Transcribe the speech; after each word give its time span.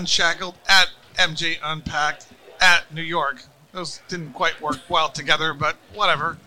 Mita 0.00 0.22
Unshackled, 0.22 0.54
at 0.68 0.88
MJ 1.16 1.58
Unpacked, 1.62 2.26
at 2.60 2.92
New 2.92 3.02
York. 3.02 3.42
Those 3.72 4.00
didn't 4.08 4.32
quite 4.32 4.60
work 4.60 4.78
well 4.88 5.10
together, 5.10 5.54
but 5.54 5.76
whatever. 5.94 6.38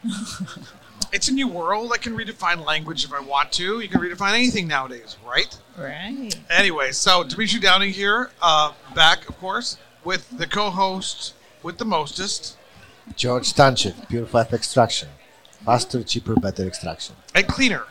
it's 1.13 1.29
a 1.29 1.31
new 1.31 1.47
world. 1.47 1.91
I 1.93 1.97
can 1.97 2.17
redefine 2.17 2.65
language 2.65 3.05
if 3.05 3.13
I 3.13 3.19
want 3.19 3.51
to. 3.53 3.79
You 3.79 3.87
can 3.87 4.01
redefine 4.01 4.33
anything 4.33 4.67
nowadays, 4.67 5.17
right? 5.25 5.57
Right. 5.77 6.31
Anyway, 6.49 6.91
so 6.91 7.23
Demitri 7.23 7.59
Downing 7.59 7.93
here, 7.93 8.31
uh, 8.41 8.73
back, 8.95 9.29
of 9.29 9.37
course, 9.39 9.77
with 10.03 10.29
the 10.37 10.47
co-host 10.47 11.33
with 11.61 11.77
the 11.77 11.85
mostest, 11.85 12.57
George 13.15 13.53
Stantchev, 13.53 14.09
Pure 14.09 14.25
5 14.25 14.53
Extraction. 14.53 15.09
Faster, 15.65 16.03
cheaper, 16.03 16.35
better 16.35 16.65
extraction. 16.67 17.15
and 17.33 17.47
cleaner. 17.47 17.85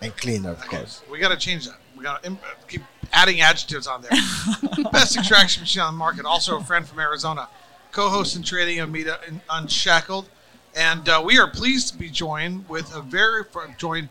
And 0.00 0.16
cleaner, 0.16 0.50
of 0.50 0.66
course. 0.66 1.02
We 1.08 1.20
got 1.20 1.28
to 1.28 1.36
change 1.36 1.66
that. 1.66 1.76
We 1.96 2.02
got 2.02 2.22
to 2.22 2.26
Im- 2.26 2.38
keep 2.66 2.82
adding 3.12 3.40
adjectives 3.40 3.86
on 3.86 4.02
there. 4.02 4.10
Best 4.92 5.16
extraction 5.16 5.62
machine 5.62 5.82
on 5.82 5.94
the 5.94 5.98
market. 5.98 6.24
Also 6.24 6.58
a 6.58 6.64
friend 6.64 6.86
from 6.86 6.98
Arizona, 6.98 7.48
co-host 7.90 8.36
and 8.36 8.44
trading 8.44 8.80
of 8.80 8.90
Mita 8.90 9.18
Unshackled, 9.50 10.28
and 10.74 11.08
uh, 11.08 11.22
we 11.24 11.38
are 11.38 11.48
pleased 11.48 11.92
to 11.92 11.98
be 11.98 12.08
joined 12.08 12.68
with 12.68 12.94
a 12.94 13.02
very 13.02 13.44
joined 13.78 14.08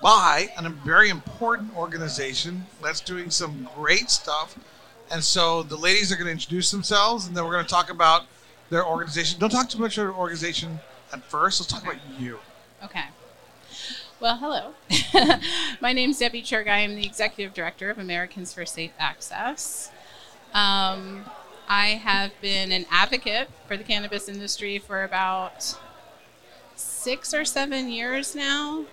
by 0.00 0.48
a 0.56 0.68
very 0.68 1.10
important 1.10 1.76
organization 1.76 2.66
that's 2.82 3.00
doing 3.00 3.30
some 3.30 3.68
great 3.74 4.10
stuff. 4.10 4.56
And 5.10 5.24
so 5.24 5.62
the 5.62 5.76
ladies 5.76 6.12
are 6.12 6.16
going 6.16 6.26
to 6.26 6.32
introduce 6.32 6.70
themselves, 6.70 7.26
and 7.26 7.36
then 7.36 7.44
we're 7.44 7.52
going 7.52 7.64
to 7.64 7.70
talk 7.70 7.90
about 7.90 8.26
their 8.70 8.86
organization. 8.86 9.40
Don't 9.40 9.50
talk 9.50 9.68
too 9.68 9.78
much 9.78 9.96
about 9.96 10.04
their 10.04 10.14
organization 10.14 10.78
at 11.12 11.24
first. 11.24 11.60
Let's 11.60 11.72
talk 11.72 11.82
about 11.82 11.96
you. 12.18 12.38
Okay. 12.84 13.04
Well, 14.20 14.38
hello. 14.38 14.74
My 15.80 15.92
name 15.92 16.10
is 16.10 16.18
Debbie 16.18 16.42
Churgai. 16.42 16.72
I 16.72 16.78
am 16.80 16.96
the 16.96 17.06
executive 17.06 17.54
director 17.54 17.88
of 17.88 17.98
Americans 17.98 18.52
for 18.52 18.66
Safe 18.66 18.90
Access. 18.98 19.92
Um, 20.52 21.24
I 21.68 22.00
have 22.02 22.32
been 22.40 22.72
an 22.72 22.84
advocate 22.90 23.48
for 23.68 23.76
the 23.76 23.84
cannabis 23.84 24.28
industry 24.28 24.76
for 24.80 25.04
about 25.04 25.78
six 26.74 27.32
or 27.32 27.44
seven 27.44 27.90
years 27.90 28.34
now. 28.34 28.86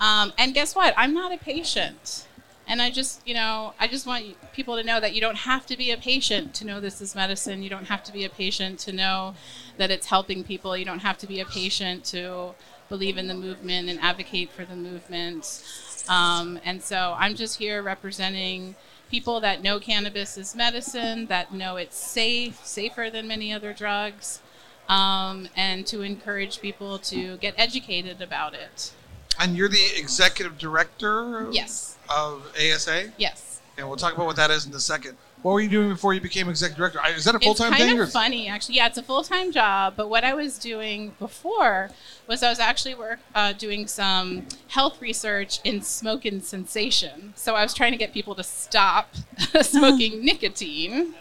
Um, 0.00 0.32
and 0.38 0.54
guess 0.54 0.76
what? 0.76 0.94
I'm 0.96 1.14
not 1.14 1.32
a 1.32 1.38
patient. 1.38 2.28
And 2.68 2.80
I 2.80 2.90
just, 2.90 3.26
you 3.26 3.34
know, 3.34 3.74
I 3.80 3.88
just 3.88 4.06
want 4.06 4.36
people 4.52 4.76
to 4.76 4.84
know 4.84 5.00
that 5.00 5.16
you 5.16 5.20
don't 5.20 5.38
have 5.38 5.66
to 5.66 5.76
be 5.76 5.90
a 5.90 5.96
patient 5.96 6.54
to 6.54 6.64
know 6.64 6.78
this 6.78 7.00
is 7.00 7.16
medicine. 7.16 7.64
You 7.64 7.70
don't 7.70 7.86
have 7.86 8.04
to 8.04 8.12
be 8.12 8.24
a 8.24 8.30
patient 8.30 8.78
to 8.80 8.92
know 8.92 9.34
that 9.78 9.90
it's 9.90 10.06
helping 10.06 10.44
people. 10.44 10.76
You 10.76 10.84
don't 10.84 11.00
have 11.00 11.18
to 11.18 11.26
be 11.26 11.40
a 11.40 11.44
patient 11.44 12.04
to 12.04 12.54
believe 12.90 13.16
in 13.16 13.28
the 13.28 13.34
movement 13.34 13.88
and 13.88 13.98
advocate 14.00 14.50
for 14.50 14.66
the 14.66 14.76
movement. 14.76 15.62
Um, 16.08 16.60
and 16.64 16.82
so 16.82 17.14
I'm 17.16 17.34
just 17.34 17.56
here 17.58 17.82
representing 17.82 18.74
people 19.10 19.40
that 19.40 19.62
know 19.62 19.78
cannabis 19.80 20.36
is 20.36 20.54
medicine, 20.54 21.26
that 21.26 21.54
know 21.54 21.76
it's 21.76 21.96
safe, 21.96 22.60
safer 22.66 23.08
than 23.10 23.26
many 23.26 23.52
other 23.52 23.72
drugs, 23.72 24.42
um, 24.88 25.48
and 25.56 25.86
to 25.86 26.02
encourage 26.02 26.60
people 26.60 26.98
to 26.98 27.36
get 27.38 27.54
educated 27.56 28.20
about 28.20 28.54
it. 28.54 28.92
And 29.38 29.56
you're 29.56 29.68
the 29.68 29.86
executive 29.96 30.58
director 30.58 31.48
Yes, 31.50 31.96
of 32.14 32.52
ASA? 32.60 33.12
yes. 33.16 33.60
And 33.78 33.86
we'll 33.88 33.96
talk 33.96 34.14
about 34.14 34.26
what 34.26 34.36
that 34.36 34.50
is 34.50 34.66
in 34.66 34.74
a 34.74 34.80
second. 34.80 35.16
What 35.42 35.52
were 35.52 35.60
you 35.60 35.70
doing 35.70 35.88
before 35.88 36.12
you 36.12 36.20
became 36.20 36.48
executive 36.48 36.76
director? 36.92 37.00
Is 37.16 37.24
that 37.24 37.34
a 37.34 37.38
full 37.38 37.54
time 37.54 37.72
thing? 37.72 37.80
it's 37.80 37.80
kind 37.80 37.90
thing? 37.92 38.00
of 38.00 38.08
or- 38.08 38.10
funny, 38.10 38.48
actually. 38.48 38.74
Yeah, 38.76 38.86
it's 38.88 38.98
a 38.98 39.02
full 39.02 39.22
time 39.22 39.52
job. 39.52 39.94
But 39.96 40.08
what 40.10 40.22
I 40.22 40.34
was 40.34 40.58
doing 40.58 41.14
before 41.18 41.90
was 42.26 42.42
I 42.42 42.50
was 42.50 42.58
actually 42.60 42.94
work 42.94 43.20
uh, 43.34 43.52
doing 43.54 43.86
some 43.86 44.46
health 44.68 45.00
research 45.00 45.60
in 45.64 45.80
smoking 45.82 46.40
cessation. 46.40 47.32
So 47.36 47.54
I 47.54 47.62
was 47.62 47.72
trying 47.72 47.92
to 47.92 47.98
get 47.98 48.12
people 48.12 48.34
to 48.34 48.42
stop 48.42 49.14
smoking 49.62 50.24
nicotine. 50.24 51.14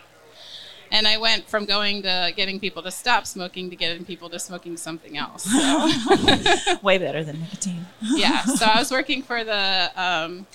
And 0.91 1.07
I 1.07 1.18
went 1.19 1.47
from 1.47 1.66
going 1.66 2.01
to 2.01 2.34
getting 2.36 2.59
people 2.59 2.81
to 2.81 2.90
stop 2.90 3.28
smoking 3.28 3.69
to 3.69 3.75
getting 3.75 4.03
people 4.06 4.28
to 4.31 4.40
smoking 4.40 4.75
something 4.75 5.18
else. 5.18 5.47
So, 5.53 6.78
Way 6.81 6.97
better 6.97 7.24
than 7.24 7.40
nicotine. 7.41 7.86
yeah, 8.01 8.41
so 8.44 8.66
I 8.66 8.80
was 8.80 8.90
working 8.91 9.22
for 9.22 9.44
the 9.44 9.91
um, 9.96 10.47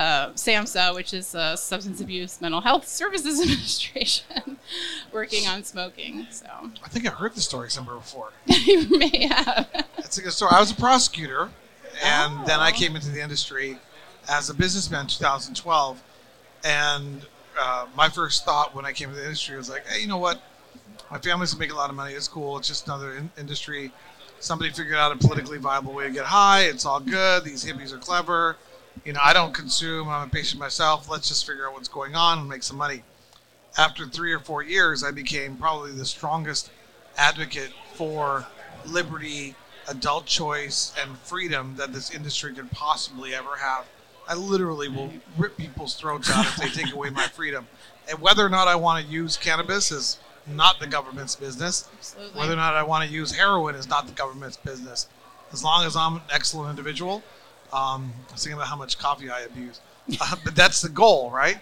uh, 0.00 0.30
SAMHSA, 0.32 0.94
which 0.94 1.12
is 1.12 1.32
the 1.32 1.56
Substance 1.56 2.00
Abuse 2.00 2.40
Mental 2.40 2.60
Health 2.62 2.88
Services 3.00 3.40
Administration, 3.40 4.56
working 5.12 5.46
on 5.46 5.62
smoking. 5.62 6.26
So 6.30 6.46
I 6.82 6.88
think 6.88 7.06
I 7.06 7.10
heard 7.10 7.34
the 7.34 7.40
story 7.42 7.70
somewhere 7.70 7.96
before. 7.96 8.30
you 8.46 8.88
may 8.98 9.26
have. 9.26 9.68
It's 9.98 10.16
a 10.18 10.22
good 10.22 10.32
story. 10.32 10.52
I 10.54 10.60
was 10.60 10.70
a 10.70 10.74
prosecutor, 10.74 11.50
and 12.02 12.46
then 12.46 12.60
I 12.60 12.70
Oh. 12.70 12.72
came 12.72 12.96
into 12.96 13.10
the 13.10 13.20
industry 13.22 13.78
as 14.30 14.48
a 14.48 14.54
businessman 14.54 15.02
in 15.02 15.06
2012. 15.08 16.02
And 16.64 17.26
uh, 17.58 17.86
my 17.96 18.08
first 18.08 18.44
thought 18.44 18.74
when 18.74 18.84
I 18.86 18.92
came 18.92 19.08
into 19.10 19.20
the 19.20 19.26
industry 19.26 19.56
was 19.56 19.68
like, 19.68 19.86
hey, 19.86 20.00
you 20.00 20.06
know 20.08 20.18
what? 20.18 20.40
My 21.10 21.18
family's 21.18 21.56
making 21.58 21.74
a 21.74 21.78
lot 21.78 21.90
of 21.90 21.96
money. 21.96 22.14
It's 22.14 22.28
cool. 22.28 22.56
It's 22.58 22.68
just 22.68 22.86
another 22.86 23.16
in- 23.16 23.30
industry. 23.38 23.92
Somebody 24.38 24.70
figured 24.70 24.96
out 24.96 25.12
a 25.12 25.16
politically 25.16 25.58
viable 25.58 25.92
way 25.92 26.04
to 26.06 26.10
get 26.12 26.24
high. 26.24 26.62
It's 26.62 26.86
all 26.86 27.00
good. 27.00 27.44
These 27.44 27.64
hippies 27.64 27.92
are 27.92 27.98
clever. 27.98 28.56
You 29.04 29.12
know, 29.12 29.20
I 29.22 29.32
don't 29.32 29.54
consume. 29.54 30.08
I'm 30.08 30.28
a 30.28 30.30
patient 30.30 30.60
myself. 30.60 31.08
Let's 31.08 31.28
just 31.28 31.46
figure 31.46 31.66
out 31.66 31.74
what's 31.74 31.88
going 31.88 32.14
on 32.14 32.38
and 32.38 32.48
make 32.48 32.62
some 32.62 32.76
money. 32.76 33.02
After 33.78 34.06
three 34.06 34.32
or 34.32 34.40
four 34.40 34.62
years, 34.62 35.02
I 35.04 35.10
became 35.10 35.56
probably 35.56 35.92
the 35.92 36.04
strongest 36.04 36.70
advocate 37.16 37.72
for 37.94 38.46
liberty, 38.84 39.54
adult 39.88 40.26
choice, 40.26 40.92
and 41.00 41.16
freedom 41.18 41.76
that 41.76 41.92
this 41.92 42.10
industry 42.10 42.52
could 42.52 42.70
possibly 42.72 43.34
ever 43.34 43.56
have. 43.56 43.86
I 44.28 44.34
literally 44.34 44.88
will 44.88 45.12
rip 45.36 45.56
people's 45.56 45.94
throats 45.94 46.30
out 46.30 46.46
if 46.46 46.56
they 46.56 46.68
take 46.68 46.92
away 46.92 47.10
my 47.10 47.26
freedom. 47.26 47.66
And 48.08 48.20
whether 48.20 48.44
or 48.44 48.48
not 48.48 48.68
I 48.68 48.76
want 48.76 49.04
to 49.04 49.10
use 49.10 49.36
cannabis 49.36 49.90
is 49.90 50.18
not 50.46 50.80
the 50.80 50.86
government's 50.86 51.36
business. 51.36 51.88
Absolutely. 51.98 52.38
Whether 52.38 52.52
or 52.54 52.56
not 52.56 52.74
I 52.74 52.82
want 52.82 53.08
to 53.08 53.14
use 53.14 53.32
heroin 53.32 53.74
is 53.74 53.88
not 53.88 54.06
the 54.06 54.12
government's 54.12 54.56
business. 54.56 55.08
As 55.52 55.64
long 55.64 55.84
as 55.84 55.96
I'm 55.96 56.16
an 56.16 56.22
excellent 56.32 56.70
individual, 56.70 57.22
um, 57.72 58.12
I 58.28 58.32
was 58.32 58.42
thinking 58.42 58.54
about 58.54 58.68
how 58.68 58.76
much 58.76 58.98
coffee 58.98 59.30
I 59.30 59.40
abuse. 59.40 59.80
Uh, 60.20 60.34
but 60.44 60.56
that's 60.56 60.80
the 60.80 60.88
goal, 60.88 61.30
right? 61.30 61.58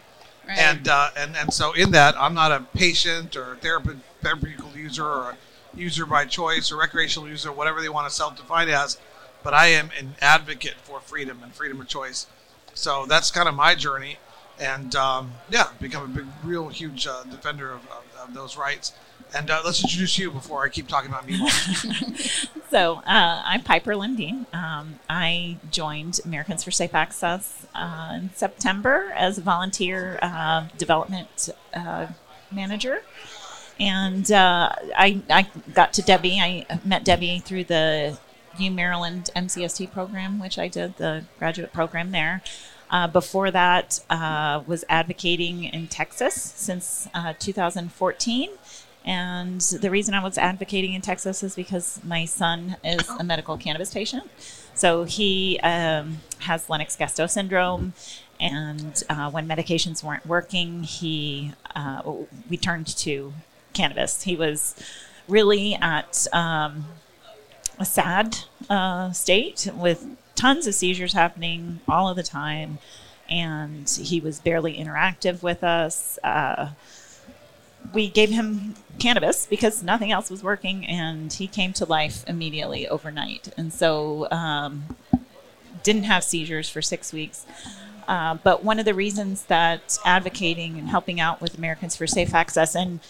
Right. 0.46 0.58
And, 0.58 0.88
uh, 0.88 1.10
and 1.14 1.36
and 1.36 1.52
so 1.52 1.74
in 1.74 1.90
that, 1.90 2.14
I'm 2.18 2.32
not 2.32 2.50
a 2.50 2.60
patient 2.74 3.36
or 3.36 3.52
a 3.52 3.56
therapy, 3.56 3.90
therapeutical 4.22 4.74
user 4.74 5.04
or 5.04 5.30
a 5.32 5.36
user 5.74 6.06
by 6.06 6.24
choice 6.24 6.72
or 6.72 6.76
recreational 6.78 7.28
user, 7.28 7.52
whatever 7.52 7.82
they 7.82 7.90
want 7.90 8.08
to 8.08 8.14
self-define 8.14 8.70
as. 8.70 8.98
But 9.42 9.52
I 9.52 9.66
am 9.66 9.90
an 9.98 10.14
advocate 10.22 10.76
for 10.82 11.00
freedom 11.00 11.42
and 11.42 11.52
freedom 11.52 11.78
of 11.80 11.88
choice. 11.88 12.26
So 12.72 13.04
that's 13.06 13.30
kind 13.30 13.48
of 13.48 13.54
my 13.54 13.74
journey, 13.74 14.16
and 14.58 14.94
um, 14.94 15.32
yeah, 15.50 15.68
become 15.80 16.04
a 16.04 16.08
big, 16.08 16.26
real 16.42 16.68
huge 16.68 17.06
uh, 17.06 17.24
defender 17.24 17.70
of, 17.70 17.80
of, 17.90 18.28
of 18.28 18.34
those 18.34 18.56
rights. 18.56 18.92
And 19.34 19.50
uh, 19.50 19.62
let's 19.64 19.82
introduce 19.82 20.18
you 20.18 20.30
before 20.30 20.64
I 20.64 20.68
keep 20.68 20.88
talking 20.88 21.10
about 21.10 21.26
me. 21.26 21.38
So 22.70 22.96
uh, 22.96 23.42
I'm 23.46 23.62
Piper 23.62 23.92
Lindeen. 23.92 24.44
Um, 24.54 24.98
I 25.08 25.56
joined 25.70 26.20
Americans 26.26 26.64
for 26.64 26.70
Safe 26.70 26.94
Access 26.94 27.66
uh, 27.74 28.12
in 28.16 28.30
September 28.34 29.10
as 29.16 29.38
a 29.38 29.40
volunteer 29.40 30.18
uh, 30.20 30.66
development 30.76 31.48
uh, 31.72 32.08
manager. 32.52 33.00
And 33.80 34.30
uh, 34.30 34.70
I, 34.94 35.22
I 35.30 35.48
got 35.72 35.94
to 35.94 36.02
Debbie. 36.02 36.38
I 36.38 36.66
met 36.84 37.06
Debbie 37.06 37.38
through 37.38 37.64
the 37.64 38.18
U 38.58 38.70
Maryland 38.70 39.30
MCST 39.34 39.90
program, 39.90 40.38
which 40.38 40.58
I 40.58 40.68
did, 40.68 40.98
the 40.98 41.24
graduate 41.38 41.72
program 41.72 42.10
there. 42.10 42.42
Uh, 42.90 43.06
before 43.06 43.50
that, 43.50 44.00
uh, 44.10 44.62
was 44.66 44.84
advocating 44.90 45.64
in 45.64 45.86
Texas 45.86 46.34
since 46.34 47.08
uh, 47.14 47.32
2014. 47.38 48.50
And 49.04 49.60
the 49.60 49.90
reason 49.90 50.14
I 50.14 50.22
was 50.22 50.36
advocating 50.36 50.92
in 50.92 51.00
Texas 51.00 51.42
is 51.42 51.54
because 51.54 52.00
my 52.04 52.24
son 52.24 52.76
is 52.84 53.08
a 53.08 53.24
medical 53.24 53.56
cannabis 53.56 53.92
patient. 53.92 54.30
So 54.74 55.04
he 55.04 55.58
um, 55.60 56.18
has 56.40 56.68
Lennox 56.68 56.96
Gastaut 56.96 57.30
syndrome. 57.30 57.94
And 58.38 59.02
uh, 59.08 59.30
when 59.30 59.48
medications 59.48 60.04
weren't 60.04 60.26
working, 60.26 60.84
he 60.84 61.52
uh, 61.74 62.02
we 62.48 62.56
turned 62.56 62.86
to 62.98 63.32
cannabis. 63.72 64.22
He 64.22 64.36
was 64.36 64.74
really 65.26 65.74
at 65.74 66.26
um, 66.32 66.84
a 67.78 67.84
sad 67.84 68.38
uh, 68.70 69.10
state 69.12 69.68
with 69.74 70.06
tons 70.34 70.66
of 70.66 70.74
seizures 70.74 71.12
happening 71.14 71.80
all 71.88 72.08
of 72.08 72.16
the 72.16 72.22
time. 72.22 72.78
And 73.28 73.88
he 73.88 74.20
was 74.20 74.38
barely 74.38 74.76
interactive 74.76 75.42
with 75.42 75.64
us. 75.64 76.18
We 77.92 78.08
gave 78.08 78.30
him 78.30 78.74
cannabis 78.98 79.46
because 79.46 79.82
nothing 79.82 80.12
else 80.12 80.30
was 80.30 80.42
working, 80.42 80.84
and 80.86 81.32
he 81.32 81.46
came 81.46 81.72
to 81.74 81.84
life 81.84 82.24
immediately 82.26 82.88
overnight. 82.88 83.52
And 83.56 83.72
so, 83.72 84.28
um, 84.30 84.96
didn't 85.82 86.04
have 86.04 86.24
seizures 86.24 86.68
for 86.68 86.82
six 86.82 87.12
weeks. 87.12 87.46
Uh, 88.06 88.34
but 88.42 88.64
one 88.64 88.78
of 88.78 88.84
the 88.84 88.94
reasons 88.94 89.42
that 89.44 89.98
advocating 90.04 90.78
and 90.78 90.88
helping 90.88 91.20
out 91.20 91.40
with 91.40 91.58
Americans 91.58 91.94
for 91.94 92.06
Safe 92.06 92.34
Access, 92.34 92.74
and 92.74 93.00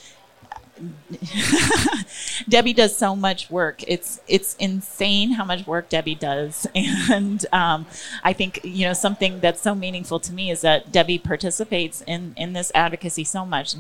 Debbie 2.49 2.73
does 2.73 2.97
so 2.97 3.15
much 3.17 3.51
work. 3.51 3.83
It's 3.87 4.21
it's 4.29 4.55
insane 4.57 5.33
how 5.33 5.45
much 5.45 5.67
work 5.67 5.89
Debbie 5.89 6.15
does, 6.15 6.67
and 6.75 7.45
um, 7.53 7.87
I 8.23 8.33
think 8.33 8.61
you 8.65 8.87
know 8.87 8.93
something 8.93 9.41
that's 9.41 9.61
so 9.61 9.75
meaningful 9.75 10.21
to 10.21 10.33
me 10.33 10.51
is 10.51 10.61
that 10.63 10.93
Debbie 10.93 11.19
participates 11.19 12.03
in 12.07 12.35
in 12.37 12.53
this 12.53 12.73
advocacy 12.75 13.25
so 13.25 13.45
much, 13.45 13.75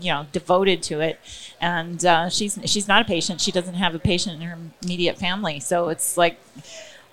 you 0.00 0.12
know, 0.12 0.26
devoted 0.32 0.82
to 0.84 1.00
it, 1.00 1.18
and 1.60 2.04
uh, 2.04 2.28
she's 2.28 2.58
she's 2.64 2.88
not 2.88 3.02
a 3.02 3.04
patient. 3.04 3.40
She 3.40 3.52
doesn't 3.52 3.74
have 3.74 3.94
a 3.94 3.98
patient 3.98 4.40
in 4.40 4.48
her 4.48 4.58
immediate 4.82 5.18
family, 5.18 5.60
so 5.60 5.88
it's 5.88 6.16
like 6.16 6.40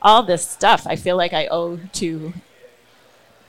all 0.01 0.23
this 0.23 0.47
stuff. 0.47 0.85
I 0.87 0.95
feel 0.95 1.17
like 1.17 1.33
I 1.33 1.47
owe 1.47 1.77
to 1.93 2.33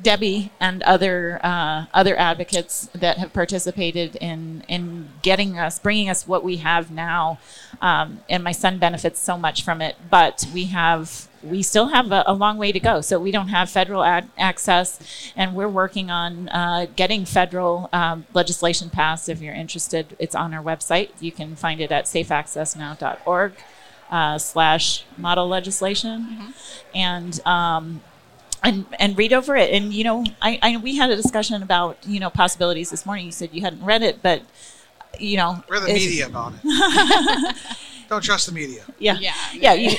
Debbie 0.00 0.52
and 0.60 0.82
other 0.82 1.40
uh, 1.42 1.86
other 1.92 2.16
advocates 2.18 2.88
that 2.94 3.18
have 3.18 3.32
participated 3.32 4.16
in 4.16 4.64
in 4.68 5.08
getting 5.22 5.58
us, 5.58 5.78
bringing 5.78 6.08
us 6.08 6.26
what 6.26 6.44
we 6.44 6.58
have 6.58 6.90
now, 6.90 7.38
um, 7.80 8.20
and 8.28 8.42
my 8.42 8.52
son 8.52 8.78
benefits 8.78 9.20
so 9.20 9.36
much 9.36 9.62
from 9.62 9.80
it. 9.80 9.96
But 10.10 10.46
we 10.52 10.66
have 10.66 11.27
we 11.42 11.62
still 11.62 11.88
have 11.88 12.10
a, 12.12 12.24
a 12.26 12.34
long 12.34 12.58
way 12.58 12.72
to 12.72 12.80
go. 12.80 13.00
So 13.00 13.18
we 13.18 13.30
don't 13.30 13.48
have 13.48 13.70
federal 13.70 14.02
ad- 14.02 14.28
access, 14.36 15.32
and 15.36 15.54
we're 15.54 15.68
working 15.68 16.10
on 16.10 16.48
uh, 16.48 16.86
getting 16.96 17.24
federal 17.24 17.88
um, 17.92 18.26
legislation 18.34 18.90
passed. 18.90 19.28
If 19.28 19.40
you're 19.40 19.54
interested, 19.54 20.16
it's 20.18 20.34
on 20.34 20.52
our 20.54 20.62
website. 20.62 21.10
You 21.20 21.32
can 21.32 21.56
find 21.56 21.80
it 21.80 21.92
at 21.92 22.04
safeaccessnow.org. 22.04 23.52
Uh, 24.10 24.38
slash 24.38 25.04
model 25.18 25.46
legislation, 25.46 26.54
and 26.94 27.46
um, 27.46 28.00
and 28.64 28.86
and 28.98 29.18
read 29.18 29.34
over 29.34 29.54
it. 29.54 29.70
And 29.70 29.92
you 29.92 30.02
know, 30.02 30.24
I, 30.40 30.58
I 30.62 30.76
we 30.78 30.96
had 30.96 31.10
a 31.10 31.16
discussion 31.16 31.62
about 31.62 31.98
you 32.06 32.18
know 32.18 32.30
possibilities 32.30 32.88
this 32.88 33.04
morning. 33.04 33.26
You 33.26 33.32
said 33.32 33.50
you 33.52 33.60
hadn't 33.60 33.84
read 33.84 34.02
it, 34.02 34.22
but 34.22 34.40
you 35.18 35.36
know, 35.36 35.62
We're 35.68 35.80
the 35.80 35.92
media 35.92 36.26
about 36.26 36.54
it. 36.64 37.56
Don't 38.08 38.22
trust 38.24 38.46
the 38.46 38.52
media. 38.52 38.82
Yeah, 38.98 39.18
Yeah. 39.20 39.34
yeah. 39.52 39.74
You, 39.74 39.90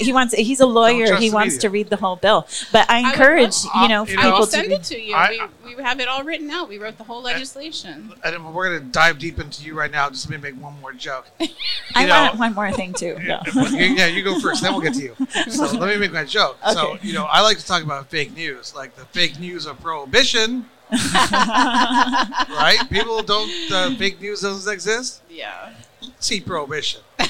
he 0.00 0.12
wants. 0.12 0.32
He's 0.34 0.60
a 0.60 0.66
lawyer. 0.66 1.16
He 1.16 1.30
wants 1.30 1.54
media. 1.56 1.60
to 1.60 1.70
read 1.70 1.90
the 1.90 1.96
whole 1.96 2.16
bill. 2.16 2.46
But 2.72 2.88
I 2.90 2.98
I 2.98 3.02
would 3.02 3.08
encourage 3.10 3.64
love- 3.66 3.82
you 3.82 3.88
know 3.88 4.06
you 4.06 4.18
I 4.18 4.24
will 4.26 4.32
people 4.32 4.46
to 4.46 4.50
send 4.52 4.72
it 4.72 4.82
to 4.84 4.98
you. 5.00 5.14
I- 5.14 5.48
we, 5.64 5.74
we 5.76 5.82
have 5.82 6.00
it 6.00 6.08
all 6.08 6.22
written 6.24 6.48
out. 6.50 6.68
We 6.68 6.78
wrote 6.78 6.96
the 6.96 7.04
whole 7.04 7.20
legislation. 7.22 8.12
And 8.24 8.54
we're 8.54 8.70
going 8.70 8.80
to 8.80 8.86
dive 8.90 9.18
deep 9.18 9.38
into 9.38 9.64
you 9.64 9.74
right 9.74 9.90
now. 9.90 10.08
Just 10.08 10.30
let 10.30 10.40
me 10.42 10.50
make 10.50 10.60
one 10.62 10.80
more 10.80 10.92
joke. 10.94 11.26
I 11.94 12.06
know- 12.06 12.22
want 12.22 12.38
one 12.38 12.54
more 12.54 12.72
thing 12.72 12.94
too. 12.94 13.16
Yeah. 13.28 13.42
yeah, 13.54 14.06
you 14.06 14.22
go 14.24 14.40
first, 14.40 14.62
then 14.62 14.72
we'll 14.72 14.80
get 14.80 14.94
to 14.94 15.02
you. 15.02 15.14
So 15.50 15.64
let 15.78 15.88
me 15.90 15.98
make 15.98 16.12
my 16.12 16.24
joke. 16.24 16.56
So, 16.72 16.96
you 17.02 17.12
know, 17.12 17.24
I 17.24 17.42
like 17.42 17.58
to 17.58 17.66
talk 17.66 17.82
about 17.82 18.08
fake 18.08 18.34
news, 18.34 18.74
like 18.74 18.96
the 18.96 19.04
fake 19.06 19.38
news 19.38 19.66
of 19.66 19.78
prohibition, 19.80 20.64
right? 20.90 22.78
People 22.90 23.22
don't, 23.22 23.50
uh, 23.72 23.94
fake 23.96 24.20
news 24.20 24.40
doesn't 24.40 24.72
exist. 24.72 25.22
Yeah. 25.28 25.72
See 26.20 26.40
prohibition. 26.40 27.02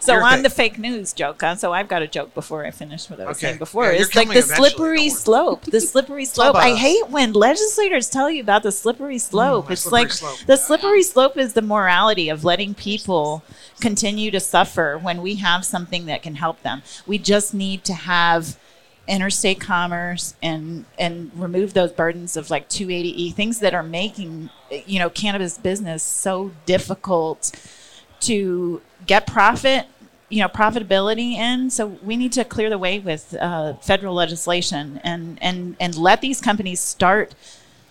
So 0.00 0.14
Your 0.14 0.22
on 0.22 0.42
the 0.42 0.48
fake 0.48 0.78
news 0.78 1.12
joke, 1.12 1.40
huh? 1.42 1.56
so 1.56 1.72
I've 1.72 1.88
got 1.88 2.00
a 2.02 2.06
joke 2.06 2.32
before 2.32 2.64
I 2.64 2.70
finish 2.70 3.10
what 3.10 3.20
I 3.20 3.26
was 3.26 3.36
Okay. 3.36 3.48
saying 3.48 3.58
before. 3.58 3.84
Yeah, 3.92 4.00
it's 4.00 4.14
like 4.14 4.28
the 4.32 4.40
slippery 4.42 5.10
slope. 5.10 5.62
The 5.64 5.80
slippery 5.80 6.24
slope. 6.34 6.56
I 6.56 6.74
hate 6.74 7.10
when 7.10 7.32
legislators 7.34 8.08
tell 8.08 8.30
you 8.30 8.40
about 8.40 8.62
the 8.62 8.72
slippery 8.72 9.16
mm, 9.16 9.20
slope. 9.20 9.66
my 9.66 9.72
it's 9.72 9.82
slippery 9.82 10.04
like 10.04 10.12
slope. 10.12 10.38
the 10.46 10.56
slippery 10.56 11.02
slope 11.02 11.36
is 11.36 11.52
the 11.52 11.60
morality 11.62 12.28
of 12.30 12.42
letting 12.44 12.74
people 12.74 13.42
continue 13.80 14.30
to 14.30 14.40
suffer 14.40 14.96
when 14.96 15.20
we 15.20 15.34
have 15.36 15.64
something 15.64 16.06
that 16.06 16.22
can 16.22 16.36
help 16.36 16.62
them. 16.62 16.82
We 17.06 17.18
just 17.18 17.52
need 17.52 17.84
to 17.84 17.94
have 17.94 18.56
interstate 19.08 19.60
commerce 19.60 20.34
and 20.42 20.84
and 20.98 21.30
remove 21.34 21.74
those 21.74 21.92
burdens 21.92 22.36
of 22.36 22.50
like 22.50 22.68
280e 22.68 23.32
things 23.34 23.60
that 23.60 23.74
are 23.74 23.82
making 23.82 24.50
you 24.86 24.98
know 24.98 25.08
cannabis 25.08 25.56
business 25.58 26.02
so 26.02 26.52
difficult 26.66 27.50
to 28.20 28.82
get 29.06 29.26
profit 29.26 29.86
you 30.28 30.42
know 30.42 30.48
profitability 30.48 31.32
in. 31.32 31.70
So 31.70 31.86
we 31.86 32.16
need 32.16 32.32
to 32.32 32.44
clear 32.44 32.70
the 32.70 32.78
way 32.78 32.98
with 32.98 33.34
uh, 33.40 33.74
federal 33.74 34.14
legislation 34.14 35.00
and 35.02 35.38
and 35.40 35.76
and 35.80 35.96
let 35.96 36.20
these 36.20 36.40
companies 36.40 36.80
start 36.80 37.34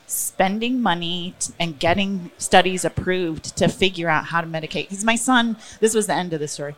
spending 0.06 0.82
money 0.82 1.36
t- 1.40 1.54
and 1.60 1.78
getting 1.80 2.32
studies 2.38 2.86
approved 2.86 3.58
to 3.58 3.68
figure 3.68 4.08
out 4.08 4.26
how 4.26 4.42
to 4.42 4.48
medicate. 4.48 4.90
Because 4.90 5.04
my 5.04 5.16
son 5.16 5.58
this 5.80 5.94
was 5.94 6.08
the 6.08 6.14
end 6.14 6.34
of 6.34 6.40
the 6.40 6.48
story 6.48 6.76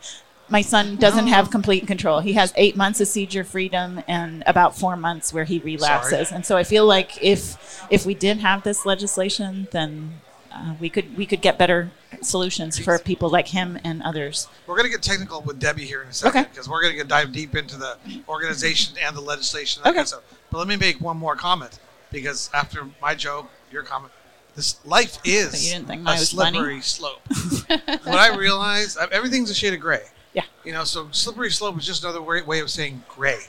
my 0.50 0.60
son 0.62 0.96
doesn't 0.96 1.28
have 1.28 1.50
complete 1.50 1.86
control 1.86 2.20
he 2.20 2.32
has 2.34 2.52
eight 2.56 2.76
months 2.76 3.00
of 3.00 3.08
seizure 3.08 3.44
freedom 3.44 4.02
and 4.08 4.42
about 4.46 4.76
four 4.76 4.96
months 4.96 5.32
where 5.32 5.44
he 5.44 5.58
relapses 5.60 6.32
and 6.32 6.44
so 6.44 6.56
i 6.56 6.64
feel 6.64 6.84
like 6.86 7.22
if 7.22 7.86
if 7.90 8.04
we 8.04 8.14
did 8.14 8.38
have 8.38 8.62
this 8.64 8.84
legislation 8.84 9.68
then 9.72 10.20
uh, 10.52 10.74
we 10.80 10.88
could 10.90 11.16
we 11.16 11.24
could 11.24 11.40
get 11.40 11.56
better 11.56 11.90
solutions 12.22 12.76
for 12.78 12.98
people 12.98 13.30
like 13.30 13.48
him 13.48 13.78
and 13.84 14.02
others 14.02 14.48
We're 14.66 14.76
going 14.76 14.90
to 14.90 14.90
get 14.90 15.00
technical 15.02 15.40
with 15.42 15.60
Debbie 15.60 15.84
here 15.86 16.02
in 16.02 16.08
a 16.08 16.12
second 16.12 16.40
Okay. 16.40 16.48
because 16.50 16.68
we're 16.68 16.82
going 16.82 16.98
to 16.98 17.04
dive 17.04 17.32
deep 17.32 17.54
into 17.54 17.76
the 17.76 17.96
organization 18.28 18.96
and 19.02 19.16
the 19.16 19.20
legislation. 19.20 19.82
And 19.84 19.90
Okay. 19.96 20.04
kind 20.04 20.14
of. 20.14 20.22
But 20.50 20.58
let 20.58 20.66
me 20.68 20.76
make 20.76 21.00
one 21.00 21.16
more 21.16 21.36
comment 21.36 21.78
because 22.10 22.50
after 22.52 22.84
my 23.00 23.14
joke, 23.14 23.48
your 23.70 23.84
comment, 23.84 24.12
this 24.56 24.84
life 24.84 25.18
is 25.24 25.72
a 25.72 25.80
was 25.84 26.32
funny? 26.32 26.58
slippery 26.58 26.80
slope. 26.80 27.20
what 27.68 28.18
I 28.18 28.34
realized, 28.36 28.98
I- 28.98 29.06
everything's 29.12 29.50
a 29.50 29.54
shade 29.54 29.72
of 29.72 29.80
gray. 29.80 30.02
Yeah. 30.32 30.44
You 30.64 30.72
know, 30.72 30.84
so 30.84 31.08
slippery 31.10 31.50
slope 31.50 31.78
is 31.78 31.86
just 31.86 32.04
another 32.04 32.22
way, 32.22 32.60
of 32.60 32.70
saying 32.70 33.02
gray. 33.08 33.40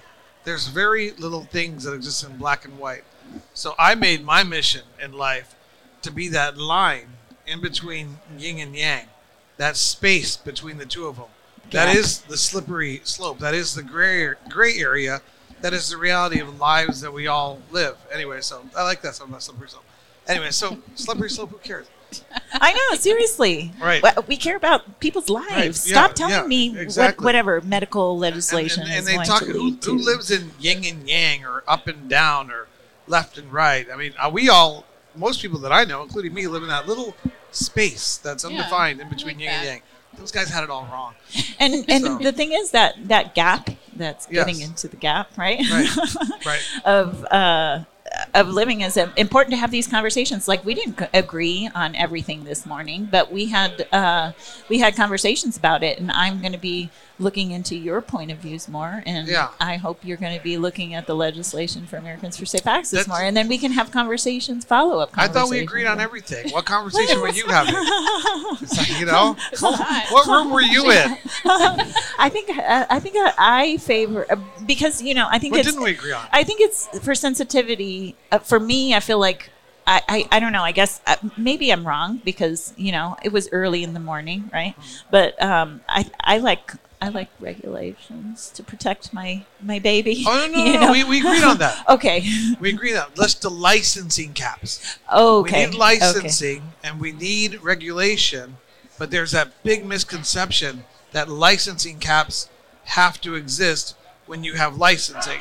There's 0.43 0.67
very 0.67 1.11
little 1.11 1.43
things 1.43 1.83
that 1.83 1.93
exist 1.93 2.23
in 2.23 2.37
black 2.37 2.65
and 2.65 2.79
white. 2.79 3.03
So 3.53 3.75
I 3.77 3.95
made 3.95 4.23
my 4.25 4.43
mission 4.43 4.81
in 5.01 5.13
life 5.13 5.55
to 6.01 6.11
be 6.11 6.27
that 6.29 6.57
line 6.57 7.07
in 7.45 7.61
between 7.61 8.17
yin 8.37 8.59
and 8.59 8.75
yang, 8.75 9.05
that 9.57 9.77
space 9.77 10.35
between 10.35 10.77
the 10.77 10.85
two 10.85 11.05
of 11.05 11.17
them. 11.17 11.27
That 11.71 11.87
Gap. 11.87 11.95
is 11.95 12.21
the 12.21 12.37
slippery 12.37 13.01
slope. 13.03 13.39
That 13.39 13.53
is 13.53 13.75
the 13.75 13.83
gray 13.83 14.33
gray 14.49 14.77
area. 14.77 15.21
That 15.61 15.73
is 15.73 15.89
the 15.89 15.97
reality 15.97 16.39
of 16.39 16.59
lives 16.59 17.01
that 17.01 17.13
we 17.13 17.27
all 17.27 17.59
live. 17.71 17.97
Anyway, 18.11 18.41
so 18.41 18.63
I 18.75 18.83
like 18.83 19.01
that. 19.03 19.15
So 19.15 19.25
I'm 19.25 19.31
not 19.31 19.43
slippery 19.43 19.69
slope. 19.69 19.85
Anyway, 20.27 20.49
so 20.49 20.79
slippery 20.95 21.29
slope. 21.29 21.51
Who 21.51 21.57
cares? 21.57 21.87
I 22.53 22.73
know, 22.73 22.97
seriously. 22.97 23.71
Right. 23.81 24.01
We- 24.03 24.23
We 24.27 24.37
care 24.37 24.55
about 24.55 24.99
people's 24.99 25.29
lives. 25.29 25.51
Right, 25.55 25.75
Stop 25.75 26.11
yeah, 26.11 26.13
telling 26.15 26.35
yeah, 26.35 26.47
me 26.47 26.85
what, 26.95 27.19
whatever 27.21 27.61
medical 27.61 28.17
legislation 28.17 28.83
and, 28.83 28.91
and 28.91 28.99
is 28.99 29.05
they 29.05 29.15
going 29.15 29.25
talk 29.27 29.43
who, 29.43 29.71
who 29.83 29.97
lives 29.97 30.31
in 30.31 30.51
yin 30.59 30.83
and 30.85 31.07
yang 31.09 31.45
or 31.45 31.63
up 31.67 31.87
and 31.87 32.09
down 32.09 32.51
or 32.51 32.67
left 33.07 33.37
and 33.37 33.51
right. 33.51 33.87
I 33.91 33.95
mean, 33.95 34.13
uh, 34.19 34.29
we 34.31 34.49
all, 34.49 34.85
most 35.15 35.41
people 35.41 35.59
that 35.59 35.71
I 35.71 35.83
know, 35.85 36.01
including 36.03 36.33
me, 36.33 36.47
live 36.47 36.63
in 36.63 36.69
that 36.69 36.87
little 36.87 37.15
space 37.51 38.17
that's 38.17 38.43
Yeah, 38.43 38.51
undefined 38.51 39.01
in 39.01 39.09
between 39.09 39.35
like 39.37 39.43
yin 39.45 39.53
and 39.53 39.65
yang. 39.65 39.81
Those 40.17 40.31
guys 40.31 40.49
had 40.49 40.63
it 40.63 40.69
all 40.69 40.87
wrong. 40.91 41.13
and 41.59 41.85
and 41.89 42.03
So- 42.05 42.17
the 42.17 42.31
thing 42.31 42.51
is 42.51 42.71
that 42.71 42.95
that 43.07 43.33
gap 43.35 43.69
that's 43.95 44.27
Yes. 44.31 44.45
getting 44.45 44.61
into 44.61 44.87
the 44.87 44.97
gap, 44.97 45.37
right? 45.37 45.59
Right. 45.69 45.89
right. 46.45 46.61
of 46.85 47.23
uh, 47.25 47.83
of 48.33 48.49
living 48.49 48.81
is 48.81 48.97
important 48.97 49.51
to 49.51 49.57
have 49.57 49.71
these 49.71 49.87
conversations. 49.87 50.47
Like 50.47 50.63
we 50.65 50.73
didn't 50.73 51.01
agree 51.13 51.69
on 51.73 51.95
everything 51.95 52.43
this 52.43 52.65
morning, 52.65 53.07
but 53.11 53.31
we 53.31 53.45
had 53.47 53.87
uh, 53.91 54.31
we 54.69 54.79
had 54.79 54.95
conversations 54.95 55.57
about 55.57 55.83
it, 55.83 55.99
and 55.99 56.11
I'm 56.11 56.39
going 56.41 56.53
to 56.53 56.57
be 56.59 56.89
looking 57.19 57.51
into 57.51 57.75
your 57.75 58.01
point 58.01 58.31
of 58.31 58.37
views 58.39 58.67
more, 58.67 59.03
and 59.05 59.27
Yeah. 59.27 59.49
I 59.59 59.75
hope 59.77 59.99
you're 60.03 60.17
going 60.17 60.35
to 60.35 60.43
be 60.43 60.57
looking 60.57 60.95
at 60.95 61.05
the 61.05 61.15
legislation 61.15 61.85
for 61.85 61.97
Americans 61.97 62.35
for 62.35 62.45
Safe 62.47 62.65
Access 62.65 62.91
That's- 63.05 63.07
more, 63.07 63.19
and 63.21 63.37
then 63.37 63.47
we 63.47 63.59
can 63.59 63.73
have 63.73 63.91
conversations, 63.91 64.65
follow 64.65 64.97
up. 64.99 65.11
I 65.15 65.27
thought 65.27 65.47
we 65.49 65.59
agreed 65.59 65.85
on 65.85 65.99
everything. 65.99 66.49
What 66.51 66.65
conversation 66.65 67.21
were 67.21 67.29
you 67.29 67.45
having? 67.47 67.75
Like, 68.77 68.99
you 68.99 69.05
know, 69.05 69.35
what 69.59 70.27
room 70.27 70.51
were 70.51 70.61
you 70.61 70.89
in? 70.91 71.17
I 71.45 72.29
think 72.31 72.49
uh, 72.49 72.85
I 72.89 72.99
think 72.99 73.15
I 73.37 73.77
favor 73.77 74.25
uh, 74.31 74.35
because 74.65 75.01
you 75.01 75.13
know 75.13 75.27
I 75.29 75.39
think 75.39 75.51
What 75.53 75.61
it's 75.61 75.69
didn't 75.69 75.83
we 75.83 75.91
agree 75.91 76.11
on? 76.11 76.25
I 76.31 76.43
think 76.43 76.61
it's 76.61 76.87
for 76.99 77.15
sensitivity. 77.15 78.00
Uh, 78.31 78.39
for 78.39 78.59
me, 78.59 78.93
I 78.93 78.99
feel 78.99 79.19
like 79.19 79.49
I, 79.87 80.01
I, 80.07 80.27
I 80.37 80.39
don't 80.39 80.51
know. 80.51 80.63
I 80.63 80.71
guess 80.71 81.01
uh, 81.07 81.15
maybe 81.37 81.71
I'm 81.71 81.87
wrong 81.87 82.21
because 82.23 82.73
you 82.77 82.91
know 82.91 83.17
it 83.23 83.31
was 83.31 83.49
early 83.51 83.83
in 83.83 83.93
the 83.93 83.99
morning, 83.99 84.49
right? 84.53 84.75
But 85.09 85.41
um, 85.41 85.81
I 85.87 86.09
I 86.19 86.37
like 86.37 86.73
I 87.01 87.09
like 87.09 87.29
regulations 87.39 88.51
to 88.51 88.63
protect 88.63 89.11
my 89.11 89.43
my 89.59 89.79
baby. 89.79 90.23
Oh 90.27 90.49
no, 90.51 90.65
no, 90.65 90.73
no, 90.73 90.79
no. 90.85 90.91
We, 90.91 91.03
we 91.03 91.19
agreed 91.19 91.43
on 91.43 91.57
that. 91.57 91.83
okay. 91.89 92.23
We 92.59 92.69
agreed 92.69 92.95
on 92.95 93.09
that. 93.09 93.17
let's 93.17 93.33
the 93.33 93.49
licensing 93.49 94.33
caps. 94.33 94.99
Okay. 95.11 95.65
We 95.65 95.71
need 95.71 95.79
licensing 95.79 96.73
and 96.83 96.99
we 96.99 97.11
need 97.11 97.61
regulation, 97.63 98.57
but 98.99 99.09
there's 99.09 99.31
that 99.31 99.63
big 99.63 99.83
misconception 99.85 100.83
that 101.11 101.27
licensing 101.27 101.97
caps 101.97 102.49
have 102.85 103.19
to 103.21 103.35
exist 103.35 103.95
when 104.27 104.43
you 104.43 104.53
have 104.53 104.77
licensing. 104.77 105.39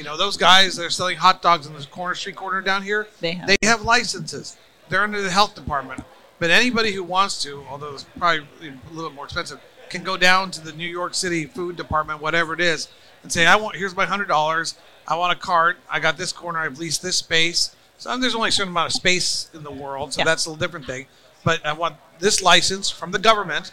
You 0.00 0.04
know, 0.04 0.16
those 0.16 0.38
guys 0.38 0.76
that 0.76 0.86
are 0.86 0.90
selling 0.90 1.18
hot 1.18 1.42
dogs 1.42 1.66
in 1.66 1.74
the 1.74 1.84
corner 1.84 2.14
street 2.14 2.34
corner 2.34 2.62
down 2.62 2.82
here, 2.82 3.06
They 3.20 3.32
have. 3.32 3.46
they 3.46 3.58
have 3.64 3.82
licenses. 3.82 4.56
They're 4.88 5.02
under 5.02 5.20
the 5.20 5.28
health 5.30 5.54
department. 5.54 6.02
But 6.38 6.48
anybody 6.48 6.92
who 6.92 7.04
wants 7.04 7.42
to, 7.42 7.62
although 7.68 7.92
it's 7.92 8.06
probably 8.16 8.46
a 8.66 8.94
little 8.94 9.10
bit 9.10 9.14
more 9.14 9.26
expensive, 9.26 9.60
can 9.90 10.02
go 10.02 10.16
down 10.16 10.52
to 10.52 10.62
the 10.62 10.72
New 10.72 10.88
York 10.88 11.12
City 11.12 11.44
food 11.44 11.76
department, 11.76 12.22
whatever 12.22 12.54
it 12.54 12.62
is, 12.62 12.88
and 13.22 13.30
say, 13.30 13.44
I 13.44 13.56
want 13.56 13.76
here's 13.76 13.94
my 13.94 14.06
hundred 14.06 14.28
dollars. 14.28 14.74
I 15.06 15.16
want 15.16 15.36
a 15.36 15.38
cart. 15.38 15.76
I 15.90 16.00
got 16.00 16.16
this 16.16 16.32
corner. 16.32 16.60
I've 16.60 16.78
leased 16.78 17.02
this 17.02 17.16
space. 17.16 17.76
So 17.98 18.16
there's 18.16 18.34
only 18.34 18.48
a 18.48 18.52
certain 18.52 18.70
amount 18.72 18.86
of 18.86 18.92
space 18.94 19.50
in 19.52 19.64
the 19.64 19.70
world, 19.70 20.14
so 20.14 20.20
Yeah. 20.20 20.24
that's 20.24 20.46
a 20.46 20.48
little 20.48 20.58
different 20.66 20.86
thing. 20.86 21.08
but 21.44 21.64
I 21.66 21.74
want 21.74 21.96
this 22.20 22.40
license 22.40 22.88
from 22.88 23.10
the 23.12 23.18
government, 23.18 23.72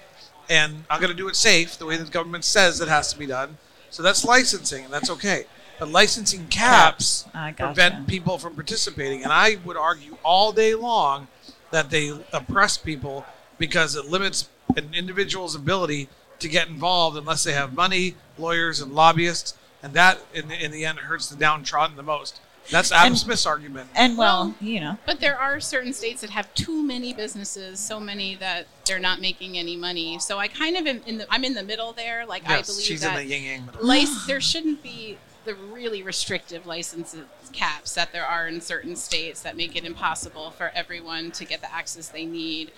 and 0.50 0.84
I'm 0.90 1.00
going 1.00 1.12
to 1.12 1.18
do 1.18 1.30
it 1.30 1.38
safe, 1.38 1.78
the 1.78 1.86
way 1.86 1.96
the 1.96 2.04
government 2.04 2.44
says 2.44 2.82
it 2.82 2.90
has 2.90 3.14
to 3.14 3.18
be 3.18 3.28
done. 3.28 3.58
So 3.92 4.04
that's 4.04 4.26
licensing, 4.26 4.84
and 4.84 4.94
that's 4.94 5.10
okay. 5.10 5.46
But 5.80 5.90
licensing 5.90 6.48
caps 6.48 7.26
I 7.34 7.50
ah, 7.50 7.52
gotcha. 7.52 7.66
prevent 7.66 8.08
people 8.08 8.38
from 8.38 8.56
participating, 8.56 9.24
and 9.24 9.32
I 9.32 9.58
would 9.64 9.78
argue 9.78 10.18
all 10.24 10.52
day 10.52 10.74
long 10.74 11.28
that 11.72 11.90
they 11.90 12.12
oppress 12.34 12.78
people 12.78 13.26
because 13.58 13.96
it 13.96 14.06
limits 14.06 14.50
an 14.76 14.90
individual's 14.94 15.56
ability 15.56 16.10
to 16.40 16.48
get 16.48 16.68
involved 16.68 17.18
unless 17.18 17.44
they 17.44 17.54
have 17.54 17.74
money, 17.74 18.16
lawyers, 18.38 18.82
and 18.82 18.94
lobbyists, 18.94 19.56
and 19.84 19.94
that 19.94 20.20
in 20.34 20.48
the, 20.48 20.64
in 20.64 20.72
the 20.72 20.86
end 20.86 21.00
hurts 21.00 21.30
the 21.30 21.36
downtrodden 21.36 21.96
the 21.96 22.04
most. 22.04 22.42
That's 22.70 22.92
Adam 22.92 23.08
And- 23.14 23.18
Smith's 23.18 23.46
argument. 23.46 23.90
And 23.96 24.18
well, 24.18 24.48
Well, 24.48 24.56
you 24.60 24.80
know, 24.82 24.98
But 25.06 25.20
there 25.22 25.40
are 25.40 25.60
certain 25.62 25.94
states 25.94 26.20
that 26.22 26.32
have 26.32 26.54
too 26.54 26.84
many 26.84 27.14
businesses, 27.14 27.80
so 27.80 28.00
many 28.00 28.36
that 28.36 28.68
they're 28.86 29.00
not 29.00 29.22
making 29.22 29.58
any 29.58 29.78
money. 29.78 30.20
So 30.20 30.38
I 30.38 30.48
kind 30.50 30.76
of 30.76 30.86
am 30.86 31.02
in 31.06 31.18
the 31.20 31.28
I'm 31.30 31.46
in 31.46 31.54
the 31.54 31.64
middle 31.64 31.94
there. 31.94 32.26
Like 32.26 32.44
I 32.44 32.62
believe 32.62 32.84
she's 32.84 33.02
that 33.02 33.18
in 33.20 33.28
the 33.28 33.34
yin 33.36 33.44
yang 33.44 33.66
middle. 33.68 33.86
lic- 33.86 34.10
there 34.28 34.42
shouldn't 34.42 34.84
be 34.84 35.18
the 35.48 35.56
really 35.56 36.04
restrictive 36.04 36.68
licenses 36.68 37.24
caps 37.54 37.96
that 37.96 38.12
there 38.12 38.26
are 38.26 38.48
in 38.48 38.62
certain 38.62 38.96
states 38.96 39.42
that 39.42 39.58
make 39.58 39.76
it 39.76 39.86
impossible 39.86 40.52
for 40.52 40.72
everyone 40.76 41.32
to 41.32 41.46
get 41.46 41.62
the 41.62 41.74
access 41.74 42.10
they 42.10 42.26
need. 42.26 42.72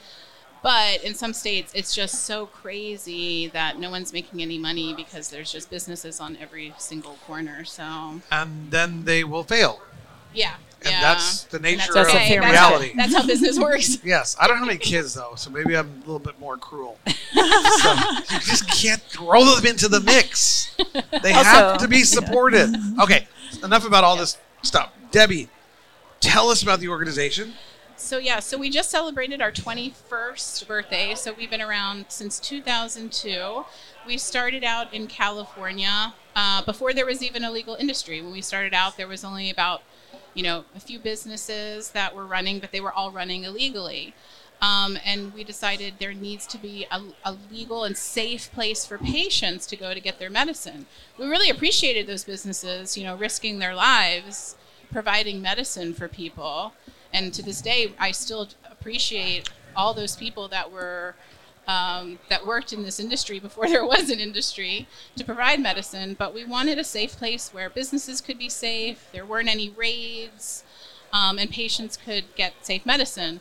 But 0.62 1.04
in 1.04 1.16
some 1.16 1.34
states, 1.34 1.72
it's 1.74 1.96
just 1.96 2.26
so 2.26 2.46
crazy 2.46 3.48
that 3.48 3.80
no 3.80 3.90
one's 3.90 4.14
making 4.14 4.42
any 4.42 4.58
money 4.58 4.94
because 4.94 5.30
there's 5.30 5.52
just 5.52 5.70
businesses 5.70 6.20
on 6.20 6.38
every 6.38 6.74
single 6.78 7.14
corner. 7.26 7.66
So 7.66 8.22
and 8.32 8.70
then 8.70 9.06
they 9.06 9.24
will 9.24 9.44
fail. 9.44 9.82
yeah, 10.34 10.56
And 10.82 10.92
yeah. 10.92 11.02
that's 11.02 11.44
the 11.46 11.58
And 11.58 11.64
nature 11.64 11.94
That's 11.94 12.10
of 12.10 12.16
a 12.16 12.20
fair 12.20 12.42
that's 12.42 12.52
reality. 12.52 12.90
How, 12.92 12.96
that's 12.96 13.16
how 13.16 13.28
business 13.28 13.60
works. 13.60 13.98
Yes, 14.04 14.36
I 14.40 14.48
don't 14.48 14.58
have 14.58 14.68
any 14.68 14.78
kids 14.78 15.14
though, 15.14 15.34
so 15.36 15.50
maybe 15.50 15.76
I'm 15.76 15.88
a 15.88 16.00
little 16.00 16.20
bit 16.20 16.40
more 16.40 16.58
cruel. 16.58 16.98
so 17.06 17.94
you 18.32 18.40
just 18.40 18.68
can't 18.70 19.02
throw 19.02 19.44
them 19.44 19.66
into 19.66 19.88
the 19.88 20.00
mix. 20.00 20.76
They 21.22 21.34
have 21.34 21.80
to 21.80 21.88
be 21.88 22.04
supported. 22.04 22.74
Okay, 23.02 23.28
enough 23.64 23.86
about 23.86 24.04
all 24.04 24.16
this 24.16 24.38
stuff. 24.62 24.92
Debbie, 25.12 25.50
tell 26.22 26.50
us 26.50 26.64
about 26.64 26.80
the 26.80 26.88
organization. 26.88 27.54
So 28.00 28.18
yeah, 28.18 28.40
so 28.40 28.58
we 28.58 28.70
just 28.70 28.90
celebrated 28.90 29.42
our 29.42 29.52
21st 29.52 30.66
birthday. 30.68 31.14
So 31.16 31.34
we've 31.34 31.50
been 31.50 31.62
around 31.62 32.06
since 32.08 32.40
2002. 32.40 33.66
We 34.08 34.18
started 34.18 34.64
out 34.64 34.94
in 34.94 35.08
California 35.08 36.14
uh, 36.36 36.64
before 36.64 36.94
there 36.94 37.06
was 37.06 37.22
even 37.22 37.44
a 37.44 37.52
legal 37.52 37.76
industry. 37.76 38.22
When 38.22 38.32
we 38.32 38.42
started 38.42 38.74
out, 38.74 38.96
there 38.96 39.08
was 39.08 39.26
only 39.26 39.50
about 39.50 39.84
you 40.34 40.44
know 40.44 40.66
a 40.76 40.80
few 40.80 41.00
businesses 41.00 41.92
that 41.92 42.16
were 42.16 42.26
running, 42.26 42.60
but 42.60 42.72
they 42.72 42.82
were 42.82 42.94
all 42.94 43.12
running 43.12 43.44
illegally. 43.44 44.14
Um, 44.62 44.98
and 45.06 45.34
we 45.34 45.46
decided 45.46 45.96
there 46.00 46.14
needs 46.14 46.46
to 46.48 46.58
be 46.58 46.86
a, 46.92 47.02
a 47.24 47.38
legal 47.50 47.86
and 47.86 47.96
safe 47.96 48.52
place 48.52 48.86
for 48.86 48.98
patients 48.98 49.66
to 49.68 49.78
go 49.78 49.94
to 49.94 50.02
get 50.02 50.20
their 50.20 50.30
medicine. 50.30 50.86
We 51.18 51.28
really 51.28 51.50
appreciated 51.50 52.08
those 52.08 52.26
businesses, 52.26 52.98
you 52.98 53.06
know, 53.06 53.16
risking 53.16 53.60
their 53.60 53.74
lives, 53.74 54.58
providing 54.92 55.42
medicine 55.42 55.94
for 55.94 56.10
people. 56.10 56.74
And 57.14 57.34
to 57.34 57.42
this 57.42 57.62
day, 57.62 57.94
I 57.98 58.12
still 58.12 58.50
appreciate 58.70 59.50
all 59.76 59.94
those 59.94 60.18
people 60.18 60.50
that 60.50 60.72
were 60.72 61.16
um, 61.70 62.18
that 62.30 62.48
worked 62.48 62.74
in 62.74 62.82
this 62.82 63.00
industry 63.00 63.40
before 63.40 63.68
there 63.70 63.86
was 63.86 64.10
an 64.10 64.20
industry 64.20 64.88
to 65.16 65.24
provide 65.24 65.60
medicine. 65.60 66.16
But 66.18 66.34
we 66.34 66.44
wanted 66.44 66.80
a 66.80 66.84
safe 66.84 67.16
place 67.16 67.54
where 67.54 67.70
businesses 67.70 68.22
could 68.22 68.40
be 68.40 68.50
safe, 68.50 69.08
there 69.14 69.26
weren't 69.26 69.50
any 69.50 69.70
raids, 69.70 70.64
um, 71.14 71.38
and 71.38 71.50
patients 71.50 71.96
could 71.96 72.26
get 72.36 72.66
safe 72.66 72.86
medicine. 72.86 73.40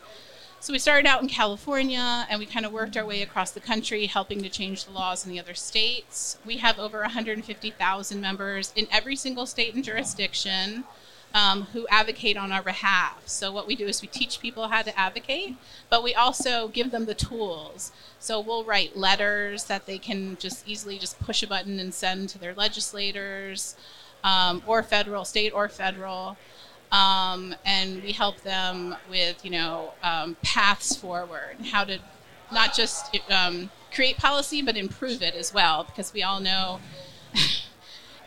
So 0.61 0.73
we 0.73 0.79
started 0.79 1.07
out 1.07 1.21
in 1.21 1.29
California 1.29 2.27
and 2.29 2.37
we 2.37 2.45
kind 2.45 2.65
of 2.65 2.73
worked 2.73 2.97
our 2.97 3.05
way 3.05 3.21
across 3.21 3.51
the 3.51 3.61
country, 3.61 4.05
helping 4.07 4.41
to 4.43 4.49
change 4.49 4.85
the 4.85 4.91
laws 4.91 5.25
in 5.25 5.31
the 5.31 5.39
other 5.39 5.53
states. 5.53 6.37
We 6.45 6.57
have 6.57 6.77
over 6.77 6.99
150,000 6.99 8.21
members 8.21 8.73
in 8.75 8.87
every 8.91 9.15
single 9.15 9.45
state 9.45 9.73
and 9.73 9.83
jurisdiction 9.83 10.83
um, 11.33 11.63
who 11.73 11.87
advocate 11.89 12.37
on 12.37 12.51
our 12.51 12.63
behalf. 12.63 13.21
So 13.25 13.51
what 13.51 13.67
we 13.67 13.75
do 13.75 13.87
is 13.87 14.01
we 14.01 14.07
teach 14.07 14.39
people 14.39 14.67
how 14.67 14.81
to 14.81 14.97
advocate, 14.97 15.55
but 15.89 16.03
we 16.03 16.13
also 16.15 16.67
give 16.67 16.91
them 16.91 17.05
the 17.05 17.13
tools. 17.13 17.91
So 18.19 18.39
we'll 18.39 18.63
write 18.63 18.97
letters 18.97 19.65
that 19.65 19.85
they 19.85 19.97
can 19.97 20.37
just 20.37 20.67
easily 20.67 20.97
just 20.97 21.19
push 21.19 21.43
a 21.43 21.47
button 21.47 21.79
and 21.79 21.93
send 21.93 22.29
to 22.29 22.39
their 22.39 22.53
legislators, 22.53 23.75
um, 24.23 24.63
or 24.65 24.83
federal, 24.83 25.23
state 25.23 25.53
or 25.53 25.69
federal 25.69 26.37
um, 26.91 27.55
and 27.65 28.01
we 28.01 28.11
help 28.11 28.41
them 28.41 28.95
with 29.09 29.43
you 29.43 29.51
know 29.51 29.93
um, 30.03 30.35
paths 30.43 30.95
forward, 30.95 31.57
how 31.71 31.83
to 31.83 31.99
not 32.51 32.73
just 32.73 33.17
um, 33.29 33.69
create 33.93 34.17
policy 34.17 34.61
but 34.61 34.75
improve 34.75 35.21
it 35.21 35.35
as 35.35 35.53
well, 35.53 35.83
because 35.83 36.13
we 36.13 36.23
all 36.23 36.39
know. 36.39 36.79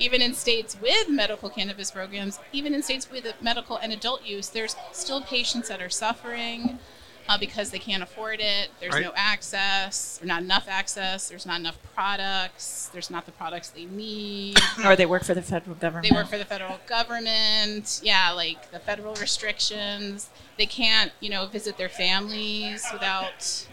Even 0.02 0.21
in 0.21 0.35
states 0.35 0.76
with 0.82 1.09
medical 1.09 1.49
cannabis 1.49 1.90
programs, 1.92 2.40
even 2.52 2.75
in 2.75 2.82
states 2.82 3.09
with 3.11 3.32
medical 3.40 3.76
and 3.76 3.92
adult 3.92 4.25
use, 4.26 4.49
there's 4.49 4.75
still 4.90 5.21
patients 5.23 5.68
that 5.68 5.80
are 5.80 5.88
suffering 5.88 6.80
uh, 7.28 7.38
because 7.38 7.71
they 7.71 7.78
can't 7.78 8.02
afford 8.02 8.40
it. 8.40 8.68
There's 8.80 8.94
Right. 8.94 9.04
no 9.04 9.12
access, 9.14 10.18
or 10.21 10.26
not 10.26 10.42
enough 10.42 10.66
access. 10.68 11.28
There's 11.28 11.47
not 11.47 11.61
enough 11.61 11.78
products. 11.94 12.90
There's 12.92 13.11
not 13.11 13.26
the 13.26 13.32
products 13.32 13.71
they 13.71 13.85
need 13.85 14.59
or 14.85 14.97
they 14.97 15.06
work 15.06 15.23
for 15.23 15.35
the 15.35 15.40
federal 15.42 15.76
government. 15.76 16.09
they 16.11 16.16
work 16.16 16.26
for 16.28 16.37
the 16.38 16.44
federal 16.44 16.80
government 16.88 18.00
yeah 18.02 18.32
like 18.32 18.73
the 18.73 18.80
federal 18.80 19.14
restrictions 19.14 20.30
they 20.59 20.66
can't 20.66 21.12
you 21.21 21.30
know 21.30 21.47
visit 21.47 21.76
their 21.78 21.88
families 21.88 22.85
without 22.92 23.66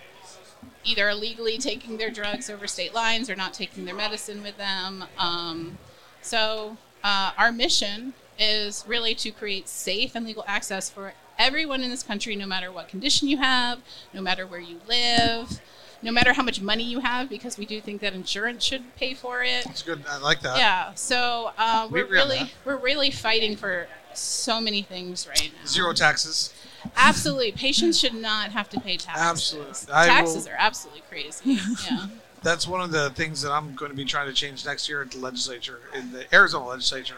either 0.84 1.10
illegally 1.10 1.58
taking 1.58 1.98
their 1.98 2.12
drugs 2.12 2.50
over 2.52 2.68
state 2.68 2.94
lines 2.94 3.30
or 3.32 3.36
not 3.36 3.52
taking 3.54 3.86
their 3.86 3.96
medicine 3.96 4.44
with 4.44 4.58
them 4.58 5.04
um, 5.18 5.78
so 6.22 6.78
uh, 7.04 7.32
our 7.38 7.52
mission 7.52 8.14
is 8.38 8.84
really 8.88 9.14
to 9.16 9.32
create 9.32 9.68
safe 9.68 10.16
and 10.16 10.26
legal 10.26 10.44
access 10.48 10.90
for 10.90 11.14
everyone 11.38 11.82
in 11.82 11.90
this 11.90 12.04
country 12.04 12.36
no 12.36 12.46
matter 12.46 12.72
what 12.72 12.88
condition 12.88 13.28
you 13.28 13.38
have 13.38 13.80
no 14.14 14.22
matter 14.22 14.46
where 14.46 14.60
you 14.60 14.80
live 14.88 15.60
no 16.02 16.12
matter 16.12 16.32
how 16.34 16.44
much 16.44 16.62
money 16.62 16.84
you 16.84 17.00
have 17.02 17.28
because 17.30 17.58
we 17.58 17.66
do 17.66 17.82
think 17.82 18.00
that 18.02 18.14
insurance 18.14 18.64
should 18.64 18.96
pay 18.96 19.14
for 19.14 19.44
it 19.44 19.66
It's 19.66 19.82
good. 19.82 20.02
I 20.10 20.18
like 20.18 20.40
that. 20.42 20.58
yeah 20.58 20.94
so 20.96 21.52
uh, 21.58 21.88
We 21.92 22.04
we're 22.04 22.10
really 22.10 22.52
we're 22.66 22.78
really 22.78 23.12
fighting 23.12 23.56
for 23.58 23.88
so 24.14 24.60
many 24.62 24.82
things 24.82 25.28
right 25.28 25.52
now 25.62 25.66
Zero 25.68 25.94
taxes. 25.94 26.54
absolutely 26.96 27.52
patients 27.52 27.98
should 28.00 28.14
not 28.14 28.52
have 28.52 28.70
to 28.70 28.80
pay 28.80 28.98
taxes 28.98 29.56
Absolutely. 29.56 29.94
I 29.94 30.08
taxes 30.08 30.46
will- 30.46 30.52
are 30.54 30.58
absolutely 30.58 31.04
crazy 31.10 31.58
yeah 31.90 32.08
That's 32.42 32.68
one 32.68 32.82
of 32.82 32.92
the 32.92 33.10
things 33.12 33.42
that 33.42 33.52
I'm 33.52 33.76
going 33.76 33.92
to 33.92 33.98
be 33.98 34.06
trying 34.06 34.28
to 34.28 34.34
change 34.34 34.66
next 34.66 34.88
year 34.88 35.02
at 35.02 35.12
the 35.12 35.20
legislature, 35.20 35.80
in 35.94 36.12
the 36.12 36.34
Arizona 36.34 36.68
legislature, 36.68 37.18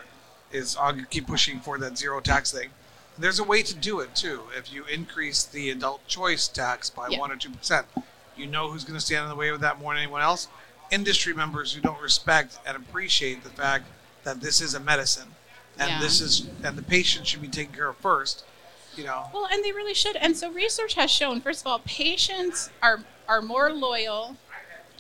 is 0.51 0.75
I'll 0.75 0.93
keep 1.09 1.27
pushing 1.27 1.59
for 1.59 1.77
that 1.79 1.97
zero 1.97 2.19
tax 2.21 2.51
thing. 2.51 2.69
There's 3.17 3.39
a 3.39 3.43
way 3.43 3.61
to 3.63 3.75
do 3.75 3.99
it 3.99 4.15
too. 4.15 4.43
If 4.57 4.73
you 4.73 4.85
increase 4.85 5.43
the 5.43 5.69
adult 5.69 6.07
choice 6.07 6.47
tax 6.47 6.89
by 6.89 7.09
Yeah. 7.09 7.19
one 7.19 7.31
or 7.31 7.35
two 7.35 7.51
percent, 7.51 7.85
you 8.35 8.47
know 8.47 8.71
who's 8.71 8.83
going 8.83 8.97
to 8.99 9.05
stand 9.05 9.23
in 9.23 9.29
the 9.29 9.35
way 9.35 9.49
of 9.49 9.59
that 9.61 9.79
more 9.79 9.93
than 9.93 10.01
anyone 10.03 10.21
else. 10.21 10.47
Industry 10.89 11.33
members 11.33 11.73
who 11.73 11.81
don't 11.81 12.01
respect 12.01 12.57
and 12.65 12.75
appreciate 12.75 13.43
the 13.43 13.49
fact 13.49 13.85
that 14.23 14.41
this 14.41 14.59
is 14.61 14.73
a 14.73 14.79
medicine, 14.79 15.35
and 15.77 15.89
Yeah. 15.91 15.99
this 15.99 16.19
is 16.21 16.47
and 16.63 16.77
the 16.77 16.81
patient 16.83 17.27
should 17.27 17.41
be 17.41 17.47
taken 17.47 17.73
care 17.73 17.87
of 17.89 17.97
first. 17.97 18.43
You 18.95 19.05
know, 19.05 19.29
well 19.33 19.45
and 19.49 19.63
they 19.63 19.71
really 19.71 19.93
should 19.93 20.17
and 20.17 20.35
so 20.35 20.51
research 20.51 20.95
has 20.95 21.09
shown 21.09 21.39
first 21.39 21.61
of 21.61 21.67
all 21.67 21.79
patients 21.79 22.69
are 22.81 23.03
are 23.27 23.41
more 23.41 23.71
loyal 23.71 24.35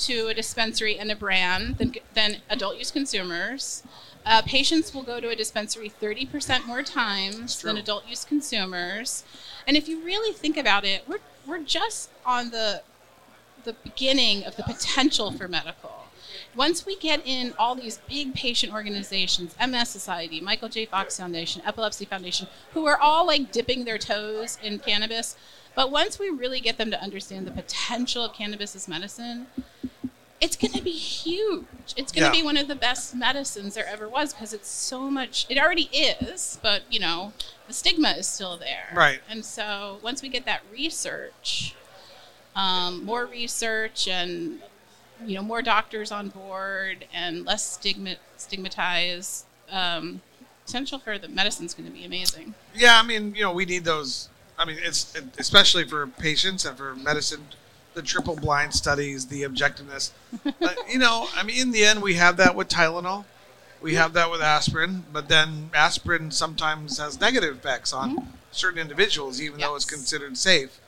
to 0.05 0.27
a 0.27 0.33
dispensary 0.33 0.97
and 0.97 1.11
a 1.11 1.15
brand 1.15 1.77
than, 1.77 1.93
than 2.13 2.37
adult 2.49 2.77
use 2.77 2.91
consumers 2.91 3.83
uh, 4.23 4.41
patients 4.43 4.93
will 4.93 5.01
go 5.01 5.19
to 5.19 5.29
a 5.29 5.35
dispensary 5.35 5.91
30% 6.01 6.67
more 6.67 6.83
times 6.83 7.61
than 7.61 7.77
adult 7.77 8.07
use 8.07 8.23
consumers 8.23 9.23
and 9.67 9.77
if 9.77 9.87
you 9.87 10.03
really 10.03 10.33
think 10.33 10.57
about 10.57 10.85
it 10.85 11.03
we're, 11.07 11.19
we're 11.47 11.63
just 11.63 12.09
on 12.25 12.51
the 12.51 12.81
the 13.63 13.73
beginning 13.73 14.43
of 14.43 14.55
the 14.55 14.63
potential 14.63 15.31
for 15.31 15.47
medical. 15.47 15.91
Once 16.55 16.85
we 16.85 16.97
get 16.97 17.21
in 17.25 17.53
all 17.57 17.75
these 17.75 17.99
big 18.09 18.33
patient 18.33 18.73
organizations, 18.73 19.55
MS 19.65 19.89
Society, 19.89 20.41
Michael 20.41 20.69
J. 20.69 20.85
Fox 20.85 21.17
Foundation, 21.17 21.61
Epilepsy 21.65 22.05
Foundation, 22.05 22.47
who 22.73 22.85
are 22.85 22.97
all 22.97 23.25
like 23.25 23.51
dipping 23.51 23.85
their 23.85 23.97
toes 23.97 24.57
in 24.61 24.79
cannabis, 24.79 25.37
but 25.75 25.91
once 25.91 26.19
we 26.19 26.29
really 26.29 26.59
get 26.59 26.77
them 26.77 26.91
to 26.91 27.01
understand 27.01 27.47
the 27.47 27.51
potential 27.51 28.25
of 28.25 28.33
cannabis 28.33 28.75
as 28.75 28.87
medicine, 28.87 29.47
it's 30.39 30.55
going 30.55 30.73
to 30.73 30.81
be 30.81 30.91
huge. 30.91 31.65
It's 31.95 32.11
going 32.11 32.29
to 32.31 32.35
Yeah. 32.35 32.41
be 32.41 32.43
one 32.43 32.57
of 32.57 32.67
the 32.67 32.75
best 32.75 33.13
medicines 33.15 33.75
there 33.75 33.85
ever 33.87 34.09
was 34.09 34.33
because 34.33 34.53
it's 34.53 34.67
so 34.67 35.09
much. 35.09 35.45
It 35.49 35.57
already 35.59 35.89
is, 35.93 36.59
but 36.63 36.81
you 36.89 36.99
know, 36.99 37.33
the 37.67 37.73
stigma 37.73 38.09
is 38.11 38.27
still 38.27 38.57
there. 38.57 38.89
Right. 38.93 39.21
And 39.29 39.45
so 39.45 39.99
once 40.01 40.21
we 40.21 40.29
get 40.29 40.45
that 40.45 40.61
research, 40.71 41.75
um, 42.55 43.05
more 43.05 43.25
research 43.25 44.07
and 44.07 44.61
you 45.25 45.35
know 45.35 45.43
more 45.43 45.61
doctors 45.61 46.11
on 46.11 46.29
board 46.29 47.05
and 47.13 47.45
less 47.45 47.63
stigma 47.73 48.15
stigmatized 48.37 49.45
um, 49.69 50.21
potential 50.65 50.97
for 50.99 51.17
the 51.19 51.27
medicine's 51.29 51.73
going 51.75 51.85
to 51.87 51.93
be 51.93 52.03
amazing 52.03 52.55
Yeah, 52.75 52.99
I 52.99 53.03
mean, 53.03 53.35
you 53.35 53.43
know, 53.43 53.53
we 53.53 53.65
need 53.65 53.83
those 53.85 54.29
I 54.61 54.65
mean, 54.65 54.77
it's 54.79 55.19
especially 55.39 55.85
for 55.85 56.05
patients 56.05 56.65
and 56.65 56.77
for 56.77 56.95
medicine, 56.95 57.47
the 57.95 58.03
triple 58.03 58.35
blind 58.35 58.75
studies, 58.75 59.25
the 59.25 59.41
objectiveness. 59.41 60.11
but, 60.59 60.77
you 60.87 60.99
know, 60.99 61.27
I 61.35 61.43
mean, 61.43 61.59
in 61.59 61.71
the 61.71 61.83
end, 61.83 62.01
we 62.01 62.13
have 62.13 62.37
that 62.37 62.55
with 62.55 62.69
Tylenol, 62.69 63.25
we 63.81 63.95
have 63.95 64.13
that 64.13 64.29
with 64.29 64.41
aspirin, 64.41 65.05
but 65.11 65.27
then 65.29 65.71
aspirin 65.73 66.29
sometimes 66.29 66.99
has 66.99 67.19
negative 67.19 67.57
effects 67.57 67.91
on 67.91 68.15
mm-hmm. 68.15 68.29
certain 68.51 68.79
individuals, 68.79 69.41
even 69.41 69.59
though 69.59 69.75
it's 69.75 69.85
considered 69.85 70.37
safe. 70.37 70.79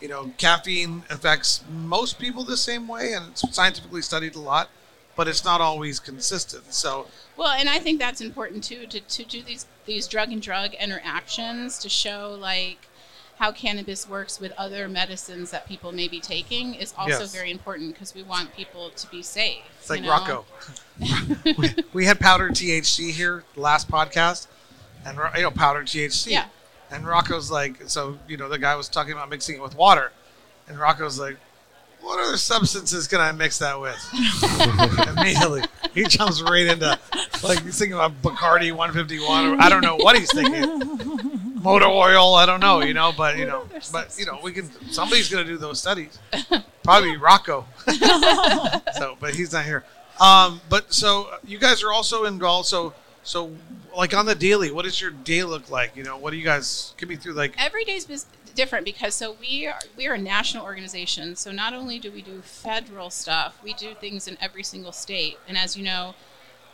You 0.00 0.08
know, 0.08 0.32
caffeine 0.38 1.02
affects 1.10 1.62
most 1.70 2.18
people 2.18 2.44
the 2.44 2.56
same 2.56 2.88
way, 2.88 3.12
and 3.12 3.26
it's 3.28 3.54
scientifically 3.54 4.00
studied 4.00 4.36
a 4.36 4.40
lot, 4.40 4.70
but 5.16 5.28
it's 5.28 5.44
not 5.44 5.60
always 5.60 6.00
consistent. 6.00 6.72
So, 6.72 7.08
Well, 7.36 7.50
and 7.50 7.68
I 7.68 7.78
think 7.80 7.98
that's 7.98 8.22
important 8.22 8.64
too 8.64 8.86
to, 8.86 9.00
to 9.00 9.24
do 9.24 9.42
these 9.42 9.66
these 9.84 10.06
drug 10.06 10.30
and 10.30 10.40
drug 10.40 10.74
interactions 10.74 11.78
to 11.78 11.88
show 11.88 12.36
like 12.40 12.87
how 13.38 13.52
cannabis 13.52 14.08
works 14.08 14.40
with 14.40 14.52
other 14.58 14.88
medicines 14.88 15.50
that 15.52 15.66
people 15.66 15.92
may 15.92 16.08
be 16.08 16.20
taking 16.20 16.74
is 16.74 16.92
also 16.98 17.20
Yes. 17.20 17.34
very 17.34 17.50
important 17.50 17.92
because 17.94 18.14
we 18.14 18.22
want 18.22 18.52
people 18.54 18.90
to 18.90 19.06
be 19.08 19.22
safe. 19.22 19.62
It's 19.80 19.88
like 19.90 20.02
know? 20.02 20.10
Rocco. 20.10 20.44
we, 21.56 21.74
we 21.92 22.04
had 22.06 22.18
powdered 22.18 22.52
THC 22.52 23.10
here 23.12 23.44
last 23.56 23.88
podcast, 23.88 24.48
and 25.06 25.16
you 25.36 25.42
know 25.42 25.50
powdered 25.50 25.86
THC. 25.86 26.28
Yeah. 26.32 26.46
And 26.90 27.06
Rocco's 27.06 27.50
like, 27.50 27.82
so 27.88 28.18
you 28.26 28.36
know 28.36 28.48
the 28.48 28.58
guy 28.58 28.74
was 28.74 28.88
talking 28.88 29.12
about 29.12 29.28
mixing 29.30 29.56
it 29.56 29.62
with 29.62 29.76
water, 29.76 30.10
and 30.68 30.78
Rocco's 30.78 31.18
like, 31.20 31.36
what 32.00 32.18
other 32.18 32.36
substances 32.36 33.06
can 33.06 33.20
I 33.20 33.30
mix 33.32 33.58
that 33.58 33.80
with? 33.80 33.98
Immediately, 35.16 35.62
he 35.94 36.04
jumps 36.04 36.42
right 36.42 36.66
into 36.66 36.98
like 37.44 37.62
he's 37.62 37.78
thinking 37.78 37.94
about 37.94 38.20
Bacardi 38.22 38.72
151. 38.72 39.46
Or, 39.46 39.60
I 39.60 39.68
don't 39.68 39.82
know 39.82 39.96
what 39.96 40.16
he's 40.18 40.32
thinking. 40.32 41.37
Motor 41.62 41.86
oil, 41.86 42.34
I 42.34 42.46
don't 42.46 42.60
know, 42.60 42.80
you 42.80 42.94
know, 42.94 43.12
but 43.16 43.36
you 43.38 43.46
know, 43.46 43.66
but 43.92 44.16
you 44.18 44.26
know, 44.26 44.38
we 44.42 44.52
can. 44.52 44.70
Somebody's 44.90 45.28
gonna 45.28 45.44
do 45.44 45.56
those 45.58 45.80
studies. 45.80 46.18
Probably 46.82 47.16
Rocco. 47.16 47.66
so, 48.96 49.16
but 49.20 49.34
he's 49.34 49.52
not 49.52 49.64
here. 49.64 49.84
Um, 50.20 50.60
but 50.68 50.92
so 50.92 51.30
you 51.44 51.58
guys 51.58 51.82
are 51.82 51.92
also 51.92 52.24
involved. 52.24 52.68
So, 52.68 52.94
so 53.22 53.52
like 53.96 54.14
on 54.14 54.26
the 54.26 54.34
daily, 54.34 54.70
what 54.70 54.84
does 54.84 55.00
your 55.00 55.10
day 55.10 55.44
look 55.44 55.70
like? 55.70 55.96
You 55.96 56.04
know, 56.04 56.16
what 56.16 56.30
do 56.30 56.36
you 56.36 56.44
guys 56.44 56.94
give 56.96 57.08
me 57.08 57.16
through? 57.16 57.34
Like, 57.34 57.54
Every 57.58 57.84
day 57.84 57.96
is 57.96 58.06
bus- 58.06 58.26
different 58.54 58.84
because 58.84 59.14
so 59.14 59.36
we 59.40 59.66
are 59.66 59.78
we 59.96 60.06
are 60.08 60.14
a 60.14 60.18
national 60.18 60.64
organization. 60.64 61.36
So 61.36 61.52
not 61.52 61.74
only 61.74 61.98
do 61.98 62.10
we 62.10 62.22
do 62.22 62.40
federal 62.42 63.10
stuff, 63.10 63.58
we 63.62 63.74
do 63.74 63.94
things 63.94 64.26
in 64.26 64.36
every 64.40 64.62
single 64.62 64.92
state. 64.92 65.38
And 65.46 65.56
as 65.56 65.76
you 65.76 65.84
know, 65.84 66.14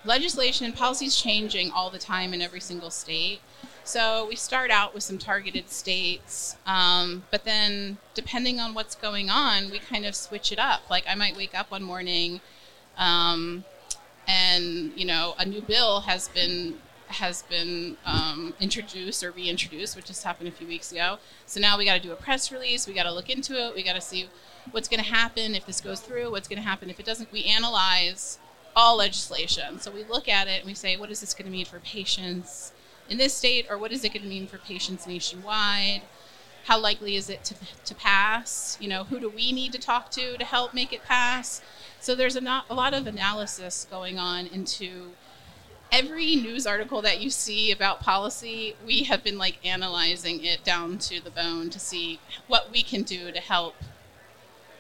legislation 0.05 0.67
and 0.67 0.75
policy 0.75 1.07
is 1.07 1.21
changing 1.21 1.71
all 1.71 1.91
the 1.91 1.99
time 1.99 2.35
in 2.35 2.43
every 2.43 2.61
single 2.61 2.91
state. 2.91 3.41
So 3.85 4.27
we 4.27 4.37
start 4.37 4.71
out 4.71 4.95
with 4.95 5.03
some 5.03 5.19
targeted 5.19 5.71
states, 5.71 6.57
um, 6.67 7.25
but 7.31 7.45
then 7.45 7.99
depending 8.15 8.59
on 8.59 8.73
what's 8.73 8.95
going 8.95 9.29
on, 9.29 9.71
we 9.71 9.79
kind 9.79 10.07
of 10.07 10.15
switch 10.15 10.53
it 10.53 10.59
up. 10.59 10.89
Like 10.89 11.05
I 11.07 11.15
might 11.15 11.37
wake 11.37 11.55
up 11.55 11.71
one 11.71 11.83
morning, 11.83 12.41
um, 12.97 13.65
and 14.27 14.93
you 14.97 15.05
know 15.05 15.35
a 15.39 15.45
new 15.45 15.61
bill 15.61 16.01
has 16.01 16.29
been 16.29 16.79
has 17.09 17.43
been 17.43 17.99
um, 18.07 18.55
introduced 18.59 19.23
or 19.23 19.31
reintroduced, 19.31 19.97
which 19.97 20.07
just 20.07 20.25
happened 20.25 20.49
a 20.49 20.53
few 20.53 20.67
weeks 20.67 20.91
ago. 20.91 21.19
So 21.45 21.61
now 21.61 21.77
we 21.77 21.85
got 21.85 21.95
to 21.95 22.01
do 22.01 22.13
a 22.13 22.17
press 22.17 22.51
release. 22.51 22.87
We 22.87 22.95
got 22.95 23.05
to 23.05 23.13
look 23.13 23.29
into 23.29 23.55
it. 23.55 23.75
We 23.75 23.83
got 23.83 23.95
to 23.95 24.01
see 24.01 24.29
what's 24.71 24.89
going 24.89 25.03
to 25.03 25.09
happen 25.09 25.55
if 25.55 25.67
this 25.67 25.83
goes 25.83 26.01
through. 26.01 26.31
What's 26.31 26.49
going 26.49 26.61
to 26.61 26.67
happen 26.67 26.89
if 26.89 26.99
it 26.99 27.05
doesn't. 27.05 27.31
We 27.31 27.45
analyze 27.45 28.39
all 28.77 28.97
legislation. 28.97 29.79
So 29.79 29.91
we 29.91 30.05
look 30.05 30.29
at 30.29 30.49
it 30.49 30.61
and 30.61 30.67
we 30.67 30.75
say, 30.75 30.97
what 30.97 31.11
is 31.11 31.21
this 31.21 31.35
going 31.35 31.47
to 31.47 31.53
mean 31.53 31.67
for 31.67 31.79
patients 31.81 32.73
in 33.09 33.19
this 33.19 33.35
state, 33.35 33.67
or 33.69 33.77
what 33.77 33.93
is 33.93 34.05
it 34.05 34.13
going 34.13 34.23
to 34.23 34.29
mean 34.29 34.47
for 34.47 34.59
patients 34.59 35.07
nationwide? 35.07 36.03
How 36.65 36.81
likely 36.81 37.17
is 37.17 37.29
it 37.29 37.45
to, 37.45 37.55
to 37.85 37.95
pass? 37.95 38.79
You 38.81 38.89
know, 38.89 39.05
who 39.05 39.21
do 39.21 39.29
we 39.29 39.53
need 39.53 39.73
to 39.73 39.79
talk 39.79 40.11
to 40.13 40.39
to 40.39 40.45
help 40.45 40.73
make 40.73 40.93
it 40.93 41.05
pass? 41.05 41.61
So 42.01 42.15
there's 42.15 42.37
a, 42.37 42.41
not, 42.41 42.65
a 42.71 42.75
lot 42.75 42.95
of 42.95 43.07
analysis 43.07 43.87
going 43.91 44.19
on 44.19 44.47
into 44.47 45.13
every 45.93 46.37
news 46.37 46.67
article 46.67 47.03
that 47.03 47.21
you 47.21 47.29
see 47.29 47.71
about 47.71 48.01
policy. 48.01 48.75
We 48.87 49.05
have 49.05 49.23
been 49.23 49.37
like 49.37 49.59
analyzing 49.65 50.43
it 50.43 50.65
down 50.65 50.99
to 50.99 51.23
the 51.23 51.31
bone 51.31 51.69
to 51.71 51.79
see 51.79 52.21
what 52.47 52.73
we 52.73 52.83
can 52.83 53.03
do 53.03 53.31
to 53.31 53.41
help 53.41 53.77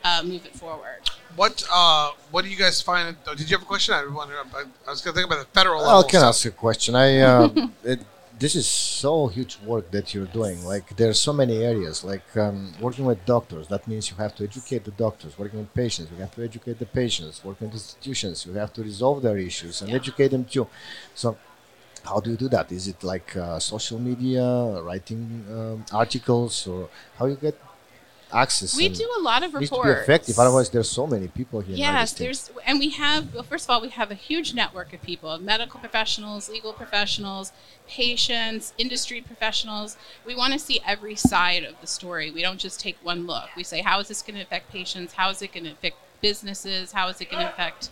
uh, 0.05 0.23
move 0.25 0.45
it 0.47 0.55
forward. 0.55 1.01
what 1.37 1.65
uh, 1.73 2.11
what 2.31 2.45
do 2.45 2.51
you 2.51 2.57
guys 2.57 2.81
find? 2.81 3.17
Oh, 3.27 3.35
did 3.35 3.49
you 3.51 3.57
have 3.57 3.63
a 3.63 3.67
question? 3.75 3.95
I 3.95 4.07
wonder. 4.07 4.35
I, 4.55 4.65
I 4.87 4.91
was 4.91 5.01
going 5.03 5.15
to 5.15 5.21
think 5.21 5.27
about 5.33 5.41
the 5.47 5.51
federal 5.59 5.83
Level 5.83 5.99
I 6.01 6.03
can 6.03 6.21
stuff. 6.21 6.29
ask 6.29 6.45
a 6.47 6.51
question. 6.51 6.95
I 6.95 7.19
uh, 7.21 7.49
it, 7.85 8.01
this 8.39 8.55
is 8.57 8.67
so 8.67 9.29
huge 9.29 9.59
work 9.65 9.91
that 9.93 10.13
you're 10.13 10.27
doing. 10.41 10.65
Like 10.65 10.97
there's 10.97 11.19
so 11.21 11.33
many 11.33 11.57
areas. 11.65 12.05
Like 12.05 12.29
um, 12.37 12.73
working 12.81 13.05
with 13.05 13.25
doctors, 13.25 13.67
that 13.69 13.87
means 13.89 14.11
you 14.11 14.17
have 14.17 14.35
to 14.37 14.45
educate 14.45 14.85
the 14.85 14.91
doctors. 15.07 15.39
Working 15.39 15.61
with 15.61 15.73
patients, 15.75 16.11
you 16.13 16.19
have 16.19 16.35
to 16.37 16.45
educate 16.45 16.79
the 16.79 16.87
patients. 16.87 17.43
Working 17.45 17.69
with 17.69 17.75
institutions, 17.77 18.45
you 18.47 18.53
have 18.55 18.73
to 18.75 18.83
resolve 18.83 19.23
their 19.23 19.39
issues 19.39 19.81
and 19.81 19.91
Yeah. 19.91 19.97
educate 19.97 20.29
them 20.29 20.45
too. 20.45 20.67
So. 21.15 21.37
How 22.11 22.21
do 22.21 22.29
you 22.33 22.37
do 22.37 22.51
that? 22.51 22.71
Is 22.71 22.87
it 22.87 23.03
like 23.03 23.35
uh, 23.35 23.59
social 23.59 23.99
media, 23.99 24.45
writing 24.83 25.23
um, 25.51 25.87
articles, 25.91 26.67
or 26.67 26.91
how 27.19 27.25
you 27.25 27.37
get 27.37 27.57
access? 28.35 28.77
We 28.77 28.89
do 28.89 29.09
a 29.19 29.23
lot 29.23 29.43
of 29.43 29.55
it 29.55 29.61
needs 29.61 29.71
reports. 29.71 29.89
to 29.89 29.95
be 29.95 30.01
effective. 30.01 30.39
Otherwise, 30.39 30.71
there's 30.71 30.91
so 30.91 31.07
many 31.07 31.29
people 31.29 31.61
here. 31.61 31.77
Yes, 31.77 32.13
there's, 32.13 32.51
and 32.67 32.79
we 32.79 32.91
have. 32.91 33.35
Well, 33.35 33.43
first 33.43 33.67
of 33.67 33.71
all, 33.71 33.81
we 33.81 33.91
have 33.91 34.11
a 34.11 34.15
huge 34.15 34.55
network 34.55 34.93
of 34.93 35.03
people: 35.03 35.39
medical 35.39 35.81
professionals, 35.81 36.49
legal 36.49 36.73
professionals, 36.73 37.53
patients, 37.87 38.73
industry 38.79 39.21
professionals. 39.21 39.97
We 40.25 40.35
want 40.35 40.53
to 40.53 40.59
see 40.59 40.81
every 40.87 41.15
side 41.15 41.65
of 41.65 41.81
the 41.81 41.87
story. 41.87 42.31
We 42.31 42.43
don't 42.43 42.61
just 42.61 42.81
take 42.81 42.97
one 43.03 43.27
look. 43.27 43.49
We 43.57 43.63
say, 43.63 43.81
how 43.83 44.01
is 44.01 44.09
this 44.09 44.23
going 44.23 44.37
to 44.37 44.43
affect 44.43 44.71
patients? 44.71 45.15
How 45.15 45.31
is 45.31 45.43
it 45.43 45.53
going 45.53 45.65
to 45.65 45.73
affect 45.73 45.97
businesses? 46.21 46.93
How 46.93 47.09
is 47.09 47.21
it 47.21 47.31
going 47.31 47.45
to 47.45 47.53
affect 47.53 47.91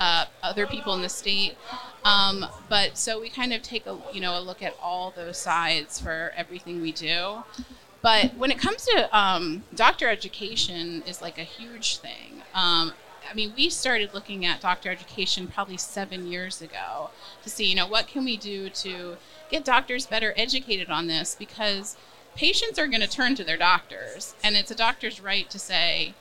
uh, 0.00 0.24
other 0.42 0.66
people 0.66 0.94
in 0.94 1.02
the 1.02 1.08
state? 1.08 1.56
Um, 2.04 2.46
but 2.68 2.96
so 2.96 3.20
we 3.20 3.28
kind 3.28 3.52
of 3.52 3.62
take 3.62 3.86
a 3.86 3.98
you 4.12 4.20
know 4.20 4.38
a 4.38 4.40
look 4.40 4.62
at 4.62 4.74
all 4.82 5.12
those 5.14 5.38
sides 5.38 6.00
for 6.00 6.32
everything 6.36 6.80
we 6.80 6.92
do. 6.92 7.44
But 8.02 8.34
when 8.36 8.50
it 8.50 8.58
comes 8.58 8.86
to 8.86 9.16
um, 9.16 9.64
doctor 9.74 10.08
education, 10.08 11.02
is 11.06 11.20
like 11.20 11.38
a 11.38 11.42
huge 11.42 11.98
thing. 11.98 12.42
Um, 12.54 12.92
I 13.30 13.34
mean, 13.34 13.52
we 13.56 13.68
started 13.70 14.14
looking 14.14 14.44
at 14.46 14.60
doctor 14.60 14.90
education 14.90 15.46
probably 15.46 15.76
seven 15.76 16.26
years 16.26 16.62
ago 16.62 17.10
to 17.42 17.50
see, 17.50 17.66
you 17.66 17.76
know, 17.76 17.86
what 17.86 18.08
can 18.08 18.24
we 18.24 18.36
do 18.36 18.70
to 18.70 19.16
get 19.50 19.64
doctors 19.64 20.06
better 20.06 20.32
educated 20.36 20.90
on 20.90 21.06
this 21.06 21.36
because 21.38 21.96
patients 22.34 22.78
are 22.78 22.86
going 22.86 23.02
to 23.02 23.08
turn 23.08 23.34
to 23.34 23.44
their 23.44 23.56
doctors, 23.56 24.34
and 24.42 24.56
it's 24.56 24.70
a 24.70 24.74
doctor's 24.74 25.20
right 25.20 25.48
to 25.50 25.58
say, 25.58 26.14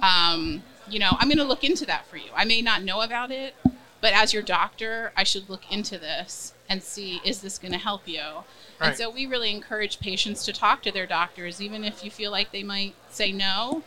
um, 0.00 0.62
you 0.88 0.98
know, 0.98 1.16
I'm 1.18 1.28
going 1.28 1.38
to 1.38 1.44
look 1.44 1.64
into 1.64 1.86
that 1.86 2.06
for 2.06 2.16
you. 2.16 2.30
I 2.34 2.44
may 2.44 2.60
not 2.60 2.82
know 2.82 3.00
about 3.00 3.30
it, 3.30 3.54
but 4.00 4.12
as 4.12 4.32
your 4.32 4.42
doctor, 4.42 5.12
I 5.16 5.24
should 5.24 5.48
look 5.48 5.70
into 5.70 5.98
this 5.98 6.54
and 6.68 6.82
see 6.82 7.20
is 7.24 7.40
this 7.40 7.58
going 7.58 7.72
to 7.72 7.78
help 7.78 8.06
you. 8.06 8.44
Right. 8.82 8.88
And 8.88 8.96
so 8.96 9.10
we 9.10 9.26
really 9.26 9.52
encourage 9.52 10.00
patients 10.00 10.44
to 10.44 10.52
talk 10.52 10.82
to 10.82 10.90
their 10.90 11.06
doctors, 11.06 11.62
even 11.62 11.84
if 11.84 12.04
you 12.04 12.10
feel 12.10 12.32
like 12.32 12.50
they 12.50 12.64
might 12.64 12.96
say 13.10 13.30
no. 13.30 13.84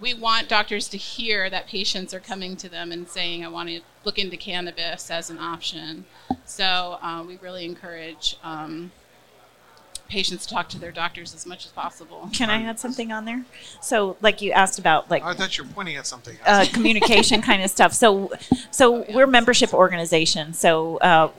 We 0.00 0.14
want 0.14 0.48
doctors 0.48 0.88
to 0.88 0.96
hear 0.96 1.48
that 1.48 1.68
patients 1.68 2.12
are 2.12 2.18
coming 2.18 2.56
to 2.56 2.68
them 2.68 2.90
and 2.90 3.08
saying, 3.08 3.44
I 3.44 3.48
want 3.48 3.68
to 3.68 3.80
look 4.04 4.18
into 4.18 4.36
cannabis 4.36 5.12
as 5.12 5.30
an 5.30 5.38
option. 5.38 6.06
So 6.44 6.98
uh, 7.00 7.22
we 7.24 7.36
really 7.36 7.64
encourage 7.64 8.36
um, 8.42 8.90
patients 10.08 10.46
to 10.46 10.54
talk 10.54 10.68
to 10.70 10.80
their 10.80 10.90
doctors 10.90 11.32
as 11.32 11.46
much 11.46 11.64
as 11.64 11.70
possible. 11.70 12.28
Can 12.32 12.50
I 12.50 12.62
add 12.62 12.80
something 12.80 13.12
on 13.12 13.24
there? 13.24 13.44
So, 13.80 14.16
like 14.20 14.42
you 14.42 14.50
asked 14.50 14.80
about, 14.80 15.10
like 15.10 15.22
I 15.22 15.32
thought 15.34 15.56
you 15.56 15.62
were 15.64 15.70
pointing 15.70 15.96
at 15.96 16.06
something. 16.06 16.36
uh, 16.44 16.66
communication 16.72 17.40
kind 17.40 17.62
of 17.62 17.70
stuff. 17.70 17.92
So, 17.92 18.32
so 18.72 19.04
we're 19.12 19.28
membership 19.28 19.72
organization. 19.72 20.52
So 20.52 20.96
uh, 20.98 21.30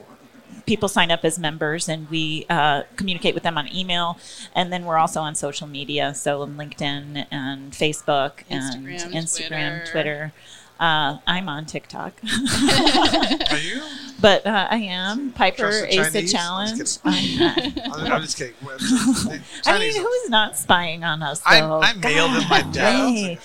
people 0.66 0.88
sign 0.88 1.10
up 1.10 1.24
as 1.24 1.38
members, 1.38 1.88
and 1.88 2.08
we 2.10 2.44
uh, 2.50 2.82
communicate 2.96 3.34
with 3.34 3.42
them 3.44 3.56
on 3.56 3.72
email, 3.74 4.18
and 4.54 4.72
then 4.72 4.84
we're 4.84 4.98
also 4.98 5.20
on 5.20 5.34
social 5.34 5.66
media. 5.66 6.14
So 6.14 6.42
on 6.42 6.56
LinkedIn 6.56 7.26
and 7.30 7.72
Facebook 7.72 8.42
and 8.50 8.86
Instagram, 8.86 9.12
Instagram, 9.12 9.90
Twitter. 9.90 9.90
Twitter. 9.90 10.32
Uh, 10.78 11.16
I'm 11.26 11.48
on 11.48 11.64
TikTok, 11.64 12.12
Are 12.22 13.56
you? 13.56 13.80
but 14.20 14.46
uh, 14.46 14.68
I 14.70 14.76
am 14.76 15.32
Piper 15.32 15.56
Trust 15.56 15.80
the 15.84 15.98
Ace 16.00 16.12
the 16.12 16.26
Challenge. 16.26 16.82
I'm 17.02 17.38
not. 17.38 17.58
I'm, 17.98 18.12
I'm 18.12 18.20
just 18.20 18.36
kidding. 18.36 18.52
I 19.64 19.78
mean, 19.78 19.96
who's 19.98 20.28
not 20.28 20.54
spying 20.58 21.02
on 21.02 21.22
us? 21.22 21.40
I'm- 21.46 21.66
Though? 21.70 21.80
I'm 21.80 21.98
mailed 22.00 22.32
in 22.42 22.48
my 22.50 22.60
God, 22.60 22.72
dad. 22.74 23.08
hey. 23.10 23.38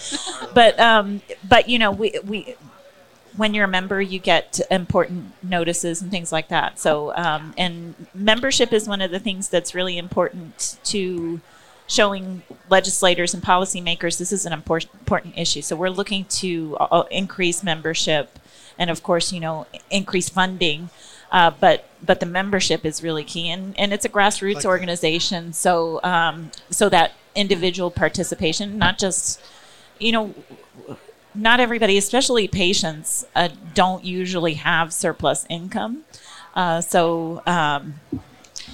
But 0.53 0.77
um, 0.77 1.21
but 1.47 1.69
you 1.69 1.79
know, 1.79 1.91
we 1.91 2.19
we 2.25 2.55
when 3.37 3.53
you're 3.53 3.65
a 3.65 3.69
member, 3.69 4.01
you 4.01 4.19
get 4.19 4.59
important 4.69 5.31
notices 5.43 6.01
and 6.01 6.11
things 6.11 6.31
like 6.31 6.49
that. 6.49 6.79
So 6.79 7.15
um, 7.15 7.53
and 7.57 7.95
membership 8.13 8.73
is 8.73 8.87
one 8.87 9.01
of 9.01 9.11
the 9.11 9.19
things 9.19 9.49
that's 9.49 9.73
really 9.73 9.97
important 9.97 10.77
to 10.85 11.41
showing 11.87 12.41
legislators 12.69 13.33
and 13.33 13.43
policymakers 13.43 14.17
this 14.17 14.31
is 14.31 14.45
an 14.45 14.53
important 14.53 15.37
issue. 15.37 15.61
So 15.61 15.75
we're 15.75 15.89
looking 15.89 16.25
to 16.25 16.77
uh, 16.79 17.03
increase 17.11 17.63
membership 17.63 18.39
and 18.77 18.89
of 18.89 19.03
course, 19.03 19.31
you 19.31 19.39
know, 19.39 19.67
increase 19.89 20.29
funding. 20.29 20.89
Uh, 21.31 21.51
but 21.51 21.87
but 22.03 22.19
the 22.19 22.25
membership 22.25 22.83
is 22.83 23.01
really 23.01 23.23
key, 23.23 23.49
and, 23.49 23.77
and 23.79 23.93
it's 23.93 24.03
a 24.03 24.09
grassroots 24.09 24.55
Like- 24.55 24.65
organization. 24.65 25.53
So 25.53 26.01
um, 26.03 26.51
so 26.69 26.89
that 26.89 27.13
individual 27.35 27.89
participation, 27.91 28.77
not 28.77 28.97
just 28.97 29.41
you 29.99 30.11
know, 30.11 30.33
not 31.33 31.59
everybody, 31.59 31.97
especially 31.97 32.47
patients, 32.47 33.25
uh, 33.35 33.49
don't 33.73 34.03
usually 34.03 34.55
have 34.55 34.93
surplus 34.93 35.45
income. 35.49 36.03
Uh, 36.55 36.81
so 36.81 37.41
um, 37.45 37.99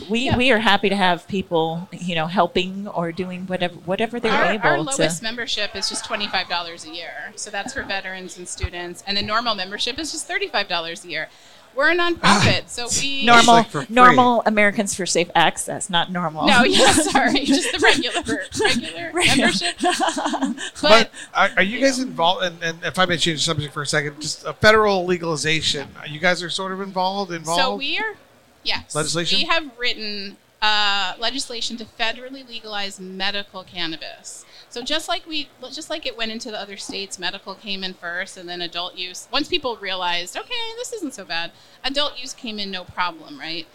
we 0.10 0.22
Yeah. 0.26 0.38
we 0.38 0.52
are 0.52 0.60
happy 0.60 0.90
to 0.90 0.96
have 0.96 1.28
people, 1.28 1.88
you 1.92 2.16
know, 2.16 2.28
helping 2.28 2.88
or 2.88 3.12
doing 3.12 3.46
whatever 3.48 3.76
whatever 3.76 4.20
they're 4.20 4.32
Our, 4.32 4.52
able 4.54 4.68
our 4.68 4.76
to. 4.78 4.82
lowest 4.84 5.22
membership 5.22 5.76
is 5.76 5.90
just 5.90 6.06
twenty 6.06 6.28
five 6.28 6.48
dollars 6.50 6.86
a 6.86 6.90
year, 6.94 7.32
so 7.36 7.50
that's 7.50 7.74
for 7.74 7.84
veterans 7.84 8.38
and 8.38 8.48
students. 8.48 9.04
And 9.08 9.16
the 9.18 9.22
normal 9.22 9.56
membership 9.56 9.98
is 10.00 10.12
just 10.12 10.28
thirty 10.28 10.48
five 10.48 10.68
dollars 10.68 11.06
a 11.06 11.10
year. 11.10 11.30
We're 11.78 11.92
a 11.92 11.96
nonprofit, 11.96 12.70
so 12.70 12.88
we 13.00 13.24
normal 13.24 13.54
like 13.54 13.90
normal 13.92 14.42
Americans 14.48 14.96
for 14.96 15.06
Safe 15.06 15.30
Access, 15.36 15.92
not 15.92 16.12
normal. 16.12 16.48
No, 16.48 16.64
yeah, 16.64 16.92
sorry, 16.92 17.46
just 17.46 17.72
the 17.72 17.78
regular 17.78 18.42
regular 18.66 19.14
membership. 19.14 19.76
But 20.82 20.82
But 20.82 21.12
are, 21.36 21.50
are 21.58 21.64
you 21.64 21.80
guys 21.80 22.00
involved? 22.00 22.44
And, 22.46 22.64
and 22.64 22.84
if 22.84 22.98
I 22.98 23.06
may 23.06 23.18
change 23.18 23.40
the 23.40 23.44
subject 23.44 23.76
for 23.76 23.84
a 23.84 23.86
second, 23.86 24.20
just 24.20 24.44
a 24.44 24.54
federal 24.54 25.06
legalization. 25.06 25.88
You 26.10 26.20
guys 26.20 26.42
are 26.42 26.50
sort 26.50 26.72
of 26.72 26.82
involved. 26.82 27.32
Involved. 27.32 27.62
So 27.62 27.76
we 27.76 28.00
are, 28.00 28.16
yes. 28.64 28.96
Legislation? 28.96 29.38
We 29.38 29.46
have 29.46 29.70
written 29.78 30.38
uh, 30.64 31.14
legislation 31.20 31.78
to 31.78 31.86
federally 31.86 32.48
legalize 32.48 33.00
medical 33.00 33.64
cannabis. 33.64 34.46
So 34.78 34.84
just 34.84 35.08
like 35.08 35.26
we, 35.26 35.50
just 35.72 35.90
like 35.90 36.06
it 36.06 36.16
went 36.16 36.32
into 36.32 36.52
the 36.52 36.62
other 36.62 36.78
states, 36.78 37.18
medical 37.18 37.56
came 37.56 37.84
in 37.84 37.96
first, 37.96 38.38
and 38.38 38.48
then 38.48 38.62
adult 38.62 38.96
use. 38.96 39.28
Once 39.34 39.48
people 39.48 39.76
realized, 39.78 40.38
okay, 40.38 40.54
this 40.76 40.94
isn't 40.94 41.16
so 41.16 41.26
bad, 41.26 41.50
adult 41.84 42.22
use 42.22 42.36
came 42.36 42.60
in 42.60 42.70
no 42.70 42.84
problem, 42.84 43.40
right? 43.40 43.66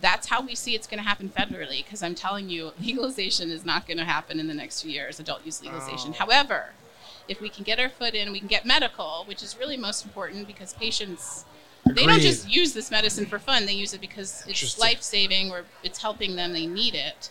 That's 0.00 0.26
how 0.26 0.42
we 0.42 0.56
see 0.56 0.74
it's 0.74 0.88
going 0.88 0.98
to 0.98 1.08
happen 1.08 1.28
federally. 1.28 1.84
Because 1.84 2.02
I'm 2.02 2.16
telling 2.16 2.48
you, 2.48 2.72
legalization 2.80 3.52
is 3.52 3.64
not 3.64 3.86
going 3.86 3.98
to 3.98 4.04
happen 4.04 4.40
in 4.40 4.48
the 4.48 4.54
next 4.54 4.82
few 4.82 4.90
years. 4.90 5.20
Adult 5.20 5.46
use 5.46 5.62
legalization. 5.62 6.10
Oh. 6.10 6.24
However, 6.24 6.72
if 7.28 7.40
we 7.40 7.50
can 7.50 7.62
get 7.62 7.78
our 7.78 7.88
foot 7.88 8.16
in, 8.16 8.32
we 8.32 8.40
can 8.40 8.48
get 8.48 8.66
medical, 8.66 9.22
which 9.28 9.44
is 9.44 9.56
really 9.56 9.76
most 9.76 10.04
important 10.04 10.48
because 10.48 10.72
patients 10.72 11.44
they 11.86 12.04
don't 12.04 12.18
just 12.18 12.52
use 12.52 12.72
this 12.72 12.90
medicine 12.90 13.26
for 13.26 13.38
fun. 13.38 13.64
They 13.64 13.74
use 13.74 13.94
it 13.94 14.00
because 14.00 14.42
it's 14.48 14.76
life 14.76 15.02
saving 15.02 15.52
or 15.52 15.66
it's 15.84 16.02
helping 16.02 16.34
them. 16.34 16.52
They 16.52 16.66
need 16.66 16.96
it. 16.96 17.30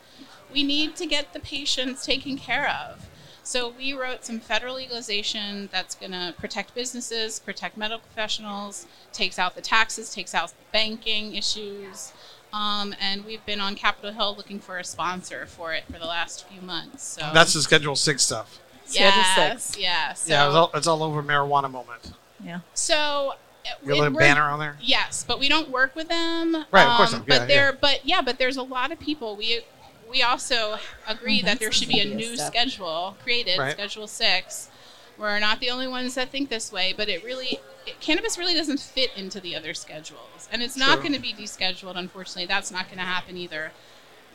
We 0.53 0.63
need 0.63 0.95
to 0.95 1.05
get 1.05 1.33
the 1.33 1.41
patients 1.41 2.05
taken 2.05 2.37
care 2.37 2.69
of. 2.69 3.06
So 3.47 3.69
we 3.77 3.93
wrote 3.93 4.25
some 4.25 4.41
federal 4.41 4.75
legalization 4.75 5.69
that's 5.71 5.95
going 5.95 6.11
to 6.11 6.33
protect 6.37 6.75
businesses, 6.75 7.39
protect 7.39 7.77
medical 7.77 7.99
professionals, 7.99 8.87
takes 9.13 9.39
out 9.39 9.55
the 9.55 9.61
taxes, 9.61 10.13
takes 10.13 10.35
out 10.35 10.49
the 10.49 10.65
banking 10.73 11.33
issues. 11.33 12.11
Um, 12.51 12.93
and 12.99 13.23
we've 13.23 13.45
been 13.45 13.61
on 13.61 13.75
Capitol 13.75 14.11
Hill 14.11 14.35
looking 14.35 14.59
for 14.59 14.79
a 14.79 14.83
sponsor 14.83 15.45
for 15.45 15.73
it 15.73 15.85
for 15.85 15.97
the 15.97 16.05
last 16.07 16.45
few 16.49 16.61
months. 16.61 17.03
So 17.03 17.21
That's 17.33 17.53
the 17.53 17.61
Schedule 17.61 17.95
Six 17.95 18.21
stuff. 18.23 18.59
Schedule 18.83 19.21
yes, 19.21 19.77
yeah. 19.79 20.11
So, 20.13 20.29
yeah, 20.29 20.47
it's 20.47 20.55
all, 20.55 20.71
it's 20.73 20.87
all 20.87 21.01
over 21.01 21.23
marijuana 21.23 21.71
moment. 21.71 22.11
yeah. 22.43 22.59
so 22.73 23.35
Your 23.81 23.93
it- 23.93 23.97
little 23.99 24.13
we're- 24.13 24.25
banner 24.27 24.43
on 24.43 24.59
there. 24.59 24.75
Yes, 24.81 25.23
but 25.25 25.39
we 25.39 25.47
don't 25.47 25.69
work 25.69 25.95
with 25.95 26.09
them. 26.09 26.65
Right, 26.69 26.85
of 26.85 26.97
course 26.97 27.13
um, 27.13 27.19
not. 27.19 27.29
Yeah, 27.29 27.39
but 27.39 27.47
there, 27.47 27.77
but 27.79 28.05
yeah, 28.05 28.21
but 28.21 28.39
there's 28.39 28.57
a 28.57 28.63
lot 28.63 28.91
of 28.91 28.99
people. 28.99 29.37
We 29.37 29.61
we 30.09 30.21
also 30.23 30.77
agree 31.07 31.41
Oh, 31.43 31.45
that 31.47 31.59
there 31.59 31.71
should 31.71 31.87
be 31.87 31.99
a 31.99 32.05
new 32.05 32.35
stuff. 32.35 32.47
schedule 32.47 33.17
created, 33.23 33.57
Right. 33.59 33.73
Schedule 33.73 34.07
Six. 34.07 34.69
We're 35.17 35.39
not 35.39 35.59
the 35.59 35.69
only 35.71 35.87
ones 35.87 36.15
that 36.15 36.29
think 36.29 36.49
this 36.49 36.71
way, 36.71 36.93
but 36.95 37.09
it 37.09 37.23
really 37.23 37.59
it, 37.87 37.99
cannabis 37.99 38.37
really 38.37 38.53
doesn't 38.53 38.79
fit 38.79 39.11
into 39.15 39.39
the 39.39 39.55
other 39.55 39.73
schedules, 39.73 40.47
and 40.51 40.61
it's 40.61 40.77
not 40.77 40.99
going 40.99 41.13
to 41.13 41.19
be 41.19 41.33
descheduled. 41.33 41.95
Unfortunately, 41.95 42.45
that's 42.45 42.71
not 42.71 42.85
going 42.85 42.99
to 42.99 43.03
happen 43.03 43.37
either. 43.37 43.71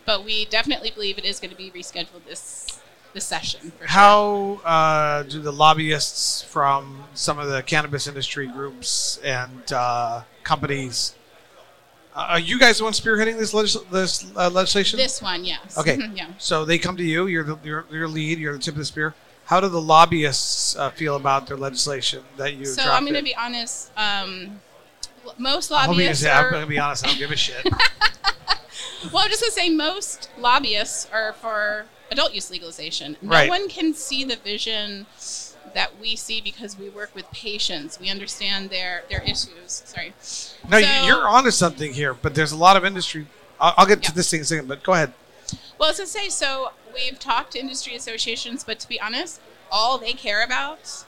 But 0.05 0.25
we 0.25 0.47
definitely 0.47 0.91
believe 0.91 1.19
it 1.19 1.25
is 1.25 1.39
going 1.39 1.51
to 1.53 1.57
be 1.57 1.71
rescheduled 1.71 2.25
this 2.27 2.81
this 3.13 3.25
session. 3.25 3.71
For 3.73 3.79
sure. 3.79 3.89
How 3.89 4.61
uh, 4.65 5.23
do 5.23 5.41
the 5.41 5.53
lobbyists 5.53 6.43
from 6.43 7.05
some 7.15 7.39
of 7.39 7.49
the 7.49 7.63
cannabis 7.63 8.07
industry 8.07 8.47
groups 8.47 9.19
and 9.23 9.73
uh, 9.73 10.23
companies? 10.43 11.15
Uh, 12.15 12.27
are 12.31 12.39
you 12.39 12.59
guys 12.59 12.79
the 12.79 12.85
ones 12.85 13.01
spearheading 13.01 13.39
this 13.39 13.55
legis- 13.55 13.83
this 13.91 14.31
uh, 14.37 14.51
legislation? 14.51 14.99
This 14.99 15.23
one, 15.23 15.45
yes. 15.45 15.79
Okay. 15.79 15.99
yeah. 16.15 16.27
So 16.39 16.65
they 16.65 16.79
come 16.79 16.97
to 16.97 17.05
you. 17.05 17.27
You're 17.27 17.45
the 17.45 17.59
you're, 17.65 17.87
you're 17.91 18.09
lead. 18.09 18.39
You're 18.39 18.53
the 18.53 18.59
tip 18.59 18.75
of 18.75 18.79
the 18.79 18.85
spear. 18.85 19.15
How 19.47 19.61
do 19.61 19.69
the 19.69 19.81
lobbyists 19.81 20.77
uh, 20.77 20.91
feel 20.91 21.17
about 21.17 21.47
their 21.47 21.57
legislation 21.57 22.23
that 22.37 22.55
you? 22.55 22.65
So 22.67 22.83
I'm 22.83 23.03
going 23.05 23.15
to 23.15 23.23
be 23.23 23.35
honest. 23.35 23.91
Um, 23.97 24.61
most 25.39 25.71
I'm 25.73 25.79
hoping 25.87 26.01
you 26.01 26.05
lobbyists 26.07 26.27
I'm 26.27 26.51
going 26.51 26.63
to 26.63 26.69
be 26.69 26.79
honest. 26.79 27.05
I 27.05 27.09
don't 27.09 27.19
give 27.19 27.31
a 27.31 27.37
shit. 27.37 27.67
Well, 29.13 29.25
I'm 29.25 29.31
just 29.31 29.43
gonna 29.43 29.51
say 29.51 29.69
most 29.69 30.31
lobbyists 30.39 31.09
are 31.13 31.33
for 31.33 31.87
adult 32.13 32.35
use 32.35 32.51
legalization. 32.53 33.17
No 33.21 33.31
Right. 33.31 33.49
one 33.49 33.69
can 33.69 33.95
see 33.95 34.23
the 34.23 34.37
vision 34.37 35.07
that 35.75 35.99
we 36.01 36.17
see 36.17 36.41
because 36.41 36.79
we 36.79 36.89
work 36.89 37.15
with 37.15 37.31
patients. 37.31 37.99
We 38.01 38.09
understand 38.11 38.71
their 38.71 39.05
their 39.11 39.23
issues. 39.23 39.83
Sorry. 39.87 40.13
No, 40.69 40.79
you 40.79 40.87
So- 40.87 41.05
you're 41.07 41.29
onto 41.29 41.51
something 41.51 41.93
here, 41.93 42.15
but 42.15 42.35
there's 42.35 42.53
a 42.53 42.57
lot 42.57 42.77
of 42.77 42.85
industry. 42.85 43.27
I'll, 43.61 43.75
I'll 43.79 43.87
get 43.87 44.03
to 44.03 44.11
Yeah. 44.11 44.15
this 44.17 44.31
thing 44.31 44.39
in 44.39 44.43
a 44.43 44.47
second, 44.47 44.69
but 44.69 44.83
go 44.83 44.93
ahead. 44.95 45.13
Well, 45.79 45.91
as 45.91 46.01
I 46.01 46.05
say 46.05 46.29
so. 46.29 46.73
We've 46.95 47.19
talked 47.19 47.53
to 47.53 47.59
industry 47.59 47.95
associations, 47.97 48.65
but 48.65 48.79
to 48.81 48.87
be 48.87 49.01
honest, 49.01 49.41
all 49.71 49.97
they 49.97 50.13
care 50.13 50.45
about 50.45 51.07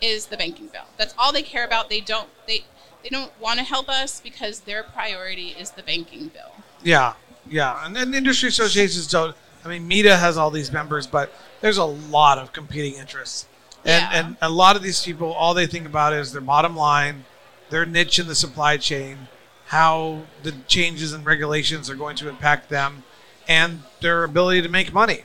is 0.00 0.26
the 0.26 0.36
banking 0.36 0.66
bill. 0.66 0.86
That's 0.96 1.14
all 1.16 1.32
they 1.32 1.42
care 1.42 1.64
about. 1.64 1.88
They 1.88 2.00
don't 2.00 2.28
they 2.48 2.64
they 3.04 3.10
don't 3.10 3.30
want 3.40 3.58
to 3.60 3.64
help 3.64 3.88
us 3.88 4.20
because 4.20 4.60
their 4.60 4.82
priority 4.82 5.50
is 5.56 5.70
the 5.70 5.84
banking 5.84 6.28
bill. 6.28 6.50
Yeah, 6.82 7.12
yeah, 7.48 7.86
and 7.86 7.94
then 7.94 8.12
industry 8.12 8.48
associations 8.48 9.06
don't. 9.06 9.36
I 9.64 9.68
mean, 9.68 9.86
Mita 9.86 10.16
has 10.16 10.36
all 10.36 10.50
these 10.50 10.72
members, 10.72 11.06
but 11.06 11.32
there's 11.60 11.76
a 11.78 11.84
lot 11.84 12.38
of 12.38 12.52
competing 12.52 12.94
interests, 12.98 13.46
and 13.84 14.02
Yeah. 14.02 14.18
and 14.18 14.36
a 14.42 14.48
lot 14.48 14.76
of 14.76 14.82
these 14.82 15.02
people, 15.02 15.32
all 15.32 15.54
they 15.54 15.66
think 15.66 15.86
about 15.86 16.12
is 16.12 16.32
their 16.32 16.40
bottom 16.40 16.76
line, 16.76 17.24
their 17.70 17.86
niche 17.86 18.18
in 18.18 18.26
the 18.26 18.34
supply 18.34 18.76
chain, 18.76 19.28
how 19.66 20.22
the 20.42 20.52
changes 20.68 21.12
and 21.12 21.24
regulations 21.24 21.88
are 21.88 21.94
going 21.94 22.16
to 22.16 22.28
impact 22.28 22.68
them, 22.68 23.04
and 23.48 23.82
their 24.00 24.24
ability 24.24 24.62
to 24.62 24.68
make 24.68 24.92
money. 24.92 25.24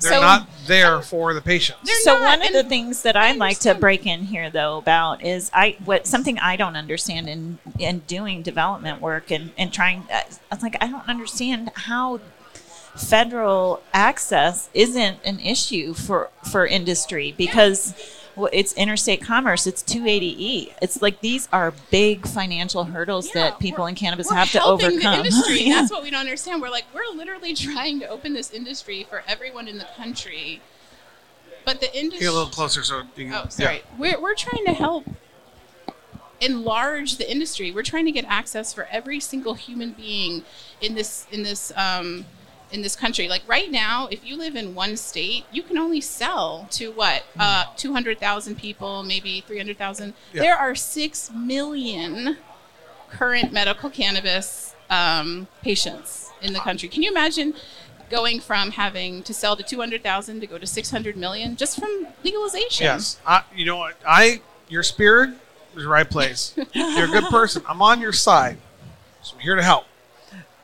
They're 0.00 0.14
So- 0.14 0.20
not 0.20 0.48
there 0.66 1.00
for 1.00 1.32
the 1.32 1.40
patients. 1.40 1.88
So 2.02 2.14
not, 2.18 2.38
one 2.40 2.42
of 2.48 2.52
the 2.52 2.64
things 2.64 3.02
that 3.02 3.16
I 3.16 3.28
I'd 3.28 3.36
like 3.36 3.60
to 3.60 3.74
break 3.74 4.04
in 4.06 4.24
here 4.24 4.50
though 4.50 4.76
about 4.78 5.24
is 5.24 5.50
I 5.54 5.76
what 5.84 6.06
something 6.06 6.38
I 6.40 6.56
don't 6.56 6.76
understand 6.76 7.28
in 7.28 7.58
in 7.78 8.00
doing 8.00 8.42
development 8.42 9.00
work 9.00 9.30
and 9.30 9.52
and 9.56 9.72
trying 9.72 10.06
uh, 10.12 10.22
I 10.50 10.54
was 10.54 10.62
like 10.62 10.76
I 10.80 10.88
don't 10.88 11.08
understand 11.08 11.70
how 11.74 12.20
federal 12.96 13.82
access 13.92 14.68
isn't 14.74 15.18
an 15.24 15.40
issue 15.40 15.94
for 15.94 16.30
for 16.50 16.66
industry 16.66 17.34
because 17.36 17.94
well, 18.36 18.50
it's 18.52 18.72
interstate 18.74 19.20
commerce 19.20 19.66
it's 19.66 19.82
280e 19.82 20.72
it's 20.80 21.02
like 21.02 21.20
these 21.20 21.48
are 21.52 21.72
big 21.90 22.26
financial 22.26 22.84
hurdles 22.84 23.28
Yeah, 23.28 23.50
that 23.50 23.58
people 23.58 23.86
in 23.86 23.94
cannabis 23.94 24.28
we're 24.30 24.36
have 24.36 24.52
to 24.52 24.62
overcome 24.62 24.98
The 24.98 25.12
industry. 25.14 25.62
Yeah. 25.62 25.74
That's 25.80 25.90
what 25.90 26.02
we 26.02 26.10
don't 26.10 26.20
understand. 26.20 26.60
We're 26.62 26.70
like, 26.70 26.84
we're 26.94 27.16
literally 27.16 27.54
trying 27.54 28.00
to 28.00 28.08
open 28.08 28.32
this 28.32 28.52
industry 28.52 29.06
for 29.08 29.22
everyone 29.26 29.68
in 29.68 29.78
the 29.78 29.86
country. 29.96 30.60
But 31.64 31.80
the 31.80 31.96
industry. 31.98 32.26
Get 32.26 32.32
a 32.32 32.36
little 32.36 32.52
closer, 32.52 32.82
so 32.82 33.02
you 33.16 33.26
can. 33.26 33.34
Oh, 33.34 33.48
sorry. 33.48 33.82
We're, 33.98 34.20
we're 34.20 34.34
trying 34.34 34.64
to 34.66 34.72
help 34.72 35.06
enlarge 36.40 37.16
the 37.16 37.30
industry. 37.30 37.72
We're 37.72 37.82
trying 37.82 38.04
to 38.04 38.12
get 38.12 38.24
access 38.26 38.72
for 38.72 38.86
every 38.90 39.20
single 39.20 39.54
human 39.54 39.92
being 39.92 40.42
in 40.80 40.94
this 40.94 41.26
in 41.30 41.42
this 41.42 41.72
um, 41.76 42.26
in 42.74 42.82
this 42.82 42.96
country. 42.96 43.28
Like 43.28 43.42
right 43.46 43.70
now, 43.70 44.08
if 44.08 44.26
you 44.26 44.36
live 44.36 44.56
in 44.56 44.74
one 44.74 44.96
state, 44.96 45.44
you 45.52 45.62
can 45.62 45.78
only 45.78 46.00
sell 46.00 46.66
to 46.72 46.90
what 46.90 47.24
uh, 47.38 47.64
two 47.76 47.92
hundred 47.92 48.18
thousand 48.18 48.56
people, 48.58 49.02
maybe 49.04 49.40
three 49.46 49.56
hundred 49.56 49.78
thousand. 49.78 50.12
Yeah. 50.32 50.42
There 50.42 50.56
are 50.56 50.74
six 50.74 51.30
million 51.30 52.36
current 53.10 53.52
medical 53.52 53.88
cannabis 53.88 54.74
um, 54.90 55.46
patients 55.62 56.32
in 56.42 56.52
the 56.52 56.58
country. 56.58 56.88
Can 56.88 57.02
you 57.02 57.10
imagine? 57.10 57.54
Going 58.10 58.38
from 58.38 58.72
having 58.72 59.22
to 59.22 59.32
sell 59.32 59.56
to 59.56 59.62
200,000 59.62 60.40
to 60.40 60.46
go 60.46 60.58
to 60.58 60.66
600 60.66 61.16
million 61.16 61.56
just 61.56 61.80
from 61.80 62.06
legalization. 62.22 62.84
Yes. 62.84 63.18
I, 63.26 63.42
you 63.56 63.64
know 63.64 63.78
what? 63.78 63.96
I 64.06 64.42
your 64.68 64.82
spirit 64.82 65.30
is 65.74 65.84
the 65.84 65.88
right 65.88 66.08
place. 66.08 66.54
You're 66.74 67.06
a 67.06 67.08
good 67.08 67.24
person. 67.24 67.62
I'm 67.66 67.80
on 67.80 68.02
your 68.02 68.12
side. 68.12 68.58
So 69.22 69.34
I'm 69.34 69.40
here 69.40 69.56
to 69.56 69.62
help. 69.62 69.86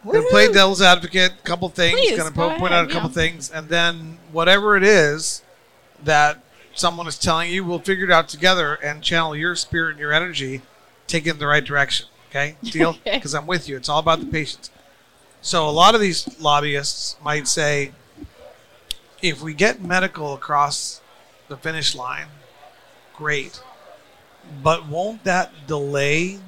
We're 0.05 0.15
gonna 0.15 0.27
play 0.29 0.51
devil's 0.51 0.81
advocate, 0.81 1.33
a 1.33 1.43
couple 1.43 1.69
things, 1.69 1.99
Please, 1.99 2.17
gonna 2.17 2.31
go 2.31 2.51
po- 2.51 2.59
point 2.59 2.73
out 2.73 2.85
a 2.85 2.93
couple 2.93 3.11
yeah. 3.11 3.15
things, 3.15 3.51
and 3.51 3.69
then 3.69 4.19
whatever 4.33 4.77
it 4.77 4.83
is 4.83 5.43
that 6.03 6.43
someone 6.75 7.07
is 7.07 7.19
telling 7.19 7.51
you, 7.51 7.65
we'll 7.65 7.79
figure 7.79 8.07
it 8.07 8.11
out 8.11 8.29
together 8.29 8.75
and 8.75 9.03
channel 9.03 9.37
your 9.37 9.55
spirit 9.55 9.93
and 9.93 10.01
your 10.01 10.13
energy, 10.13 10.63
take 11.07 11.27
it 11.27 11.31
in 11.31 11.39
the 11.39 11.47
right 11.47 11.65
direction. 11.65 12.07
Okay? 12.31 12.57
Deal? 12.63 12.91
Okay. 13.01 13.17
Because 13.17 13.35
I'm 13.35 13.47
with 13.47 13.69
you. 13.69 13.77
It's 13.77 13.89
all 13.89 13.99
about 13.99 14.21
the 14.21 14.27
patients. 14.27 14.71
So 15.43 15.69
a 15.69 15.71
lot 15.71 15.95
of 15.95 16.01
these 16.01 16.39
lobbyists 16.41 17.17
might 17.23 17.49
say, 17.49 17.93
if 19.23 19.43
we 19.43 19.53
get 19.55 19.83
medical 19.83 20.35
across 20.35 21.01
the 21.49 21.57
finish 21.57 21.95
line, 21.95 22.29
great. 23.17 23.63
But 24.63 24.87
won't 24.87 25.25
that 25.25 25.67
delay 25.67 26.39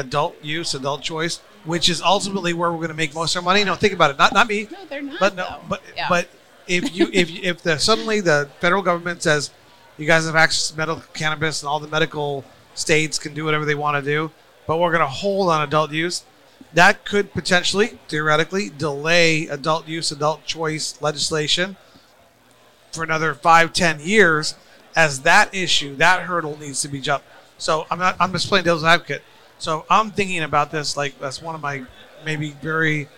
adult 0.00 0.36
use, 0.42 0.74
adult 0.74 1.02
choice? 1.02 1.40
which 1.64 1.90
is 1.90 2.00
ultimately 2.00 2.54
where 2.54 2.70
we're 2.72 2.78
going 2.78 2.88
to 2.88 2.94
make 2.94 3.14
most 3.14 3.36
of 3.36 3.42
our 3.42 3.44
money. 3.44 3.62
No, 3.64 3.74
think 3.74 3.92
about 3.92 4.10
it. 4.10 4.16
Not 4.16 4.32
not 4.32 4.48
me, 4.48 4.66
No, 4.72 4.78
they're 4.86 5.02
not. 5.02 5.20
but 5.20 5.34
no, 5.36 5.44
though. 5.44 5.56
but 5.68 5.82
Yeah. 5.94 6.06
but 6.08 6.26
if 6.66 6.94
you 6.96 7.10
if 7.12 7.28
if 7.30 7.62
the 7.62 7.76
suddenly 7.78 8.20
the 8.22 8.48
federal 8.60 8.80
government 8.80 9.22
says 9.22 9.50
you 9.98 10.06
guys 10.06 10.24
have 10.24 10.34
access 10.36 10.70
to 10.70 10.76
medical 10.78 11.02
cannabis 11.12 11.60
and 11.62 11.68
all 11.68 11.78
the 11.78 11.86
medical 11.86 12.46
states 12.74 13.18
can 13.18 13.34
do 13.34 13.44
whatever 13.44 13.66
they 13.66 13.74
want 13.74 14.02
to 14.02 14.10
do, 14.10 14.30
but 14.66 14.78
we're 14.80 14.90
going 14.90 15.02
to 15.02 15.06
hold 15.06 15.50
on 15.50 15.60
adult 15.60 15.92
use. 15.92 16.24
That 16.72 17.04
could 17.04 17.32
potentially, 17.34 17.98
theoretically, 18.08 18.70
delay 18.70 19.46
adult 19.48 19.86
use, 19.86 20.10
adult 20.10 20.46
choice 20.46 20.96
legislation 21.02 21.76
for 22.92 23.04
another 23.04 23.34
five, 23.34 23.74
ten 23.74 24.00
years, 24.00 24.54
as 24.96 25.20
that 25.22 25.54
issue, 25.54 25.94
that 25.96 26.22
hurdle 26.22 26.56
needs 26.58 26.80
to 26.82 26.88
be 26.88 27.00
jumped. 27.02 27.26
So 27.58 27.86
I'm 27.90 27.98
not. 27.98 28.16
I'm 28.18 28.32
just 28.32 28.48
playing 28.48 28.64
devil's 28.64 28.84
advocate. 28.84 29.22
So 29.60 29.84
I'm 29.90 30.10
thinking 30.10 30.42
about 30.42 30.70
this 30.70 30.96
like 30.96 31.18
that's 31.20 31.40
one 31.42 31.54
of 31.54 31.60
my 31.60 31.84
maybe 32.24 32.50
very 32.62 33.08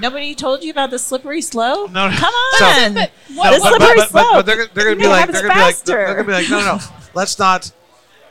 Nobody 0.00 0.34
told 0.34 0.64
you 0.64 0.70
about 0.70 0.88
the 0.90 0.98
slippery 0.98 1.42
slope. 1.42 1.90
No, 1.90 2.08
no. 2.08 2.16
come 2.16 2.32
So- 2.58 2.64
on. 2.64 2.94
But 2.94 3.10
the 3.28 3.34
what- 3.34 3.50
No, 3.50 3.58
but, 3.58 3.60
slippery 3.60 3.78
but, 3.78 3.96
but, 3.96 4.12
but, 4.12 4.30
slope. 4.32 4.46
they're, 4.46 4.66
they're 4.68 4.84
going 4.84 4.98
to 4.98 5.02
be 5.02 5.08
like 5.08 5.30
they're 5.30 5.42
going 5.42 5.52
to 5.52 5.58
be 5.58 5.60
like 5.60 5.78
they're 5.84 6.04
going 6.14 6.16
to 6.18 6.24
be 6.24 6.32
like 6.32 6.50
no 6.50 6.60
no 6.60 6.76
no 6.76 6.82
let's 7.14 7.38
not 7.38 7.70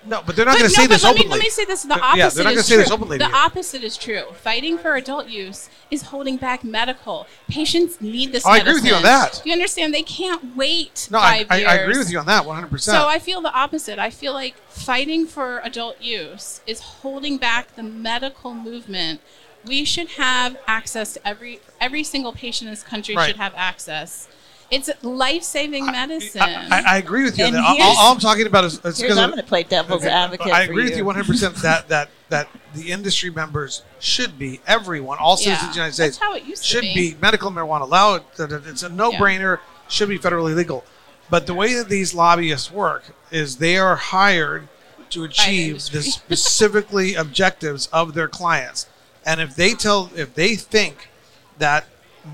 no 0.05 0.21
but 0.25 0.35
they're 0.35 0.45
not 0.45 0.57
going 0.57 0.69
to 0.69 0.75
no, 0.75 0.81
say 0.81 0.83
but 0.87 0.89
this 0.93 1.03
let 1.03 1.15
me, 1.15 1.27
let 1.27 1.39
me 1.39 1.49
say 1.49 1.65
this: 1.65 1.83
the 1.83 1.93
opposite 1.93 2.17
yeah, 2.17 2.29
they're 2.29 2.43
not 2.43 2.53
is 2.53 2.55
gonna 2.57 2.63
say 2.63 2.73
true. 2.75 2.83
this 2.83 2.91
openly 2.91 3.17
the 3.17 3.31
opposite 3.31 3.83
is 3.83 3.97
true. 3.97 4.23
Fighting 4.33 4.77
for 4.77 4.95
adult 4.95 5.27
use 5.27 5.69
is 5.89 6.03
holding 6.03 6.37
back 6.37 6.63
medical. 6.63 7.27
Patients 7.49 7.99
need 8.01 8.31
this. 8.31 8.45
Oh, 8.45 8.49
I 8.51 8.57
agree 8.57 8.73
with 8.73 8.85
you 8.85 8.93
on 8.93 9.03
that. 9.03 9.41
You 9.45 9.53
understand? 9.53 9.93
They 9.93 10.03
can't 10.03 10.55
wait 10.55 11.07
no 11.11 11.19
I, 11.19 11.43
five 11.43 11.47
I. 11.49 11.63
I 11.63 11.73
agree 11.75 11.97
with 11.97 12.11
you 12.11 12.19
on 12.19 12.25
that 12.27 12.45
100. 12.45 12.67
percent 12.69 12.97
So 12.97 13.07
I 13.07 13.19
feel 13.19 13.41
the 13.41 13.53
opposite. 13.53 13.99
I 13.99 14.09
feel 14.09 14.33
like 14.33 14.55
fighting 14.69 15.25
for 15.27 15.59
adult 15.63 16.01
use 16.01 16.61
is 16.65 16.79
holding 16.81 17.37
back 17.37 17.75
the 17.75 17.83
medical 17.83 18.53
movement. 18.53 19.21
We 19.65 19.85
should 19.85 20.09
have 20.11 20.57
access 20.67 21.13
to 21.13 21.27
every 21.27 21.59
every 21.79 22.03
single 22.03 22.33
patient 22.33 22.67
in 22.67 22.73
this 22.73 22.83
country 22.83 23.15
Right. 23.15 23.27
should 23.27 23.37
have 23.37 23.53
access. 23.55 24.27
It's 24.71 24.89
life 25.03 25.43
saving 25.43 25.85
medicine. 25.85 26.41
I, 26.41 26.67
I, 26.71 26.83
I 26.93 26.97
agree 26.97 27.23
with 27.25 27.37
you 27.37 27.43
And 27.45 27.55
that. 27.55 27.63
All, 27.63 27.97
all 27.97 28.13
I'm 28.13 28.19
talking 28.19 28.47
about 28.47 28.63
is, 28.63 28.75
is 28.75 28.81
Here's, 28.83 29.01
because 29.01 29.17
I'm 29.17 29.29
going 29.29 29.41
to 29.41 29.47
play 29.47 29.63
devil's 29.63 30.05
advocate. 30.05 30.47
I 30.47 30.65
for 30.65 30.71
agree 30.71 30.85
with 30.85 30.95
you 30.97 31.03
100 31.03 31.27
percent 31.27 31.55
that 31.61 31.89
that 31.89 32.09
that 32.29 32.47
the 32.73 32.89
industry 32.91 33.29
members 33.29 33.83
should 33.99 34.39
be 34.39 34.61
everyone 34.65 35.17
all 35.19 35.35
citizens 35.35 35.61
Yeah, 35.61 35.67
of 35.67 35.73
the 35.73 35.79
United 35.79 35.97
that's 35.97 36.15
States 36.15 36.17
how 36.17 36.33
it 36.35 36.45
used 36.45 36.63
to 36.63 36.67
should 36.69 36.81
be. 36.83 37.11
be 37.11 37.17
medical 37.21 37.51
marijuana 37.51 37.81
allow 37.81 38.15
it 38.15 38.23
that 38.37 38.51
it- 38.53 38.65
it's 38.65 38.83
a 38.83 38.89
no-brainer 38.89 39.59
should 39.89 40.07
be 40.07 40.17
federally 40.17 40.55
legal 40.55 40.85
but 41.29 41.45
the 41.47 41.53
way 41.53 41.73
that 41.73 41.89
these 41.89 42.13
lobbyists 42.13 42.71
work 42.71 43.03
is 43.29 43.57
they 43.57 43.77
are 43.77 43.97
hired 43.97 44.69
to 45.09 45.25
achieve 45.25 45.73
the 45.91 46.01
specifically 46.01 47.15
objectives 47.15 47.87
of 47.87 48.13
their 48.13 48.29
clients 48.29 48.87
and 49.25 49.41
if 49.41 49.53
they 49.57 49.73
tell 49.73 50.09
if 50.15 50.33
they 50.33 50.55
think 50.55 51.09
that 51.57 51.85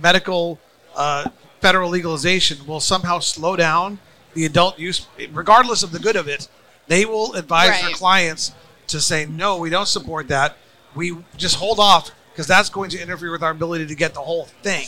medical 0.03 0.59
uh, 0.95 1.27
federal 1.61 1.89
legalization 1.89 2.65
will 2.65 2.79
somehow 2.79 3.19
slow 3.19 3.55
down 3.55 3.99
the 4.33 4.45
adult 4.45 4.77
use 4.77 5.07
regardless 5.31 5.83
of 5.83 5.91
the 5.91 5.99
good 5.99 6.15
of 6.15 6.27
it 6.27 6.47
they 6.87 7.05
will 7.05 7.33
advise 7.33 7.81
their 7.81 7.91
clients 7.91 8.53
to 8.87 8.99
say 8.99 9.25
no 9.25 9.57
we 9.57 9.69
don't 9.69 9.87
support 9.87 10.27
that 10.27 10.57
we 10.95 11.17
just 11.35 11.55
hold 11.55 11.79
off 11.79 12.11
because 12.31 12.47
that's 12.47 12.69
going 12.69 12.89
to 12.89 13.01
interfere 13.01 13.31
with 13.31 13.41
our 13.41 13.51
ability 13.51 13.85
to 13.85 13.95
get 13.95 14.13
the 14.13 14.21
whole 14.21 14.45
thing 14.61 14.85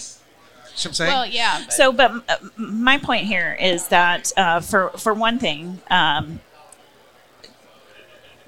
See 0.75 0.87
what 0.87 0.91
I'm 0.91 0.93
saying? 0.93 1.11
well, 1.11 1.25
yeah. 1.25 1.63
But 1.65 1.73
So, 1.73 1.91
but 1.91 2.23
uh, 2.29 2.37
my 2.55 2.97
point 2.97 3.25
here 3.25 3.57
is 3.59 3.89
that 3.89 4.31
uh, 4.37 4.61
for 4.61 4.91
for 4.91 5.13
one 5.13 5.37
thing, 5.37 5.81
um, 5.89 6.39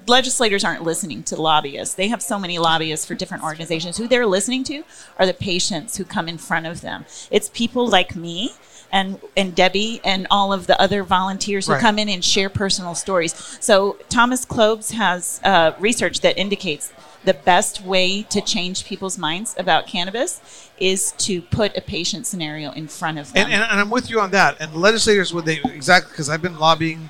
legislators 0.06 0.64
aren't 0.64 0.82
listening 0.82 1.22
to 1.24 1.40
lobbyists. 1.40 1.94
They 1.94 2.08
have 2.08 2.22
so 2.22 2.38
many 2.38 2.58
lobbyists 2.58 3.06
for 3.06 3.14
different 3.14 3.44
organizations. 3.44 3.96
Who 3.96 4.08
they're 4.08 4.26
listening 4.26 4.64
to 4.64 4.84
are 5.18 5.26
the 5.26 5.34
patients 5.34 5.96
who 5.96 6.04
come 6.04 6.28
in 6.28 6.38
front 6.38 6.66
of 6.66 6.80
them. 6.80 7.04
It's 7.30 7.50
people 7.50 7.86
like 7.88 8.14
me. 8.16 8.52
And, 8.94 9.18
and 9.38 9.54
Debbie 9.54 10.02
and 10.04 10.26
all 10.30 10.52
of 10.52 10.66
the 10.66 10.78
other 10.78 11.02
volunteers 11.02 11.66
who 11.66 11.72
Right. 11.72 11.80
come 11.80 11.98
in 11.98 12.10
and 12.10 12.22
share 12.22 12.50
personal 12.50 12.94
stories. 12.94 13.32
So 13.58 13.96
Thomas 14.10 14.44
Klobes 14.44 14.92
has 14.92 15.40
uh, 15.44 15.72
research 15.80 16.20
that 16.20 16.36
indicates 16.36 16.92
the 17.24 17.32
best 17.32 17.80
way 17.82 18.22
to 18.24 18.42
change 18.42 18.84
people's 18.84 19.16
minds 19.16 19.54
about 19.56 19.86
cannabis 19.86 20.42
is 20.78 21.12
to 21.12 21.40
put 21.40 21.74
a 21.74 21.80
patient 21.80 22.26
scenario 22.26 22.70
in 22.72 22.86
front 22.86 23.18
of 23.18 23.32
them. 23.32 23.44
and, 23.44 23.54
and, 23.54 23.62
and 23.62 23.80
I'm 23.80 23.88
with 23.88 24.10
you 24.10 24.20
on 24.20 24.30
that. 24.32 24.60
And 24.60 24.74
legislators 24.74 25.32
would 25.32 25.46
they 25.46 25.60
exactly 25.64 26.10
because 26.10 26.28
I've 26.28 26.42
been 26.42 26.58
lobbying 26.58 27.08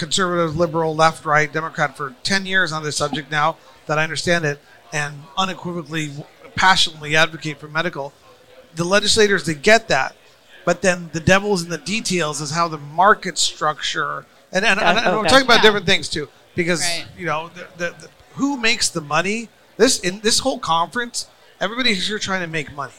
conservative, 0.00 0.56
liberal, 0.56 0.96
left, 0.96 1.24
right, 1.24 1.52
Democrat 1.52 1.96
for 1.96 2.14
ten 2.24 2.46
years 2.46 2.72
on 2.72 2.82
this 2.82 2.96
subject 2.96 3.30
now 3.30 3.56
that 3.86 3.98
I 3.98 4.02
understand 4.02 4.44
it 4.44 4.58
and 4.92 5.22
unequivocally, 5.38 6.10
passionately 6.56 7.14
advocate 7.14 7.60
for 7.60 7.68
medical. 7.68 8.12
The 8.74 8.84
legislators 8.84 9.46
they 9.46 9.54
get 9.54 9.86
that, 9.88 10.16
but 10.64 10.82
then 10.82 11.10
the 11.12 11.20
devil's 11.20 11.62
in 11.62 11.70
the 11.70 11.78
details 11.78 12.40
is 12.40 12.50
how 12.50 12.66
the 12.66 12.78
market 12.78 13.38
structure 13.38 14.26
and 14.52 14.64
and, 14.64 14.80
and, 14.80 14.98
and 14.98 15.16
we're 15.16 15.28
talking 15.28 15.44
about 15.44 15.58
yeah. 15.58 15.62
different 15.62 15.86
things 15.86 16.08
too 16.08 16.28
because 16.54 16.80
Right. 16.80 17.06
you 17.16 17.26
know 17.26 17.50
the, 17.54 17.66
the, 17.76 17.90
the, 18.00 18.08
who 18.34 18.56
makes 18.56 18.88
the 18.88 19.00
money 19.00 19.48
this 19.76 20.00
in 20.00 20.20
this 20.20 20.40
whole 20.40 20.58
conference 20.58 21.28
everybody's 21.60 22.06
here 22.08 22.18
trying 22.18 22.40
to 22.40 22.46
make 22.46 22.72
money 22.72 22.92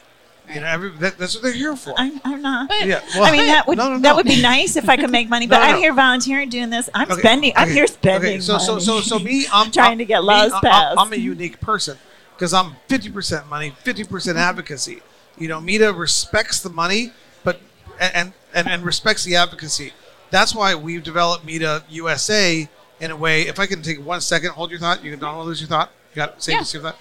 you 0.54 0.60
know 0.62 0.68
every, 0.68 0.90
that, 1.00 1.18
that's 1.18 1.34
what 1.36 1.44
they're 1.44 1.52
here 1.54 1.76
for 1.76 1.94
I'm, 1.98 2.20
I'm 2.24 2.42
not. 2.42 2.70
Yeah 2.86 3.02
well, 3.16 3.26
I 3.26 3.32
mean, 3.32 3.48
that 3.48 3.68
would 3.68 3.78
no, 3.78 3.90
no, 3.94 4.00
that 4.00 4.16
would 4.16 4.26
be 4.26 4.42
nice 4.42 4.76
if 4.76 4.90
I 4.90 4.98
could 4.98 5.10
make 5.12 5.30
money, 5.30 5.48
but 5.52 5.58
No, 5.60 5.64
no, 5.66 5.74
I'm 5.74 5.78
here 5.78 5.94
volunteering 5.94 6.50
doing 6.50 6.70
this. 6.70 6.90
I'm 6.94 7.10
Okay, 7.12 7.20
spending. 7.22 7.54
I'm 7.56 7.66
okay, 7.66 7.74
here 7.74 7.88
spending. 7.88 8.32
Okay, 8.34 8.40
so 8.42 8.58
so 8.58 8.74
money. 8.74 8.84
so 8.86 9.02
so 9.02 9.20
me, 9.20 9.46
I'm 9.54 9.72
Trying 9.72 9.90
I'm- 9.90 9.98
to 10.00 10.06
get 10.06 10.20
me, 10.22 10.28
laws 10.28 10.52
I'm- 10.52 10.62
passed. 10.62 10.96
I'm 11.00 11.14
a 11.14 11.18
unique 11.18 11.60
person 11.62 11.98
because 12.36 12.54
I'm 12.54 12.76
50% 12.90 13.48
money, 13.48 13.72
50% 13.84 14.36
advocacy. 14.50 15.02
You 15.38 15.48
know, 15.48 15.62
Mita 15.62 15.94
respects 15.94 16.62
the 16.62 16.70
money, 16.70 17.12
but 17.44 17.60
and 18.00 18.34
and 18.54 18.68
and 18.68 18.84
respects 18.84 19.24
the 19.24 19.36
advocacy. 19.36 19.94
That's 20.30 20.54
why 20.56 20.76
we've 20.76 21.04
developed 21.04 21.46
Mita 21.46 21.84
USA 21.90 22.68
in 23.00 23.12
a 23.12 23.16
way. 23.16 23.44
If 23.44 23.60
I 23.60 23.66
can 23.66 23.82
take 23.82 24.04
one 24.06 24.22
second, 24.22 24.52
hold 24.52 24.72
your 24.72 24.80
thought. 24.80 25.04
You 25.04 25.12
can 25.12 25.20
don't 25.20 25.34
to 25.36 25.42
lose 25.42 25.60
your 25.62 25.68
thought. 25.68 25.92
You 26.14 26.18
got 26.18 26.36
to 26.38 26.42
save 26.42 26.56
Yeah. 26.56 26.64
save 26.64 26.84
that. 26.84 26.98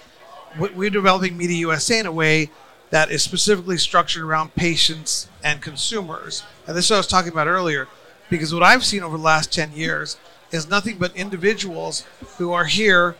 We- 0.58 0.70
We're 0.70 0.90
developing 0.90 1.36
Mita 1.36 1.54
USA 1.54 1.98
in 2.00 2.06
a 2.06 2.12
way 2.12 2.50
that 2.90 3.10
is 3.10 3.22
specifically 3.22 3.78
structured 3.78 4.22
around 4.22 4.54
patients 4.54 5.28
and 5.42 5.62
consumers. 5.62 6.42
And 6.66 6.76
this 6.76 6.86
is 6.86 6.90
what 6.90 6.96
I 6.96 7.00
was 7.00 7.06
talking 7.06 7.32
about 7.32 7.46
earlier, 7.46 7.88
because 8.28 8.52
what 8.52 8.62
I've 8.62 8.84
seen 8.84 9.02
over 9.02 9.16
the 9.16 9.22
last 9.22 9.52
10 9.52 9.72
years 9.72 10.18
is 10.50 10.68
nothing 10.68 10.98
but 10.98 11.14
individuals 11.16 12.04
who 12.38 12.52
are 12.52 12.64
here. 12.64 13.16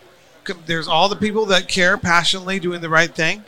There's 0.66 0.88
all 0.88 1.08
the 1.08 1.16
people 1.16 1.46
that 1.46 1.68
care 1.68 1.96
passionately 1.96 2.58
doing 2.58 2.80
the 2.80 2.88
right 2.88 3.14
thing, 3.14 3.44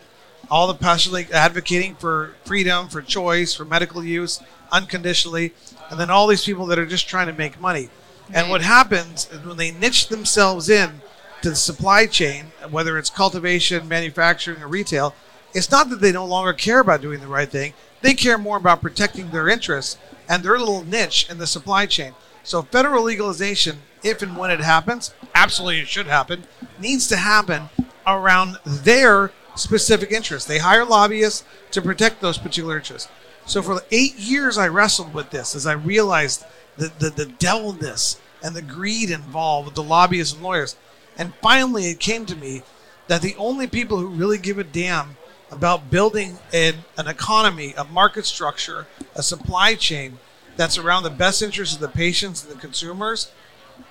all 0.51 0.69
the 0.69 0.75
passionately 0.75 1.27
advocating 1.33 1.97
for 1.97 2.37
freedom, 2.45 2.89
for 2.89 3.03
choice, 3.03 3.55
for 3.55 3.65
medical 3.65 4.05
use, 4.05 4.41
unconditionally, 4.71 5.53
and 5.91 5.99
then 5.99 6.11
all 6.11 6.29
these 6.29 6.45
people 6.45 6.67
that 6.67 6.79
are 6.79 6.87
just 6.87 7.09
trying 7.09 7.27
to 7.27 7.33
make 7.33 7.61
money. 7.61 7.89
And 8.33 8.49
what 8.49 8.63
happens 8.63 9.29
is 9.33 9.45
when 9.45 9.57
they 9.57 9.73
niche 9.73 10.09
themselves 10.09 10.69
in 10.69 11.01
to 11.43 11.51
the 11.51 11.57
supply 11.57 12.07
chain, 12.07 12.53
whether 12.71 12.97
it's 12.97 13.11
cultivation, 13.11 13.89
manufacturing, 13.89 14.63
or 14.63 14.69
retail, 14.69 15.15
it's 15.55 15.71
not 15.71 15.91
that 15.91 16.01
they 16.01 16.12
no 16.12 16.25
longer 16.25 16.53
care 16.53 16.81
about 16.81 17.03
doing 17.03 17.21
the 17.21 17.27
right 17.27 17.49
thing. 17.49 17.75
They 18.01 18.15
care 18.15 18.38
more 18.38 18.57
about 18.57 18.83
protecting 18.83 19.31
their 19.31 19.49
interests 19.49 19.99
and 20.29 20.43
their 20.43 20.59
little 20.59 20.85
niche 20.85 21.27
in 21.31 21.38
the 21.38 21.47
supply 21.47 21.87
chain. 21.87 22.15
So 22.43 22.62
federal 22.62 23.05
legalization, 23.05 23.79
if 24.03 24.23
and 24.23 24.37
when 24.37 24.51
it 24.51 24.61
happens, 24.61 25.15
absolutely 25.35 25.81
it 25.81 25.88
should 25.88 26.07
happen, 26.07 26.45
needs 26.81 27.07
to 27.09 27.17
happen 27.17 27.69
around 28.07 28.59
their 28.65 29.31
specific 29.55 30.11
interests. 30.11 30.49
They 30.49 30.59
hire 30.59 30.85
lobbyists 30.85 31.45
to 31.73 31.83
protect 31.83 32.21
those 32.21 32.38
particular 32.38 32.77
interests. 32.77 33.09
So 33.47 33.62
for 33.62 33.83
eight 33.91 34.17
years, 34.17 34.59
I 34.59 34.69
wrestled 34.69 35.15
with 35.15 35.31
this 35.31 35.55
as 35.55 35.67
I 35.67 35.73
realized 35.73 36.45
the, 36.77 36.93
the, 36.99 37.11
the 37.11 37.27
devilness 37.27 38.21
and 38.43 38.57
the 38.57 38.62
greed 38.62 39.11
involved 39.11 39.67
with 39.67 39.75
the 39.75 39.83
lobbyists 39.83 40.35
and 40.35 40.43
lawyers. 40.43 40.77
And 41.17 41.35
finally, 41.43 41.87
it 41.87 42.01
came 42.01 42.27
to 42.27 42.37
me 42.37 42.62
that 43.09 43.23
the 43.23 43.37
only 43.37 43.67
people 43.67 43.99
who 43.99 44.09
really 44.09 44.38
give 44.38 44.59
a 44.59 44.65
damn 44.65 45.17
about 45.53 45.91
building 45.91 46.38
an, 46.53 46.75
an 46.97 47.07
economy, 47.07 47.75
a 47.77 47.85
market 47.85 48.27
structure, 48.27 48.87
a 49.15 49.23
supply 49.23 49.75
chain 49.75 50.19
that's 50.57 50.79
around 50.79 51.03
the 51.03 51.11
best 51.11 51.43
interests 51.43 51.75
of 51.75 51.81
the 51.81 51.88
patients 51.88 52.45
and 52.45 52.55
the 52.55 52.61
consumers 52.61 53.31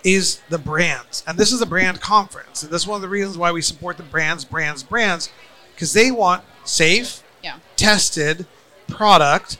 is 0.04 0.42
the 0.50 0.58
brands. 0.58 1.24
And 1.28 1.38
this 1.38 1.52
is 1.52 1.62
a 1.62 1.66
brand 1.66 2.02
conference. 2.02 2.64
And 2.64 2.72
that's 2.72 2.88
one 2.88 2.96
of 2.96 3.02
the 3.02 3.10
reasons 3.10 3.38
why 3.38 3.52
we 3.52 3.62
support 3.62 3.98
the 3.98 4.04
brands, 4.04 4.44
brands, 4.44 4.84
brands, 4.84 5.30
because 5.74 5.94
they 5.94 6.12
want 6.12 6.44
safe, 6.64 7.24
yeah. 7.44 7.58
tested 7.76 8.46
product 8.88 9.58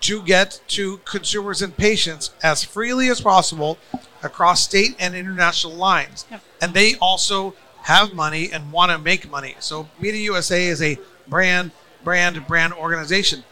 to 0.00 0.22
get 0.22 0.60
to 0.68 0.98
consumers 0.98 1.62
and 1.62 1.76
patients 1.76 2.30
as 2.42 2.62
freely 2.62 3.08
as 3.08 3.20
possible 3.20 3.78
across 4.22 4.62
state 4.62 4.94
and 4.98 5.14
international 5.14 5.72
lines. 5.72 6.26
And 6.60 6.74
they 6.74 6.96
also 6.96 7.54
have 7.86 8.12
money 8.12 8.50
and 8.50 8.72
want 8.72 8.90
to 8.90 8.98
make 8.98 9.30
money. 9.30 9.54
So 9.60 9.88
Mita 10.00 10.18
USA 10.18 10.66
is 10.66 10.82
a 10.82 10.98
brand, 11.28 11.70
brand, 12.02 12.44
brand 12.48 12.72
organization. 12.72 13.44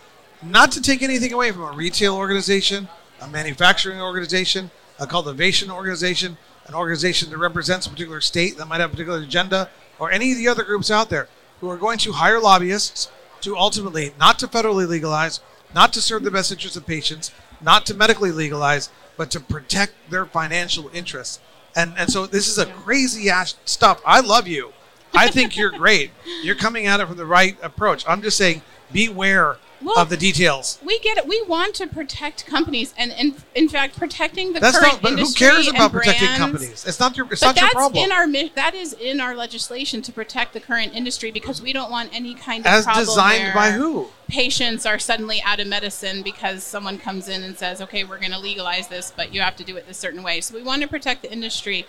Not 0.42 0.72
to 0.72 0.82
take 0.82 1.02
anything 1.02 1.32
away 1.32 1.52
from 1.52 1.62
a 1.62 1.70
retail 1.70 2.16
organization, 2.16 2.88
a 3.20 3.28
manufacturing 3.28 4.00
organization, 4.00 4.72
a 4.98 5.06
cultivation 5.06 5.70
organization, 5.70 6.36
an 6.66 6.74
organization 6.74 7.30
that 7.30 7.38
represents 7.38 7.86
a 7.86 7.90
particular 7.90 8.20
state 8.20 8.56
that 8.56 8.66
might 8.66 8.80
have 8.80 8.90
a 8.90 8.94
particular 8.94 9.20
agenda, 9.20 9.70
or 10.00 10.10
any 10.10 10.32
of 10.32 10.38
the 10.38 10.48
other 10.48 10.64
groups 10.64 10.90
out 10.90 11.10
there 11.10 11.28
who 11.60 11.70
are 11.70 11.76
going 11.76 11.98
to 11.98 12.10
hire 12.10 12.40
lobbyists 12.40 13.08
to 13.40 13.56
ultimately 13.56 14.14
not 14.18 14.40
to 14.40 14.48
federally 14.48 14.88
legalize, 14.88 15.38
not 15.72 15.92
to 15.92 16.00
serve 16.00 16.24
the 16.24 16.30
best 16.32 16.50
interests 16.50 16.76
of 16.76 16.84
patients, 16.84 17.30
not 17.60 17.86
to 17.86 17.94
medically 17.94 18.32
legalize, 18.32 18.90
but 19.16 19.30
to 19.30 19.38
protect 19.38 19.92
their 20.10 20.26
financial 20.26 20.90
interests. 20.92 21.38
And 21.76 21.94
and 21.98 22.10
so 22.10 22.26
this 22.26 22.48
is 22.48 22.58
a 22.58 22.66
crazy 22.66 23.30
ass 23.30 23.54
stuff. 23.64 24.00
I 24.06 24.20
love 24.20 24.46
you. 24.46 24.72
I 25.14 25.28
think 25.30 25.56
you're 25.56 25.70
great. 25.78 26.10
You're 26.42 26.56
coming 26.56 26.87
at 26.87 27.00
it 27.00 27.06
from 27.06 27.16
the 27.16 27.26
right 27.26 27.56
approach. 27.62 28.04
I'm 28.08 28.22
just 28.22 28.37
saying, 28.37 28.62
beware 28.92 29.58
Well, 29.82 29.98
of 29.98 30.08
the 30.08 30.16
details. 30.16 30.78
We 30.84 30.98
get 31.00 31.18
it. 31.18 31.26
We 31.26 31.42
want 31.42 31.74
to 31.76 31.87
protect 31.87 32.46
companies, 32.46 32.94
and 32.96 33.12
in, 33.12 33.37
in 33.54 33.68
fact, 33.68 33.96
protecting 33.96 34.52
the 34.52 34.60
That's 34.60 34.78
current 34.78 34.94
not. 34.94 35.02
But 35.02 35.12
who 35.12 35.18
industry 35.18 35.46
cares 35.46 35.66
and 35.66 35.76
about 35.76 35.92
protecting 35.92 36.28
companies? 36.28 36.84
It's 36.87 37.00
not 37.00 37.16
your. 37.16 37.26
It's 37.30 37.42
not 37.42 37.60
your 37.60 37.70
problem. 37.70 38.04
in 38.04 38.12
our 38.12 38.26
that 38.54 38.74
is 38.74 38.92
in 38.94 39.20
our 39.20 39.34
legislation 39.34 40.02
to 40.02 40.12
protect 40.12 40.52
the 40.52 40.60
current 40.60 40.94
industry 40.94 41.30
because 41.30 41.60
we 41.60 41.72
don't 41.72 41.90
want 41.90 42.14
any 42.14 42.34
kind 42.34 42.66
of 42.66 42.72
As 42.72 42.87
designed 42.87 43.54
by 43.54 43.72
who? 43.72 44.08
Patients 44.28 44.87
are 44.87 44.98
suddenly 44.98 45.42
out 45.44 45.60
of 45.60 45.66
medicine 45.66 46.22
because 46.22 46.64
someone 46.64 46.98
comes 46.98 47.28
in 47.28 47.42
and 47.42 47.58
says, 47.58 47.80
"Okay, 47.82 48.04
we're 48.04 48.18
going 48.18 48.32
to 48.32 48.38
legalize 48.38 48.88
this, 48.88 49.12
but 49.14 49.34
you 49.34 49.40
have 49.40 49.56
to 49.56 49.64
do 49.64 49.76
it 49.76 49.87
this 49.87 49.98
certain 49.98 50.22
way." 50.22 50.40
So 50.40 50.54
we 50.54 50.62
want 50.62 50.82
to 50.82 50.88
protect 50.88 51.22
the 51.22 51.32
industry. 51.32 51.87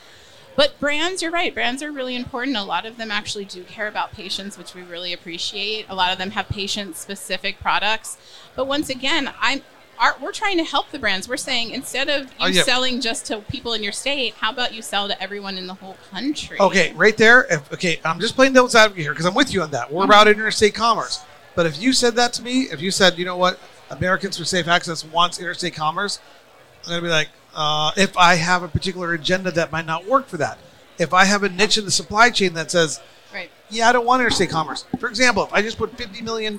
But 0.55 0.79
brands, 0.79 1.21
you're 1.21 1.31
right. 1.31 1.53
Brands 1.53 1.83
are 1.83 1.91
really 1.91 2.15
important. 2.15 2.55
A 2.55 2.63
lot 2.63 2.85
of 2.85 2.97
them 2.97 3.11
actually 3.11 3.45
do 3.45 3.63
care 3.63 3.87
about 3.87 4.13
patients, 4.13 4.57
which 4.57 4.73
we 4.73 4.81
really 4.83 5.11
appreciate. 5.11 5.85
A 5.89 5.95
lot 5.95 6.11
of 6.11 6.17
them 6.17 6.31
have 6.31 6.47
patient-specific 6.47 7.59
products. 7.59 8.17
But 8.55 8.65
once 8.65 8.89
again, 8.89 9.33
I'm 9.39 9.61
our, 9.97 10.15
we're 10.21 10.33
trying 10.33 10.57
to 10.57 10.63
help 10.65 10.91
the 10.91 10.99
brands. 10.99 11.29
We're 11.29 11.37
saying 11.37 11.69
instead 11.71 12.09
of 12.09 12.25
you 12.31 12.35
Oh, 12.41 12.47
yeah. 12.47 12.63
selling 12.63 12.99
just 12.99 13.25
to 13.27 13.37
people 13.39 13.71
in 13.73 13.81
your 13.81 13.93
state, 13.93 14.33
how 14.35 14.51
about 14.51 14.73
you 14.73 14.81
sell 14.81 15.07
to 15.07 15.21
everyone 15.23 15.57
in 15.57 15.67
the 15.67 15.73
whole 15.73 15.95
country? 16.11 16.59
Okay, 16.59 16.91
right 16.95 17.15
there. 17.15 17.45
If, 17.49 17.71
okay, 17.71 18.01
I'm 18.03 18.19
just 18.19 18.35
playing 18.35 18.51
devil's 18.51 18.75
advocate 18.75 19.03
here 19.03 19.13
because 19.13 19.25
I'm 19.25 19.33
with 19.35 19.53
you 19.53 19.61
on 19.61 19.71
that. 19.71 19.89
We're 19.91 20.01
Mm-hmm. 20.01 20.11
about 20.11 20.27
interstate 20.27 20.75
commerce. 20.75 21.23
But 21.55 21.65
if 21.65 21.81
you 21.81 21.93
said 21.93 22.15
that 22.15 22.33
to 22.33 22.43
me, 22.43 22.63
if 22.63 22.81
you 22.81 22.91
said, 22.91 23.17
you 23.17 23.23
know 23.23 23.37
what, 23.37 23.57
Americans 23.89 24.37
for 24.37 24.43
Safe 24.43 24.67
Access 24.67 25.05
wants 25.05 25.39
interstate 25.39 25.73
commerce, 25.75 26.19
I'm 26.83 26.89
going 26.89 26.97
to 27.01 27.05
be 27.05 27.09
like, 27.09 27.29
uh, 27.55 27.91
if 27.95 28.17
I 28.17 28.35
have 28.35 28.63
a 28.63 28.67
particular 28.67 29.13
agenda 29.13 29.51
that 29.51 29.71
might 29.71 29.85
not 29.85 30.05
work 30.05 30.27
for 30.27 30.37
that. 30.37 30.57
If 30.97 31.13
I 31.13 31.25
have 31.25 31.43
a 31.43 31.49
niche 31.49 31.77
in 31.77 31.85
the 31.85 31.91
supply 31.91 32.29
chain 32.29 32.53
that 32.53 32.71
says, 32.71 33.01
Right. 33.33 33.49
yeah, 33.69 33.89
I 33.89 33.91
don't 33.91 34.05
want 34.05 34.21
interstate 34.21 34.49
commerce. 34.49 34.85
For 34.99 35.09
example, 35.09 35.43
if 35.43 35.53
I 35.53 35.61
just 35.61 35.77
put 35.77 35.95
$50 35.97 36.21
million 36.21 36.53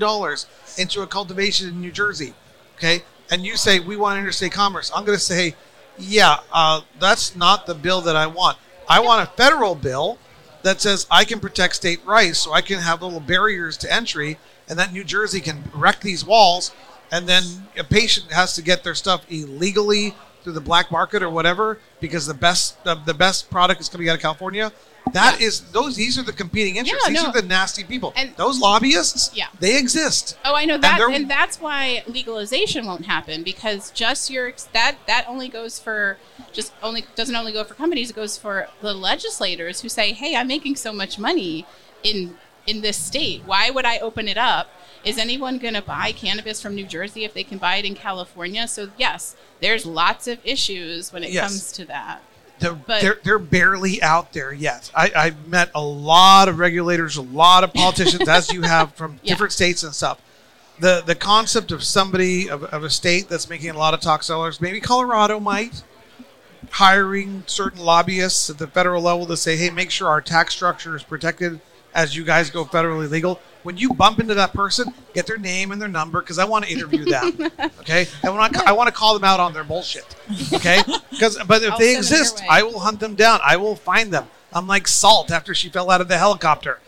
into 0.78 1.02
a 1.02 1.06
cultivation 1.06 1.68
in 1.68 1.80
New 1.80 1.92
Jersey, 1.92 2.34
okay, 2.76 3.02
and 3.30 3.44
you 3.46 3.56
say 3.56 3.80
we 3.80 3.96
want 3.96 4.18
interstate 4.18 4.52
commerce, 4.52 4.90
I'm 4.94 5.04
going 5.04 5.16
to 5.16 5.24
say, 5.24 5.54
yeah, 5.98 6.38
uh, 6.52 6.82
that's 6.98 7.34
not 7.34 7.66
the 7.66 7.74
bill 7.74 8.02
that 8.02 8.16
I 8.16 8.26
want. 8.26 8.58
I 8.88 9.00
want 9.00 9.26
a 9.26 9.32
federal 9.32 9.74
bill 9.74 10.18
that 10.62 10.80
says 10.80 11.06
I 11.10 11.24
can 11.24 11.40
protect 11.40 11.76
state 11.76 12.04
rights 12.04 12.38
so 12.40 12.52
I 12.52 12.60
can 12.60 12.80
have 12.80 13.02
little 13.02 13.20
barriers 13.20 13.76
to 13.78 13.92
entry 13.92 14.38
and 14.68 14.78
that 14.78 14.92
New 14.92 15.04
Jersey 15.04 15.40
can 15.40 15.64
erect 15.74 16.02
these 16.02 16.24
walls 16.24 16.74
and 17.10 17.28
then 17.28 17.42
a 17.78 17.84
patient 17.84 18.32
has 18.32 18.54
to 18.56 18.62
get 18.62 18.82
their 18.84 18.94
stuff 18.94 19.24
illegally 19.30 20.14
through 20.46 20.52
the 20.52 20.60
black 20.60 20.92
market 20.92 21.24
or 21.24 21.28
whatever 21.28 21.80
because 21.98 22.24
the 22.24 22.32
best 22.32 22.76
uh, 22.86 22.94
the 23.04 23.12
best 23.12 23.50
product 23.50 23.80
is 23.80 23.88
coming 23.88 24.08
out 24.08 24.14
of 24.14 24.22
California. 24.22 24.70
That 25.12 25.40
is 25.40 25.72
those 25.72 25.96
these 25.96 26.16
are 26.20 26.22
the 26.22 26.32
competing 26.32 26.76
interests. 26.76 27.04
Yeah, 27.08 27.12
these 27.12 27.22
no. 27.24 27.30
are 27.30 27.32
the 27.32 27.42
nasty 27.42 27.82
people. 27.82 28.12
And- 28.14 28.32
those 28.36 28.60
lobbyists, 28.60 29.32
Yeah. 29.34 29.48
they 29.58 29.76
exist. 29.76 30.38
Oh, 30.44 30.54
I 30.54 30.64
know 30.64 30.78
that, 30.78 30.98
they're- 30.98 31.10
and, 31.10 31.28
that's 31.28 31.60
why 31.60 32.04
legalization 32.06 32.86
won't 32.86 33.06
happen 33.06 33.42
because 33.42 33.90
just 33.90 34.30
your 34.30 34.52
that 34.72 34.98
that 35.08 35.24
only 35.26 35.48
goes 35.48 35.80
for 35.80 36.18
just 36.52 36.72
only 36.80 37.04
doesn't 37.16 37.34
only 37.34 37.52
go 37.52 37.64
for 37.64 37.74
companies. 37.74 38.10
It 38.10 38.16
goes 38.16 38.38
for 38.38 38.68
the 38.80 38.94
legislators 38.94 39.80
who 39.80 39.88
say, 39.88 40.12
"Hey, 40.12 40.36
I'm 40.36 40.46
making 40.46 40.76
so 40.76 40.92
much 40.92 41.18
money 41.18 41.66
in 42.04 42.36
in 42.68 42.82
this 42.82 42.96
state. 42.96 43.42
Why 43.44 43.70
would 43.70 43.84
I 43.84 43.98
open 43.98 44.28
it 44.28 44.38
up? 44.38 44.70
Is 45.06 45.16
anyone 45.18 45.58
going 45.58 45.74
to 45.74 45.82
buy 45.82 46.12
cannabis 46.12 46.60
from 46.60 46.74
New 46.74 46.84
Jersey 46.86 47.24
if 47.24 47.32
they 47.32 47.44
can 47.44 47.58
buy 47.58 47.76
it 47.76 47.84
in 47.84 47.94
California?" 47.94 48.66
So 48.68 48.90
yes, 48.98 49.36
there's 49.60 49.86
lots 49.86 50.26
of 50.26 50.38
issues 50.44 51.12
when 51.12 51.22
it 51.24 51.30
Yes. 51.30 51.48
comes 51.48 51.72
to 51.72 51.84
that. 51.86 52.20
They're, 52.58 52.72
But- 52.74 53.02
they're, 53.02 53.18
they're 53.22 53.38
barely 53.38 54.02
out 54.02 54.32
there 54.32 54.52
yet. 54.52 54.90
I, 54.94 55.12
I've 55.14 55.46
met 55.46 55.70
a 55.74 55.80
lot 55.82 56.48
of 56.48 56.58
regulators, 56.58 57.16
a 57.16 57.22
lot 57.22 57.64
of 57.64 57.72
politicians, 57.74 58.26
as 58.28 58.50
you 58.52 58.62
have 58.62 58.94
from 58.94 59.20
Yeah. 59.22 59.34
different 59.34 59.52
states 59.52 59.82
and 59.82 59.94
stuff. 59.94 60.20
The 60.80 61.02
the 61.06 61.14
concept 61.14 61.70
of 61.72 61.82
somebody 61.84 62.50
of, 62.50 62.64
of 62.64 62.82
a 62.84 62.90
state 62.90 63.28
that's 63.30 63.48
making 63.48 63.70
a 63.70 63.78
lot 63.78 63.94
of 63.94 64.00
talk 64.00 64.22
sellers, 64.22 64.60
maybe 64.60 64.80
Colorado 64.80 65.38
might, 65.40 65.82
hiring 66.72 67.44
certain 67.46 67.80
lobbyists 67.80 68.50
at 68.50 68.58
the 68.58 68.66
federal 68.66 69.02
level 69.02 69.26
to 69.26 69.36
say, 69.36 69.56
hey, 69.56 69.70
make 69.70 69.90
sure 69.90 70.08
our 70.08 70.20
tax 70.20 70.54
structure 70.54 70.96
is 70.96 71.02
protected 71.02 71.60
as 71.94 72.16
you 72.16 72.24
guys 72.24 72.50
go 72.50 72.64
federally 72.64 73.08
legal. 73.08 73.40
When 73.66 73.76
you 73.76 73.92
bump 73.92 74.20
into 74.20 74.34
that 74.34 74.52
person, 74.52 74.94
get 75.12 75.26
their 75.26 75.38
name 75.38 75.72
and 75.72 75.82
their 75.82 75.88
number 75.88 76.20
because 76.20 76.38
I 76.38 76.44
want 76.44 76.66
to 76.66 76.70
interview 76.72 77.04
them. 77.04 77.50
okay, 77.80 78.06
I 78.22 78.30
want 78.30 78.54
to 78.54 78.62
I 78.64 78.70
want 78.70 78.86
to 78.86 78.92
call 78.92 79.12
them 79.12 79.24
out 79.24 79.40
on 79.40 79.52
their 79.52 79.64
bullshit. 79.64 80.04
Okay, 80.52 80.80
because 81.10 81.36
but 81.48 81.64
if 81.64 81.72
I'll 81.72 81.78
they 81.80 81.94
send 81.94 82.04
them 82.04 82.12
your 82.12 82.20
exist. 82.20 82.42
I 82.48 82.62
will 82.62 82.78
hunt 82.78 83.00
them 83.00 83.16
down. 83.16 83.40
I 83.42 83.56
will 83.56 83.74
find 83.74 84.12
them. 84.12 84.28
I'm 84.52 84.68
like 84.68 84.86
Salt 84.86 85.32
after 85.32 85.52
she 85.52 85.68
fell 85.68 85.90
out 85.90 86.00
of 86.00 86.06
the 86.06 86.16
helicopter. 86.16 86.78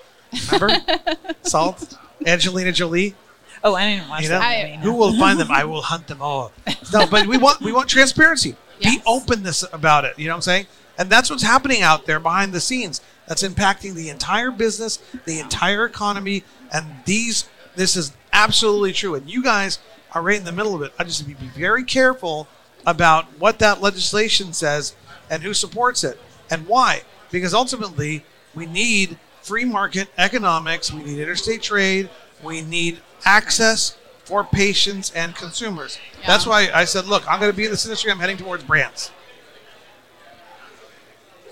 Remember 0.53 0.77
Salt, 1.43 1.99
Angelina 2.25 2.71
Jolie. 2.71 3.17
Oh, 3.65 3.75
I 3.75 3.97
didn't 3.97 4.09
watch 4.09 4.23
You 4.23 4.29
know, 4.29 4.39
that. 4.39 4.45
I- 4.45 4.71
movie, 4.77 4.83
who 4.85 4.93
will 4.95 5.19
find 5.19 5.41
them? 5.41 5.51
I 5.51 5.65
will 5.65 5.83
hunt 5.83 6.07
them 6.07 6.23
all. 6.23 6.53
No, 6.93 7.09
but 7.09 7.27
we 7.27 7.39
want 7.39 7.61
we 7.61 7.73
want 7.73 7.89
transparency. 7.89 8.55
Yes. 8.79 8.95
Be 8.99 9.03
openness 9.05 9.65
about 9.73 10.05
it. 10.05 10.17
You 10.17 10.27
know 10.27 10.35
what 10.35 10.37
I'm 10.37 10.43
saying? 10.43 10.67
And 10.97 11.11
that's 11.11 11.29
what's 11.29 11.43
happening 11.43 11.83
out 11.83 12.07
there 12.07 12.21
behind 12.21 12.53
the 12.53 12.61
scenes. 12.61 13.01
That's 13.29 13.43
impacting 13.43 13.95
the 13.95 14.09
entire 14.09 14.51
business, 14.51 14.99
the 15.27 15.39
entire 15.39 15.85
economy, 15.85 16.43
and 16.73 16.87
these. 17.05 17.49
This 17.77 17.95
is 17.95 18.13
absolutely 18.33 18.93
true. 18.93 19.15
And 19.15 19.31
you 19.31 19.43
guys 19.43 19.79
are 20.13 20.23
right 20.23 20.39
in 20.39 20.45
the 20.45 20.53
middle 20.53 20.75
of 20.75 20.83
it. 20.83 20.93
I 20.99 21.05
just 21.05 21.27
be 21.27 21.35
be 21.35 21.47
very 21.49 21.85
careful 21.85 22.49
about 22.87 23.27
what 23.39 23.59
that 23.59 23.81
legislation 23.81 24.53
says 24.53 24.97
and 25.31 25.43
who 25.43 25.53
supports 25.53 26.03
it 26.03 26.19
and 26.51 26.67
why. 26.67 27.03
Because 27.31 27.53
ultimately, 27.53 28.25
we 28.55 28.65
need 28.65 29.19
free 29.43 29.65
market 29.65 30.09
economics. 30.17 30.93
We 30.93 31.03
need 31.03 31.21
interstate 31.21 31.63
trade. 31.63 32.09
We 32.43 32.63
need 32.63 33.01
access 33.25 33.97
for 34.25 34.45
patients 34.45 35.13
and 35.15 35.35
consumers. 35.35 35.99
That's 36.27 36.47
why 36.47 36.71
I 36.73 36.85
said, 36.85 37.07
look, 37.07 37.29
I'm 37.31 37.41
going 37.41 37.51
to 37.53 37.57
be 37.57 37.65
in 37.65 37.71
this 37.71 37.85
industry. 37.85 38.11
I'm 38.11 38.19
heading 38.19 38.37
towards 38.37 38.65
brands. 38.65 39.11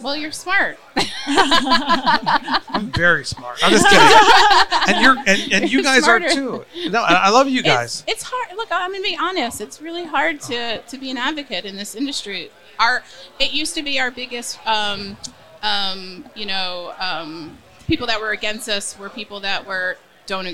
Well, 0.01 0.17
you're 0.17 0.33
smart. 0.33 0.79
I'm 1.27 2.91
very 2.93 3.25
smart. 3.25 3.59
I'm 3.63 3.71
just 3.71 3.87
kidding. 3.89 4.89
and 4.95 5.03
you're 5.05 5.17
and, 5.19 5.53
and 5.53 5.71
you 5.71 5.79
You're 5.79 5.83
guys 5.83 6.05
smarter. 6.05 6.27
are 6.27 6.31
too. 6.31 6.65
No, 6.91 7.03
I, 7.03 7.15
I 7.15 7.29
love 7.31 7.49
you 7.49 7.63
guys. 7.63 8.03
It's, 8.07 8.23
it's 8.23 8.23
hard. 8.25 8.57
Look, 8.57 8.69
I'm 8.71 8.93
gonna 8.93 9.03
be 9.03 9.17
honest. 9.21 9.61
It's 9.61 9.81
really 9.81 10.05
hard 10.05 10.41
to 10.43 10.79
to 10.79 10.99
be 10.99 11.11
an 11.11 11.17
advocate 11.17 11.65
in 11.65 11.77
this 11.77 11.95
industry. 11.95 12.51
Our 12.79 13.03
it 13.41 13.53
used 13.53 13.75
to 13.77 13.83
be 13.83 13.99
our 13.99 14.11
biggest, 14.11 14.59
um, 14.67 15.17
um, 15.63 16.25
you 16.35 16.47
know, 16.47 16.93
um, 16.99 17.57
people 17.87 18.07
that 18.07 18.21
were 18.21 18.31
against 18.33 18.69
us 18.69 18.99
were 18.99 19.09
people 19.09 19.41
that 19.41 19.67
were 19.67 19.97
don't 20.27 20.45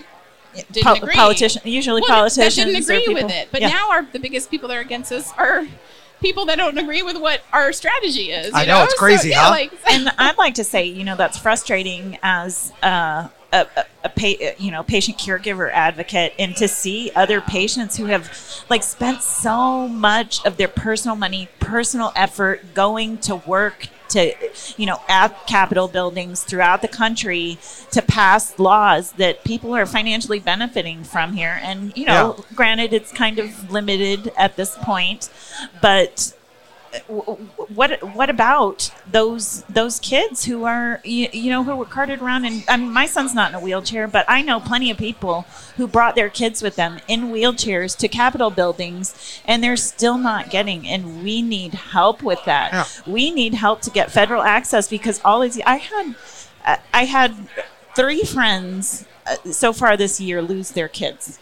didn't 0.70 0.82
Pol- 0.84 0.96
agree. 0.96 1.14
Politician, 1.14 1.62
usually 1.64 2.02
Well, 2.02 2.08
politicians 2.10 2.56
that 2.56 2.64
didn't 2.64 2.82
agree 2.84 2.98
people- 3.06 3.14
with 3.24 3.32
it. 3.32 3.48
But 3.50 3.62
yeah. 3.62 3.68
now 3.68 3.90
our 3.90 4.02
the 4.12 4.18
biggest 4.18 4.50
people 4.50 4.68
that 4.68 4.76
are 4.76 4.80
against 4.80 5.10
us 5.10 5.32
are 5.36 5.66
people 6.22 6.46
that 6.46 6.56
don't 6.56 6.78
agree 6.78 7.02
with 7.02 7.20
what 7.20 7.42
our 7.52 7.72
strategy 7.72 8.30
is. 8.30 8.54
I 8.54 8.62
you 8.62 8.68
know, 8.68 8.84
it's 8.84 8.94
So, 8.94 8.98
crazy, 8.98 9.30
yeah, 9.30 9.40
huh? 9.44 9.50
Like, 9.50 9.72
and 9.90 10.08
I'd 10.18 10.38
like 10.38 10.54
to 10.54 10.64
say, 10.64 10.86
you 10.86 11.04
know, 11.04 11.16
that's 11.16 11.36
frustrating 11.36 12.18
as 12.22 12.72
uh, 12.82 13.28
a, 13.52 13.66
a, 13.76 13.84
a 14.04 14.08
pa- 14.08 14.54
you 14.58 14.70
know 14.70 14.82
patient 14.82 15.18
caregiver 15.18 15.70
advocate, 15.70 16.32
and 16.38 16.56
to 16.56 16.68
see 16.68 17.10
other 17.14 17.40
patients 17.40 17.96
who 17.96 18.06
have 18.06 18.30
like 18.70 18.82
spent 18.82 19.22
so 19.22 19.86
much 19.88 20.44
of 20.46 20.56
their 20.56 20.68
personal 20.68 21.16
money, 21.16 21.48
personal 21.60 22.12
effort 22.16 22.74
going 22.74 23.18
to 23.18 23.36
work 23.36 23.88
to, 24.12 24.34
you 24.76 24.86
know, 24.86 25.00
at 25.08 25.46
Capitol 25.46 25.88
buildings 25.88 26.42
throughout 26.42 26.82
the 26.82 26.88
country 26.88 27.58
to 27.90 28.02
pass 28.02 28.58
laws 28.58 29.12
that 29.12 29.44
people 29.44 29.74
are 29.74 29.86
financially 29.86 30.38
benefiting 30.38 31.04
from 31.04 31.34
here. 31.34 31.58
And 31.62 31.96
you 31.96 32.06
know, 32.06 32.44
granted, 32.54 32.92
it's 32.92 33.12
kind 33.12 33.38
of 33.38 33.70
limited 33.70 34.32
at 34.36 34.56
this 34.56 34.76
point, 34.78 35.30
but 35.80 36.34
what 37.08 38.02
what 38.14 38.28
about 38.28 38.90
those 39.10 39.62
those 39.62 39.98
kids 40.00 40.44
who 40.44 40.64
are 40.64 41.00
you, 41.04 41.28
you 41.32 41.50
know 41.50 41.64
who 41.64 41.74
were 41.74 41.86
carted 41.86 42.20
around 42.20 42.44
and 42.44 42.64
I 42.68 42.76
mean 42.76 42.92
my 42.92 43.06
son's 43.06 43.34
not 43.34 43.50
in 43.50 43.54
a 43.54 43.60
wheelchair 43.60 44.06
but 44.06 44.26
I 44.28 44.42
know 44.42 44.60
plenty 44.60 44.90
of 44.90 44.98
people 44.98 45.46
who 45.76 45.86
brought 45.86 46.14
their 46.14 46.28
kids 46.28 46.62
with 46.62 46.76
them 46.76 46.98
in 47.08 47.30
wheelchairs 47.32 47.96
to 47.98 48.08
Capitol 48.08 48.50
buildings 48.50 49.40
and 49.46 49.62
they're 49.64 49.76
still 49.76 50.18
not 50.18 50.50
getting 50.50 50.86
and 50.86 51.22
we 51.24 51.40
need 51.42 51.74
help 51.74 52.22
with 52.22 52.44
that 52.44 52.72
Yeah. 52.72 53.12
we 53.12 53.30
need 53.30 53.54
help 53.54 53.80
to 53.82 53.90
get 53.90 54.10
federal 54.10 54.42
access 54.42 54.88
because 54.88 55.20
all 55.24 55.40
these 55.40 55.60
I 55.62 55.76
had 55.76 56.14
I 56.92 57.04
had 57.04 57.34
three 57.96 58.22
friends 58.22 59.06
uh, 59.26 59.36
so 59.50 59.72
far 59.72 59.96
this 59.96 60.20
year 60.20 60.42
lose 60.42 60.72
their 60.72 60.88
kids 60.88 61.38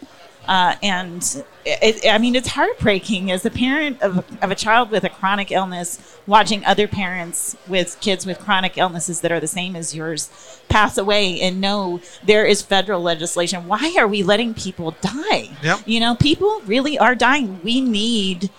Uh, 0.51 0.75
and 0.83 1.45
it, 1.63 2.05
I 2.05 2.17
mean, 2.17 2.35
it's 2.35 2.49
heartbreaking 2.49 3.31
as 3.31 3.45
a 3.45 3.49
parent 3.49 4.01
of, 4.01 4.17
of 4.43 4.51
a 4.51 4.55
child 4.55 4.91
with 4.91 5.05
a 5.05 5.09
chronic 5.09 5.49
illness, 5.49 6.19
watching 6.27 6.65
other 6.65 6.89
parents 6.89 7.55
with 7.69 7.97
kids 8.01 8.25
with 8.25 8.37
chronic 8.37 8.77
illnesses 8.77 9.21
that 9.21 9.31
are 9.31 9.39
the 9.39 9.47
same 9.47 9.77
as 9.77 9.95
yours 9.95 10.29
pass 10.67 10.97
away 10.97 11.39
and 11.39 11.61
know 11.61 12.01
there 12.25 12.45
is 12.45 12.61
federal 12.61 13.01
legislation. 13.01 13.65
Why 13.65 13.95
are 13.97 14.09
we 14.09 14.23
letting 14.23 14.53
people 14.53 14.93
die? 14.99 15.51
Yep. 15.63 15.83
You 15.85 16.01
know, 16.01 16.15
people 16.15 16.59
really 16.65 16.99
are 16.99 17.15
dying. 17.15 17.61
We 17.63 17.79
need 17.79 18.49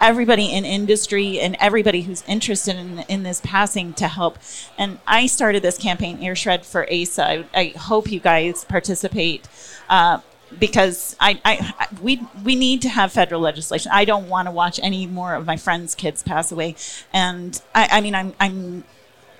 everybody 0.00 0.50
in 0.50 0.64
industry 0.64 1.38
and 1.38 1.54
everybody 1.60 2.00
who's 2.00 2.24
interested 2.26 2.76
in, 2.76 3.00
in 3.10 3.24
this 3.24 3.42
passing 3.44 3.92
to 3.92 4.08
help. 4.08 4.38
And 4.78 5.00
I 5.06 5.26
started 5.26 5.62
this 5.62 5.76
campaign, 5.76 6.18
Air 6.22 6.34
Shred 6.34 6.64
for 6.64 6.90
ASA. 6.90 7.22
I, 7.22 7.44
I 7.54 7.64
hope 7.76 8.10
you 8.10 8.20
guys 8.20 8.64
participate. 8.64 9.46
Uh, 9.90 10.20
because 10.58 11.16
I, 11.20 11.40
I, 11.44 11.74
I, 11.78 11.88
we 12.00 12.20
we 12.44 12.54
need 12.54 12.82
to 12.82 12.88
have 12.88 13.12
federal 13.12 13.40
legislation. 13.40 13.90
I 13.94 14.04
don't 14.04 14.28
want 14.28 14.46
to 14.48 14.52
watch 14.52 14.78
any 14.82 15.06
more 15.06 15.34
of 15.34 15.46
my 15.46 15.56
friends' 15.56 15.94
kids 15.94 16.22
pass 16.22 16.52
away, 16.52 16.76
and 17.12 17.60
I, 17.74 17.88
I 17.92 18.00
mean 18.00 18.14
I'm 18.14 18.34
I'm 18.40 18.84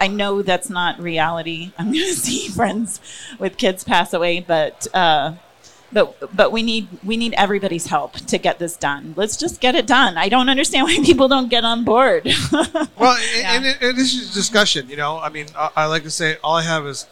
I 0.00 0.08
know 0.08 0.42
that's 0.42 0.68
not 0.68 0.98
reality. 0.98 1.72
I'm 1.78 1.86
going 1.92 2.04
to 2.06 2.14
see 2.14 2.48
friends 2.48 3.00
with 3.38 3.56
kids 3.56 3.84
pass 3.84 4.12
away, 4.12 4.40
but 4.40 4.86
uh, 4.94 5.34
but 5.92 6.34
but 6.34 6.50
we 6.52 6.62
need 6.62 6.88
we 7.04 7.16
need 7.16 7.34
everybody's 7.34 7.86
help 7.86 8.14
to 8.14 8.38
get 8.38 8.58
this 8.58 8.76
done. 8.76 9.14
Let's 9.16 9.36
just 9.36 9.60
get 9.60 9.74
it 9.74 9.86
done. 9.86 10.16
I 10.18 10.28
don't 10.28 10.48
understand 10.48 10.84
why 10.86 10.98
people 11.04 11.28
don't 11.28 11.48
get 11.50 11.64
on 11.64 11.84
board. 11.84 12.26
Well, 12.98 13.18
Yeah. 13.36 13.54
and, 13.56 13.66
and, 13.66 13.82
and 13.82 13.98
this 13.98 14.14
is 14.14 14.32
discussion. 14.32 14.88
You 14.88 14.96
know, 14.96 15.18
I 15.18 15.28
mean, 15.28 15.46
I, 15.56 15.70
I 15.76 15.84
like 15.86 16.02
to 16.04 16.10
say 16.10 16.36
all 16.44 16.56
I 16.56 16.62
have 16.62 16.86
is 16.86 17.06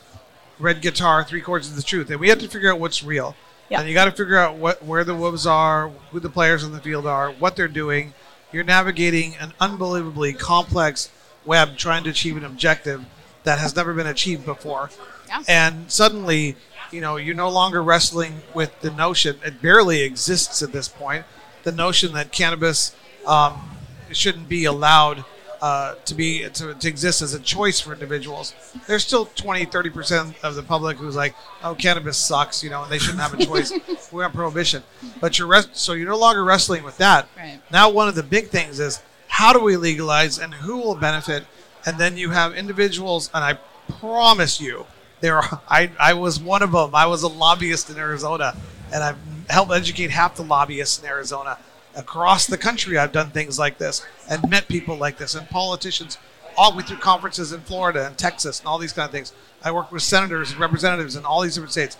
red 0.58 0.80
guitar, 0.82 1.24
three 1.24 1.40
chords 1.40 1.68
of 1.68 1.74
the 1.76 1.82
truth, 1.82 2.10
and 2.10 2.20
we 2.20 2.28
have 2.28 2.38
to 2.38 2.48
figure 2.48 2.70
out 2.72 2.78
what's 2.78 3.02
real. 3.02 3.34
Yeah. 3.70 3.80
And 3.80 3.88
you 3.88 3.94
got 3.94 4.06
to 4.06 4.12
figure 4.12 4.36
out 4.36 4.56
what 4.56 4.84
where 4.84 5.04
the 5.04 5.14
wolves 5.14 5.46
are, 5.46 5.90
who 6.10 6.20
the 6.20 6.28
players 6.28 6.64
on 6.64 6.72
the 6.72 6.80
field 6.80 7.06
are, 7.06 7.30
what 7.30 7.56
they're 7.56 7.68
doing. 7.68 8.12
You're 8.52 8.64
navigating 8.64 9.36
an 9.36 9.52
unbelievably 9.60 10.34
complex 10.34 11.08
web 11.46 11.76
trying 11.76 12.04
to 12.04 12.10
achieve 12.10 12.36
an 12.36 12.44
objective 12.44 13.04
that 13.44 13.58
has 13.58 13.74
never 13.74 13.94
been 13.94 14.08
achieved 14.08 14.44
before. 14.44 14.90
Yeah. 15.28 15.44
And 15.48 15.90
suddenly, 15.90 16.56
you 16.90 17.00
know, 17.00 17.16
you're 17.16 17.36
no 17.36 17.48
longer 17.48 17.82
wrestling 17.82 18.42
with 18.52 18.80
the 18.80 18.90
notion, 18.90 19.38
it 19.44 19.62
barely 19.62 20.02
exists 20.02 20.62
at 20.62 20.72
this 20.72 20.88
point, 20.88 21.24
the 21.62 21.72
notion 21.72 22.12
that 22.14 22.32
cannabis 22.32 22.94
um, 23.26 23.70
shouldn't 24.10 24.48
be 24.48 24.64
allowed 24.64 25.24
uh, 25.60 25.94
to 26.06 26.14
be 26.14 26.48
to, 26.48 26.74
to 26.74 26.88
exist 26.88 27.22
as 27.22 27.34
a 27.34 27.40
choice 27.40 27.80
for 27.80 27.92
individuals. 27.92 28.54
There's 28.86 29.04
still 29.04 29.26
20, 29.26 29.66
30 29.66 29.90
percent 29.90 30.34
of 30.42 30.54
the 30.54 30.62
public 30.62 30.96
who's 30.96 31.16
like, 31.16 31.34
"Oh, 31.62 31.74
cannabis 31.74 32.16
sucks," 32.16 32.62
you 32.64 32.70
know, 32.70 32.82
and 32.82 32.90
they 32.90 32.98
shouldn't 32.98 33.20
have 33.20 33.34
a 33.34 33.44
choice. 33.50 33.72
we 34.12 34.22
want 34.22 34.34
prohibition, 34.34 34.82
but 35.20 35.38
you're 35.38 35.48
rest- 35.48 35.76
so 35.76 35.92
you're 35.92 36.08
no 36.08 36.18
longer 36.18 36.44
wrestling 36.44 36.82
with 36.82 36.96
that. 36.98 37.28
Right. 37.36 37.60
Now, 37.70 37.90
one 37.90 38.08
of 38.08 38.14
the 38.14 38.22
big 38.22 38.48
things 38.48 38.80
is 38.80 39.02
how 39.28 39.52
do 39.52 39.60
we 39.60 39.76
legalize 39.76 40.38
and 40.38 40.52
who 40.54 40.78
will 40.78 40.94
benefit? 40.96 41.44
And 41.86 41.98
then 41.98 42.16
you 42.16 42.30
have 42.30 42.54
individuals, 42.54 43.30
and 43.32 43.42
I 43.42 43.58
promise 44.00 44.60
you, 44.60 44.86
there 45.20 45.36
are. 45.38 45.60
I, 45.68 45.90
I 45.98 46.14
was 46.14 46.40
one 46.40 46.62
of 46.62 46.72
them. 46.72 46.94
I 46.94 47.06
was 47.06 47.22
a 47.22 47.28
lobbyist 47.28 47.90
in 47.90 47.96
Arizona, 47.98 48.56
and 48.92 49.02
I've 49.02 49.18
helped 49.48 49.72
educate 49.72 50.10
half 50.10 50.36
the 50.36 50.42
lobbyists 50.42 51.00
in 51.02 51.06
Arizona. 51.06 51.58
Across 51.96 52.46
the 52.46 52.58
country, 52.58 52.96
I've 52.98 53.12
done 53.12 53.30
things 53.30 53.58
like 53.58 53.78
this 53.78 54.04
and 54.28 54.48
met 54.48 54.68
people 54.68 54.96
like 54.96 55.18
this, 55.18 55.34
and 55.34 55.48
politicians 55.48 56.18
all 56.56 56.70
the 56.72 56.78
way 56.78 56.82
through 56.84 56.98
conferences 56.98 57.52
in 57.52 57.60
Florida 57.62 58.06
and 58.06 58.16
Texas 58.16 58.58
and 58.60 58.68
all 58.68 58.78
these 58.78 58.92
kind 58.92 59.06
of 59.06 59.12
things. 59.12 59.32
I 59.62 59.72
work 59.72 59.90
with 59.92 60.02
senators 60.02 60.50
and 60.52 60.60
representatives 60.60 61.16
in 61.16 61.24
all 61.24 61.40
these 61.42 61.54
different 61.54 61.72
states. 61.72 61.96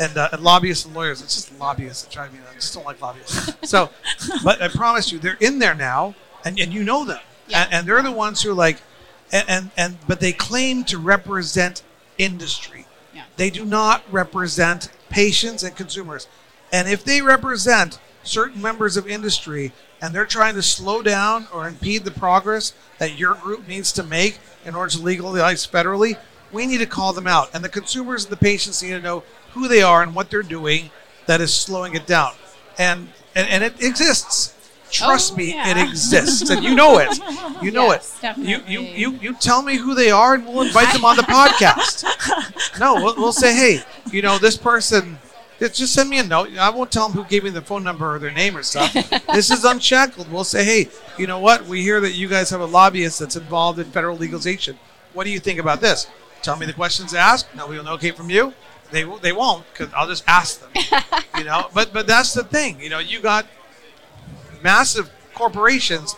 And, 0.00 0.16
uh, 0.16 0.30
and 0.32 0.42
lobbyists 0.42 0.86
and 0.86 0.94
lawyers. 0.94 1.20
It's 1.20 1.34
just 1.34 1.58
lobbyists 1.60 2.02
that 2.04 2.10
drive 2.12 2.32
me. 2.32 2.38
nuts. 2.38 2.50
I 2.50 2.54
just 2.54 2.74
don't 2.74 2.86
like 2.86 3.00
lobbyists. 3.02 3.52
So, 3.68 3.90
but 4.42 4.62
I 4.62 4.68
promise 4.68 5.12
you, 5.12 5.18
they're 5.18 5.36
in 5.38 5.58
there 5.58 5.74
now, 5.74 6.14
and, 6.46 6.58
and 6.58 6.72
you 6.72 6.82
know 6.82 7.04
them, 7.04 7.20
Yeah. 7.46 7.64
and, 7.64 7.72
and 7.74 7.86
they're 7.86 8.02
the 8.02 8.10
ones 8.10 8.40
who 8.42 8.50
are 8.50 8.54
like, 8.54 8.78
and, 9.32 9.44
and 9.48 9.70
and 9.76 9.96
but 10.08 10.20
they 10.20 10.32
claim 10.32 10.84
to 10.84 10.98
represent 10.98 11.82
industry. 12.16 12.86
Yeah. 13.14 13.24
They 13.36 13.50
do 13.50 13.64
not 13.66 14.02
represent 14.10 14.90
patients 15.10 15.62
and 15.62 15.76
consumers. 15.76 16.26
And 16.72 16.88
if 16.88 17.04
they 17.04 17.20
represent 17.22 17.98
certain 18.22 18.60
members 18.62 18.96
of 18.96 19.06
industry 19.06 19.72
and 20.00 20.14
they're 20.14 20.26
trying 20.26 20.54
to 20.54 20.62
slow 20.62 21.02
down 21.02 21.46
or 21.52 21.66
impede 21.68 22.04
the 22.04 22.10
progress 22.10 22.72
that 22.98 23.18
your 23.18 23.34
group 23.34 23.66
needs 23.68 23.92
to 23.92 24.02
make 24.02 24.38
in 24.64 24.74
order 24.74 24.90
to 24.90 24.98
legalize 25.02 25.66
federally, 25.66 26.16
we 26.52 26.66
need 26.66 26.78
to 26.78 26.86
call 26.86 27.12
them 27.12 27.26
out. 27.26 27.50
And 27.54 27.64
the 27.64 27.68
consumers 27.68 28.24
and 28.24 28.32
the 28.32 28.36
patients 28.36 28.82
need 28.82 28.90
to 28.90 29.00
know 29.00 29.22
who 29.52 29.68
they 29.68 29.82
are 29.82 30.02
and 30.02 30.14
what 30.14 30.30
they're 30.30 30.42
doing 30.42 30.90
that 31.26 31.40
is 31.40 31.52
slowing 31.54 31.94
it 31.94 32.06
down. 32.06 32.32
And 32.78 33.08
and, 33.34 33.48
and 33.48 33.64
it 33.64 33.82
exists. 33.82 34.54
Trust 34.90 35.32
Oh, 35.32 35.36
me, 35.36 35.54
yeah. 35.54 35.70
it 35.70 35.88
exists. 35.88 36.50
And 36.50 36.62
you 36.62 36.74
know 36.74 36.98
it. 36.98 37.08
You 37.62 37.70
know 37.70 37.86
Yes, 37.92 38.18
it. 38.22 38.36
You, 38.36 38.60
you 38.66 38.80
you 38.80 39.12
you 39.22 39.34
tell 39.34 39.62
me 39.62 39.76
who 39.76 39.94
they 39.94 40.10
are 40.10 40.34
and 40.34 40.44
we'll 40.46 40.62
invite 40.62 40.92
them 40.92 41.04
on 41.04 41.16
the 41.16 41.22
podcast. 42.02 42.04
No, 42.78 42.96
we'll, 42.96 43.14
we'll 43.16 43.32
say, 43.32 43.54
hey, 43.54 43.80
you 44.10 44.20
know, 44.20 44.36
this 44.36 44.56
person, 44.58 45.18
just 45.68 45.94
send 45.94 46.08
me 46.10 46.18
a 46.18 46.24
note. 46.24 46.56
I 46.58 46.70
won't 46.70 46.90
tell 46.90 47.08
them 47.08 47.16
who 47.16 47.28
gave 47.28 47.44
me 47.44 47.50
the 47.50 47.62
phone 47.62 47.84
number 47.84 48.14
or 48.14 48.18
their 48.18 48.30
name 48.30 48.56
or 48.56 48.62
stuff. 48.62 48.92
this 49.32 49.50
is 49.50 49.64
unshackled. 49.64 50.30
We'll 50.30 50.44
say, 50.44 50.64
hey, 50.64 50.88
you 51.18 51.26
know 51.26 51.38
what? 51.38 51.66
We 51.66 51.82
hear 51.82 52.00
that 52.00 52.12
you 52.12 52.28
guys 52.28 52.50
have 52.50 52.60
a 52.60 52.66
lobbyist 52.66 53.18
that's 53.18 53.36
involved 53.36 53.78
in 53.78 53.86
federal 53.86 54.16
legalization. 54.16 54.78
What 55.12 55.24
do 55.24 55.30
you 55.30 55.38
think 55.38 55.58
about 55.58 55.80
this? 55.80 56.06
Tell 56.42 56.56
me 56.56 56.66
the 56.66 56.72
questions 56.72 57.12
to 57.12 57.18
ask. 57.18 57.46
Nobody 57.54 57.78
will 57.78 57.84
know 57.84 57.98
came 57.98 58.14
from 58.14 58.30
you. 58.30 58.52
They, 58.90 59.04
will- 59.04 59.18
they 59.18 59.32
won't 59.32 59.64
because 59.72 59.92
I'll 59.94 60.08
just 60.08 60.24
ask 60.26 60.60
them. 60.60 60.70
you 61.38 61.44
know, 61.44 61.68
but 61.72 61.92
but 61.92 62.06
that's 62.06 62.34
the 62.34 62.44
thing. 62.44 62.80
You 62.80 62.90
know, 62.90 62.98
you 62.98 63.20
got 63.20 63.46
massive 64.62 65.10
corporations 65.34 66.14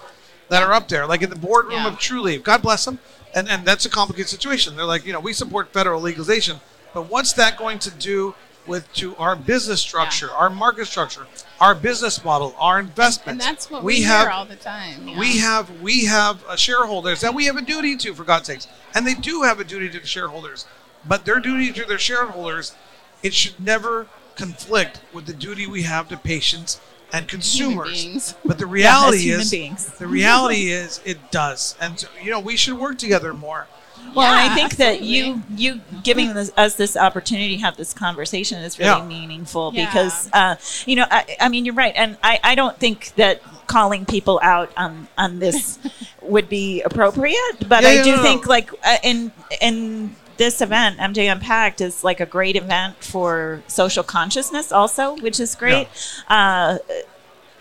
that 0.49 0.63
are 0.63 0.73
up 0.73 0.89
there, 0.89 1.07
like 1.07 1.23
in 1.23 1.31
the 1.31 1.37
boardroom 1.37 1.75
Yeah. 1.83 1.89
of 1.89 1.95
Trulieve. 1.99 2.43
God 2.43 2.63
bless 2.63 2.85
them. 2.85 2.99
And 3.35 3.49
and 3.49 3.65
that's 3.67 3.85
a 3.85 3.91
complicated 3.91 4.29
situation. 4.29 4.77
They're 4.77 4.85
like, 4.85 5.05
you 5.07 5.13
know, 5.13 5.21
we 5.21 5.33
support 5.33 5.73
federal 5.73 6.01
legalization, 6.01 6.61
but 6.93 7.11
what's 7.11 7.33
that 7.35 7.57
going 7.59 7.79
to 7.81 7.91
do 7.91 8.35
with 8.67 8.93
to 8.95 9.17
our 9.17 9.37
business 9.37 9.81
structure, 9.81 10.31
our 10.31 10.51
market 10.51 10.87
structure, 10.87 11.27
our 11.61 11.75
business 11.75 12.25
model, 12.25 12.55
our 12.59 12.79
investments? 12.79 13.45
And 13.45 13.57
that's 13.57 13.71
what 13.71 13.83
we, 13.83 13.95
we 13.95 13.99
hear 14.01 14.09
have. 14.09 14.29
all 14.29 14.45
the 14.45 14.57
time. 14.57 15.09
yeah. 15.09 15.19
We 15.19 15.39
have 15.39 15.81
we 15.81 16.05
have 16.07 16.45
uh, 16.47 16.57
shareholders 16.57 17.21
that 17.21 17.35
we 17.35 17.47
have 17.47 17.57
a 17.57 17.63
duty 17.63 17.97
to, 17.97 18.15
for 18.15 18.25
God's 18.25 18.47
sakes, 18.47 18.69
and 18.95 19.07
they 19.07 19.15
do 19.15 19.43
have 19.43 19.61
a 19.61 19.65
duty 19.65 19.89
to 19.91 20.01
the 20.01 20.07
shareholders. 20.07 20.67
But 21.07 21.25
their 21.25 21.41
duty 21.41 21.73
to 21.73 21.85
their 21.85 21.99
shareholders, 21.99 22.75
it 23.23 23.35
should 23.35 23.61
never 23.61 24.07
conflict 24.37 25.01
with 25.13 25.27
the 25.27 25.35
duty 25.35 25.67
we 25.67 25.83
have 25.83 26.09
to 26.09 26.17
patients 26.17 26.81
and 27.13 27.29
consumers. 27.29 28.35
But 28.45 28.59
the 28.59 28.67
reality 28.67 29.19
human 29.23 29.75
is, 29.75 29.87
the 29.99 30.07
reality 30.07 30.71
is, 30.71 31.01
it 31.05 31.31
does, 31.31 31.77
and 31.81 32.01
so, 32.01 32.09
you 32.23 32.31
know 32.31 32.41
we 32.41 32.57
should 32.57 32.79
work 32.79 32.99
together 32.99 33.33
more. 33.33 33.67
Well, 34.15 34.33
Yeah, 34.33 34.53
I 34.53 34.55
think 34.55 34.77
that 34.77 35.03
you 35.03 35.43
you 35.57 35.81
giving 36.03 36.35
this, 36.35 36.53
us 36.57 36.75
this 36.77 36.97
opportunity 36.97 37.57
to 37.57 37.63
have 37.63 37.77
this 37.77 37.93
conversation 37.93 38.63
is 38.63 38.79
really 38.79 38.91
Yeah. 38.91 39.05
meaningful 39.05 39.73
Yeah. 39.75 39.87
because 39.87 40.29
uh, 40.33 40.57
you 40.87 40.97
know 40.97 41.07
I, 41.11 41.37
I 41.41 41.49
mean 41.49 41.65
you're 41.65 41.75
right, 41.75 41.95
and 41.97 42.17
I, 42.23 42.39
I 42.43 42.55
don't 42.55 42.79
think 42.79 43.13
that 43.17 43.41
calling 43.67 44.05
people 44.05 44.39
out 44.43 44.71
on 44.77 45.09
on 45.17 45.39
this 45.39 45.79
would 46.23 46.49
be 46.49 46.83
appropriate, 46.83 47.69
but 47.69 47.83
Yeah, 47.83 47.89
I 47.89 47.93
yeah, 47.95 48.03
do 48.05 48.11
no, 48.11 48.17
no. 48.17 48.23
think 48.23 48.47
like 48.47 48.71
uh, 48.85 48.99
in 49.03 49.33
in 49.61 50.15
this 50.37 50.61
event, 50.61 50.99
MJ 50.99 51.31
Unpacked 51.31 51.81
is 51.81 52.03
like 52.03 52.19
a 52.19 52.27
great 52.27 52.57
event 52.57 52.97
for 53.05 53.63
social 53.69 54.03
consciousness, 54.03 54.73
also, 54.73 55.15
which 55.19 55.39
is 55.39 55.55
great. 55.55 55.87
Uh, 56.29 56.79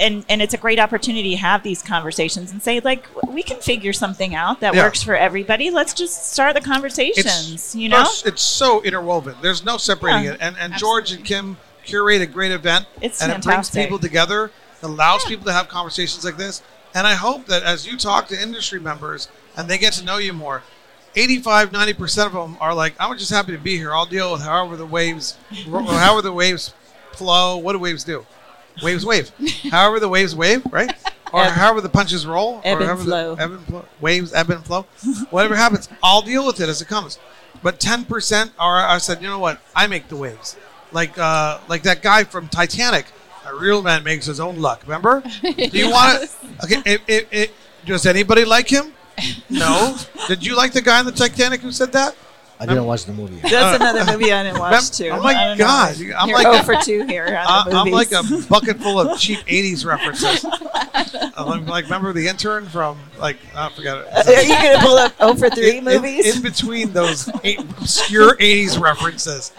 and 0.04 0.26
and 0.30 0.42
it's 0.42 0.54
a 0.54 0.58
great 0.58 0.78
opportunity 0.80 1.32
to 1.32 1.38
have 1.38 1.64
these 1.64 1.82
conversations 1.82 2.52
and 2.52 2.62
say 2.62 2.80
like 2.82 3.08
we 3.28 3.42
can 3.42 3.60
figure 3.60 3.94
something 3.94 4.36
out 4.36 4.60
that 4.60 4.76
Yeah. 4.76 4.84
works 4.84 5.02
for 5.02 5.16
everybody. 5.16 5.72
Let's 5.72 5.94
just 5.94 6.32
start 6.32 6.54
the 6.54 6.62
conversations. 6.62 7.74
you 7.76 7.90
know, 7.90 8.02
It's, 8.02 8.24
it's 8.26 8.42
so 8.42 8.82
interwoven. 8.84 9.36
There's 9.42 9.64
no 9.64 9.78
separating 9.78 10.26
Yeah. 10.26 10.34
it. 10.34 10.38
And 10.42 10.56
and 10.60 10.74
George 10.76 11.12
and 11.12 11.24
Kim 11.26 11.58
curate 11.86 12.22
a 12.22 12.26
great 12.26 12.52
event, 12.52 12.86
It's 13.02 13.22
and 13.22 13.32
it 13.32 13.42
brings 13.44 13.70
people 13.70 13.98
together. 14.00 14.46
It 14.82 14.86
allows 14.86 15.24
people 15.26 15.46
to 15.46 15.54
have 15.54 15.68
conversations 15.70 16.24
like 16.24 16.38
this. 16.38 16.62
And 16.94 17.08
I 17.08 17.16
hope 17.16 17.48
that 17.48 17.64
as 17.64 17.88
you 17.88 17.98
talk 17.98 18.28
to 18.28 18.40
industry 18.42 18.80
members 18.80 19.28
and 19.58 19.68
they 19.68 19.78
get 19.78 19.94
to 19.94 20.04
know 20.06 20.18
you 20.18 20.34
more, 20.34 20.62
85, 21.16 21.72
90% 21.72 22.26
of 22.28 22.34
them 22.34 22.58
are 22.60 22.74
like, 22.74 22.94
I'm 23.00 23.16
just 23.18 23.32
happy 23.32 23.52
to 23.52 23.58
be 23.58 23.78
here. 23.78 23.94
I'll 23.94 24.06
deal 24.06 24.32
with 24.32 24.42
however 24.42 24.76
the 24.76 24.86
waves, 24.86 25.38
however 25.72 26.22
the 26.22 26.32
waves 26.34 26.74
flow. 27.14 27.58
What 27.58 27.74
do 27.74 27.80
waves 27.80 28.04
do? 28.04 28.26
Waves 28.82 29.06
wave. 29.06 29.32
however 29.70 30.00
the 30.00 30.10
waves 30.10 30.36
wave, 30.36 30.66
right? 30.72 30.92
Or 31.32 31.44
Ebb- 31.44 31.54
however 31.54 31.82
the 31.82 31.90
punches 31.90 32.26
roll. 32.26 32.62
ebb 32.64 32.80
or 32.80 32.86
however 32.86 33.04
flow. 33.04 33.36
The, 33.36 33.44
ebb 33.44 33.52
and 33.52 33.66
flow. 33.66 33.86
Waves 34.02 34.34
ebb 34.34 34.50
and 34.50 34.64
flow. 34.66 34.84
Whatever 35.30 35.56
happens, 35.56 35.90
I'll 36.02 36.22
deal 36.22 36.46
with 36.46 36.60
it 36.60 36.70
as 36.70 36.82
it 36.82 36.88
comes. 36.88 37.18
But 37.62 37.80
10% 37.80 38.52
are, 38.60 38.86
I 38.86 38.98
said, 38.98 39.22
you 39.22 39.28
know 39.28 39.40
what? 39.40 39.60
I 39.76 39.88
make 39.88 40.10
the 40.10 40.16
waves. 40.16 40.56
Like, 40.92 41.18
uh, 41.18 41.60
like 41.68 41.84
that 41.84 42.02
guy 42.02 42.24
from 42.24 42.50
Titanic. 42.50 43.06
A 43.46 43.56
real 43.56 43.82
man 43.82 44.04
makes 44.04 44.26
his 44.26 44.40
own 44.40 44.58
luck. 44.60 44.84
Remember? 44.84 45.22
Do 45.42 45.50
you 45.72 45.90
want 45.90 46.30
to? 46.30 46.30
Okay. 46.66 46.82
It, 46.86 47.02
it, 47.08 47.28
it, 47.32 47.52
does 47.86 48.06
anybody 48.06 48.46
like 48.46 48.70
him? 48.70 48.94
No. 49.50 49.98
Did 50.28 50.46
you 50.46 50.56
like 50.56 50.74
the 50.74 50.82
guy 50.82 51.00
in 51.00 51.06
the 51.06 51.12
Titanic 51.12 51.62
who 51.62 51.72
said 51.72 51.92
that? 51.94 52.16
I 52.60 52.66
didn't 52.66 52.86
watch 52.86 53.06
the 53.06 53.14
movie. 53.14 53.40
That's 53.42 53.76
another 53.76 54.06
movie 54.12 54.32
I 54.32 54.44
didn't 54.44 54.60
watch 54.60 54.92
too. 54.92 55.10
Oh 55.10 55.22
my 55.22 55.34
I 55.34 55.48
know. 55.54 55.58
God, 55.58 55.96
I'm 56.18 56.30
You're 56.30 56.44
like 56.44 56.62
a- 56.62 56.64
for 56.64 56.76
two 56.82 57.06
here 57.06 57.26
on 57.26 57.68
I, 57.68 57.70
the 57.70 57.76
I'm 57.76 57.92
like 57.92 58.12
a 58.12 58.24
bucket 58.50 58.80
full 58.80 59.00
of 59.00 59.20
cheap 59.20 59.40
'80s 59.48 59.86
references. 59.86 60.46
I'm 61.36 61.66
like, 61.66 61.86
remember 61.86 62.14
the 62.14 62.28
intern 62.28 62.66
from 62.68 63.00
like 63.20 63.38
I 63.56 63.70
forgot 63.70 64.06
it. 64.08 64.28
Are 64.28 64.42
you 64.44 64.56
gonna 64.56 64.80
pull 64.80 64.98
up 64.98 65.14
oh 65.20 65.36
for 65.36 65.50
three 65.50 65.80
in, 65.80 65.84
movies? 65.84 66.28
in, 66.28 66.38
in 66.38 66.42
between 66.42 66.94
those 66.94 67.30
eight 67.44 67.60
obscure 67.60 68.38
80s 68.38 68.80
references. 68.80 69.52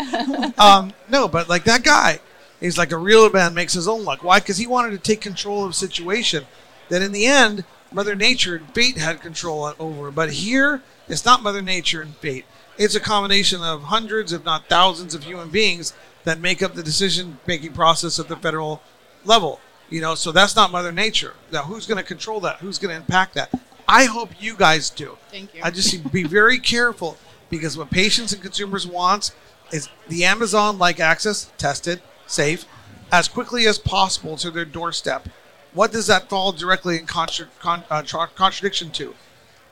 Um, 0.59 0.93
no, 1.11 1.29
but 1.29 1.49
like 1.49 1.65
that 1.65 1.83
guy, 1.83 2.21
he's 2.61 2.79
like 2.79 2.93
a 2.93 2.97
real 2.97 3.29
man 3.31 3.55
makes 3.55 3.73
his 3.75 3.89
own 3.89 4.05
luck. 4.05 4.23
Why? 4.23 4.39
Because 4.41 4.57
he 4.57 4.67
wanted 4.67 4.93
to 4.93 4.99
take 4.99 5.21
control 5.21 5.65
of 5.65 5.71
the 5.71 5.75
situation. 5.75 6.45
That 6.91 7.03
in 7.03 7.13
the 7.13 7.27
end, 7.27 7.65
Mother 7.93 8.15
Nature 8.15 8.57
and 8.57 8.75
fate 8.75 8.99
had 8.99 9.21
control 9.21 9.73
over. 9.79 10.11
But 10.11 10.33
here, 10.33 10.83
it's 11.09 11.25
not 11.25 11.43
Mother 11.43 11.63
Nature 11.63 12.03
and 12.03 12.15
fate. 12.17 12.45
It's 12.77 12.95
a 12.95 13.01
combination 13.01 13.63
of 13.63 13.85
hundreds, 13.85 14.33
if 14.33 14.45
not 14.45 14.69
thousands, 14.69 15.15
of 15.15 15.25
human 15.25 15.51
beings 15.51 15.93
that 16.25 16.41
make 16.41 16.63
up 16.63 16.75
the 16.75 16.83
decision-making 16.83 17.73
process 17.73 18.19
at 18.19 18.29
the 18.29 18.37
federal 18.37 18.83
level. 19.25 19.61
You 19.91 20.01
know, 20.01 20.15
so 20.15 20.33
that's 20.33 20.57
not 20.57 20.73
Mother 20.73 20.93
Nature. 20.93 21.35
Now, 21.53 21.63
who's 21.63 21.87
going 21.87 21.99
to 21.99 22.05
control 22.05 22.41
that? 22.41 22.57
Who's 22.57 22.79
going 22.79 22.91
to 22.91 22.97
impact 22.97 23.35
that? 23.35 23.53
I 23.87 24.07
hope 24.07 24.31
you 24.41 24.57
guys 24.57 24.91
do. 24.91 25.19
Thank 25.31 25.55
you. 25.55 25.61
I 25.63 25.71
just 25.71 26.11
be 26.13 26.25
very 26.25 26.59
careful 26.59 27.19
because 27.51 27.77
what 27.77 27.91
patients 27.91 28.33
and 28.33 28.43
consumers 28.43 28.87
want 28.87 29.33
is 29.71 29.89
the 30.09 30.25
Amazon-like 30.25 31.01
access, 31.01 31.53
tested, 31.59 32.03
safe, 32.27 32.65
as 33.13 33.29
quickly 33.29 33.67
as 33.67 33.79
possible 33.79 34.37
to 34.39 34.51
their 34.51 34.65
doorstep. 34.65 35.29
What 35.75 35.93
does 35.93 36.07
that 36.07 36.29
fall 36.29 36.53
directly 36.53 36.99
in 36.99 37.07
contra- 37.07 37.49
con- 37.61 37.85
uh, 37.91 38.03
tra- 38.03 38.31
contradiction 38.35 38.91
to? 38.93 39.15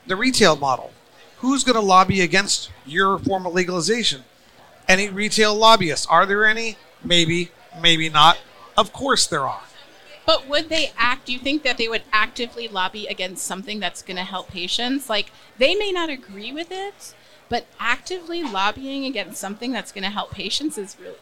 The 0.07 0.16
retail 0.16 0.57
model. 0.57 0.92
Who's 1.43 1.64
going 1.64 1.74
to 1.74 1.80
lobby 1.80 2.20
against 2.20 2.70
your 2.86 3.18
form 3.18 3.47
of 3.47 3.53
legalization? 3.53 4.22
Any 4.88 5.09
retail 5.09 5.55
lobbyists? 5.55 6.07
Are 6.07 6.24
there 6.24 6.45
any? 6.47 6.76
Maybe, 7.05 7.51
maybe 7.80 8.09
not. 8.09 8.38
Of 8.76 8.93
course 8.93 9.26
there 9.26 9.47
are. 9.47 9.62
But 10.24 10.49
would 10.49 10.68
they 10.68 10.93
act? 10.97 11.26
Do 11.26 11.32
you 11.32 11.40
think 11.40 11.64
that 11.64 11.78
they 11.78 11.88
would 11.88 12.03
actively 12.12 12.68
lobby 12.68 13.07
against 13.07 13.45
something 13.45 13.80
that's 13.80 14.03
going 14.03 14.16
to 14.18 14.22
help 14.24 14.49
patients? 14.49 15.11
Like 15.11 15.32
they 15.59 15.74
may 15.74 15.90
not 15.90 16.09
agree 16.11 16.53
with 16.53 16.68
it, 16.70 17.14
but 17.49 17.66
actively 17.80 18.43
lobbying 18.45 19.05
against 19.05 19.40
something 19.40 19.72
that's 19.72 19.90
going 19.90 20.05
to 20.05 20.11
help 20.11 20.30
patients 20.30 20.78
is 20.78 20.97
really. 21.01 21.16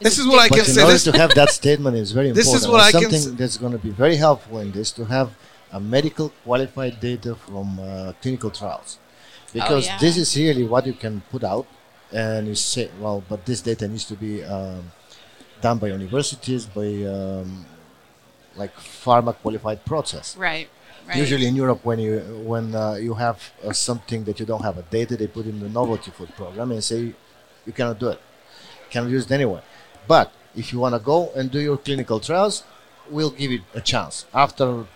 This 0.00 0.18
is 0.18 0.26
what 0.26 0.38
I 0.40 0.48
can 0.48 0.58
But 0.58 0.68
in 0.68 0.74
say 0.74 0.82
order 0.82 0.92
this- 0.94 1.04
to 1.04 1.12
have 1.12 1.34
that 1.34 1.50
statement 1.50 1.96
is 1.96 2.12
very 2.12 2.28
important. 2.30 2.46
This 2.54 2.62
is 2.62 2.68
what 2.68 2.80
And 2.80 2.96
I 2.96 3.00
can 3.00 3.10
something 3.10 3.36
that's 3.36 3.58
going 3.58 3.72
to 3.72 3.78
be 3.78 3.90
very 3.90 4.16
helpful 4.16 4.58
in 4.58 4.72
this 4.72 4.90
to 4.92 5.04
have 5.04 5.34
a 5.70 5.80
medical 5.80 6.30
qualified 6.44 6.98
data 7.00 7.34
from 7.34 7.78
uh, 7.78 8.12
clinical 8.22 8.50
trials, 8.50 8.98
because 9.52 9.86
Oh, 9.86 9.90
yeah. 9.90 9.98
this 9.98 10.16
is 10.16 10.36
really 10.36 10.64
what 10.64 10.86
you 10.86 10.92
can 10.92 11.20
put 11.30 11.44
out, 11.44 11.66
and 12.12 12.46
you 12.46 12.54
say, 12.54 12.90
well, 13.00 13.22
but 13.28 13.44
this 13.46 13.60
data 13.60 13.86
needs 13.88 14.04
to 14.06 14.14
be 14.14 14.42
um, 14.44 14.90
done 15.60 15.78
by 15.78 15.88
universities, 15.88 16.66
by 16.66 16.88
um, 17.04 17.66
like 18.56 18.74
pharma 18.76 19.34
qualified 19.34 19.84
process. 19.84 20.36
Right. 20.36 20.68
Right. 21.06 21.18
Usually 21.18 21.46
in 21.46 21.54
Europe, 21.54 21.84
when 21.84 22.00
you 22.00 22.18
when 22.44 22.74
uh, 22.74 22.94
you 22.94 23.14
have 23.14 23.38
uh, 23.64 23.72
something 23.72 24.24
that 24.24 24.40
you 24.40 24.46
don't 24.46 24.62
have 24.62 24.76
a 24.76 24.82
data, 24.82 25.16
they 25.16 25.28
put 25.28 25.46
in 25.46 25.60
the 25.60 25.68
novelty 25.68 26.10
food 26.10 26.34
program 26.34 26.72
and 26.72 26.82
say 26.82 27.14
you 27.64 27.72
cannot 27.72 28.00
do 28.00 28.08
it, 28.08 28.20
cannot 28.90 29.10
use 29.10 29.24
it 29.26 29.30
anyway. 29.30 29.62
But 30.08 30.32
if 30.56 30.72
you 30.72 30.80
want 30.80 30.94
to 30.96 30.98
go 30.98 31.30
and 31.36 31.48
do 31.48 31.60
your 31.60 31.76
clinical 31.76 32.18
trials, 32.18 32.64
we'll 33.08 33.30
give 33.30 33.52
it 33.52 33.60
a 33.74 33.80
chance. 33.80 34.26
After 34.34 34.86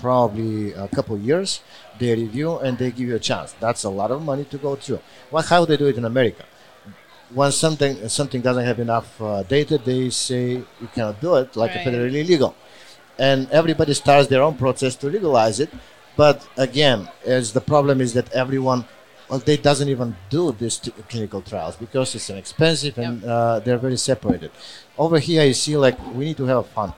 probably 0.00 0.72
a 0.72 0.88
couple 0.88 1.16
years, 1.18 1.60
they 1.98 2.14
review 2.14 2.58
and 2.58 2.78
they 2.78 2.90
give 2.90 3.08
you 3.08 3.16
a 3.16 3.18
chance. 3.30 3.52
That's 3.60 3.84
a 3.84 3.90
lot 3.90 4.10
of 4.10 4.22
money 4.22 4.44
to 4.44 4.58
go 4.58 4.76
through. 4.76 5.00
Well, 5.30 5.42
how 5.42 5.64
they 5.64 5.76
do 5.76 5.86
it 5.86 5.96
in 5.98 6.04
America? 6.04 6.44
When 7.32 7.52
something 7.52 8.08
something 8.08 8.40
doesn't 8.40 8.64
have 8.64 8.80
enough 8.80 9.20
uh, 9.22 9.44
data, 9.44 9.78
they 9.78 10.10
say 10.10 10.44
you 10.82 10.88
cannot 10.94 11.20
do 11.20 11.36
it, 11.36 11.54
like 11.56 11.74
Right. 11.74 11.86
federally 11.86 12.20
illegal 12.24 12.54
and 13.18 13.48
everybody 13.50 13.94
starts 13.94 14.28
their 14.28 14.42
own 14.42 14.56
process 14.56 14.96
to 14.96 15.06
legalize 15.08 15.60
it. 15.60 15.70
But 16.16 16.46
again, 16.56 17.08
as 17.24 17.52
the 17.52 17.60
problem 17.60 18.00
is 18.00 18.14
that 18.14 18.32
everyone, 18.32 18.84
well, 19.28 19.38
they 19.38 19.56
doesn't 19.56 19.88
even 19.88 20.16
do 20.30 20.52
these 20.52 20.78
t- 20.78 20.92
clinical 21.08 21.42
trials 21.42 21.76
because 21.76 22.14
it's 22.14 22.30
expensive 22.30 22.98
and 22.98 23.22
uh, 23.24 23.60
they're 23.60 23.78
very 23.78 23.96
separated. 23.96 24.50
Over 24.98 25.18
here, 25.18 25.44
you 25.44 25.54
see 25.54 25.76
like 25.76 25.96
we 26.14 26.24
need 26.26 26.36
to 26.38 26.46
have 26.46 26.58
a 26.58 26.62
fund. 26.64 26.92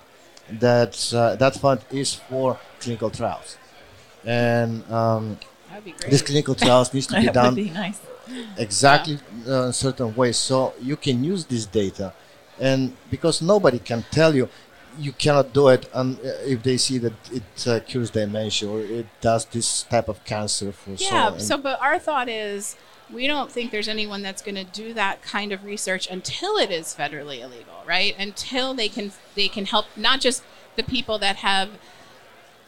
That 0.60 1.12
uh, 1.14 1.36
that 1.36 1.54
fund 1.56 1.80
is 1.90 2.14
for 2.14 2.58
clinical 2.80 3.10
trials, 3.10 3.56
and 4.24 4.82
um, 4.90 5.38
That'd 5.68 5.84
be 5.84 5.92
great. 5.92 6.10
these 6.10 6.22
clinical 6.22 6.54
trials 6.54 6.92
needs 6.92 7.06
to 7.08 7.20
be 7.20 7.26
done 7.40 7.54
be 7.54 7.70
nice. 7.70 8.00
exactly 8.58 9.18
uh, 9.48 9.66
in 9.66 9.72
certain 9.72 10.14
ways 10.14 10.36
so 10.36 10.74
you 10.80 10.96
can 10.96 11.24
use 11.24 11.44
this 11.46 11.64
data 11.64 12.12
and 12.60 12.94
because 13.10 13.40
nobody 13.40 13.78
can 13.78 14.04
tell 14.10 14.34
you 14.34 14.48
you 14.98 15.12
cannot 15.12 15.52
do 15.54 15.68
it 15.68 15.88
and 15.94 16.18
uh, 16.18 16.28
if 16.44 16.62
they 16.62 16.76
see 16.76 16.98
that 16.98 17.14
it 17.32 17.66
uh, 17.66 17.80
cures 17.80 18.10
dementia 18.10 18.68
or 18.68 18.80
it 18.80 19.06
does 19.22 19.46
this 19.46 19.84
type 19.84 20.08
of 20.08 20.22
cancer 20.24 20.70
for 20.72 20.90
yeah. 20.90 21.30
so, 21.32 21.38
So, 21.38 21.56
but 21.58 21.80
our 21.80 21.98
thought 21.98 22.28
is, 22.28 22.76
we 23.12 23.26
don't 23.26 23.50
think 23.52 23.70
there's 23.70 23.88
anyone 23.88 24.22
that's 24.22 24.42
going 24.42 24.54
to 24.54 24.64
do 24.64 24.94
that 24.94 25.22
kind 25.22 25.52
of 25.52 25.64
research 25.64 26.08
until 26.10 26.56
it 26.56 26.70
is 26.70 26.94
federally 26.98 27.40
illegal, 27.40 27.82
right? 27.86 28.14
Until 28.18 28.74
they 28.74 28.88
can 28.88 29.12
they 29.34 29.48
can 29.48 29.66
help 29.66 29.86
not 29.96 30.20
just 30.20 30.42
the 30.76 30.82
people 30.82 31.18
that 31.18 31.36
have 31.36 31.70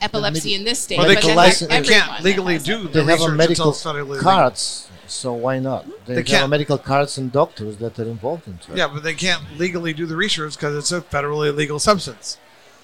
epilepsy 0.01 0.51
medi- 0.51 0.55
in 0.55 0.65
this 0.65 0.81
state, 0.81 0.99
Well, 0.99 1.09
they, 1.09 1.15
but 1.15 1.21
can, 1.23 1.29
then 1.29 1.37
license- 1.37 1.71
they 1.71 1.83
can't 1.83 2.23
legally 2.23 2.59
do 2.59 2.83
the 2.83 2.89
they 2.89 2.99
have 3.01 3.09
research 3.21 3.29
a 3.29 3.33
medical 3.33 3.69
until 3.69 3.71
it's 3.71 3.85
federally 3.85 4.09
legal. 4.11 4.23
cards 4.23 4.89
so 5.07 5.33
why 5.33 5.59
not 5.59 5.85
hmm? 5.85 5.91
they, 6.07 6.15
They 6.15 6.21
have 6.21 6.27
can't. 6.27 6.51
medical 6.51 6.79
cards 6.79 7.17
and 7.19 7.31
doctors 7.33 7.77
that 7.79 7.99
are 7.99 8.05
involved 8.05 8.47
in 8.49 8.55
it 8.55 8.77
Yeah, 8.77 8.89
but 8.89 9.03
they 9.03 9.15
can't 9.15 9.43
legally 9.59 9.93
do 9.93 10.07
the 10.07 10.17
research 10.17 10.57
because 10.57 10.77
it's 10.77 10.93
a 10.93 11.01
federally 11.01 11.49
illegal 11.49 11.79
substance. 11.79 12.39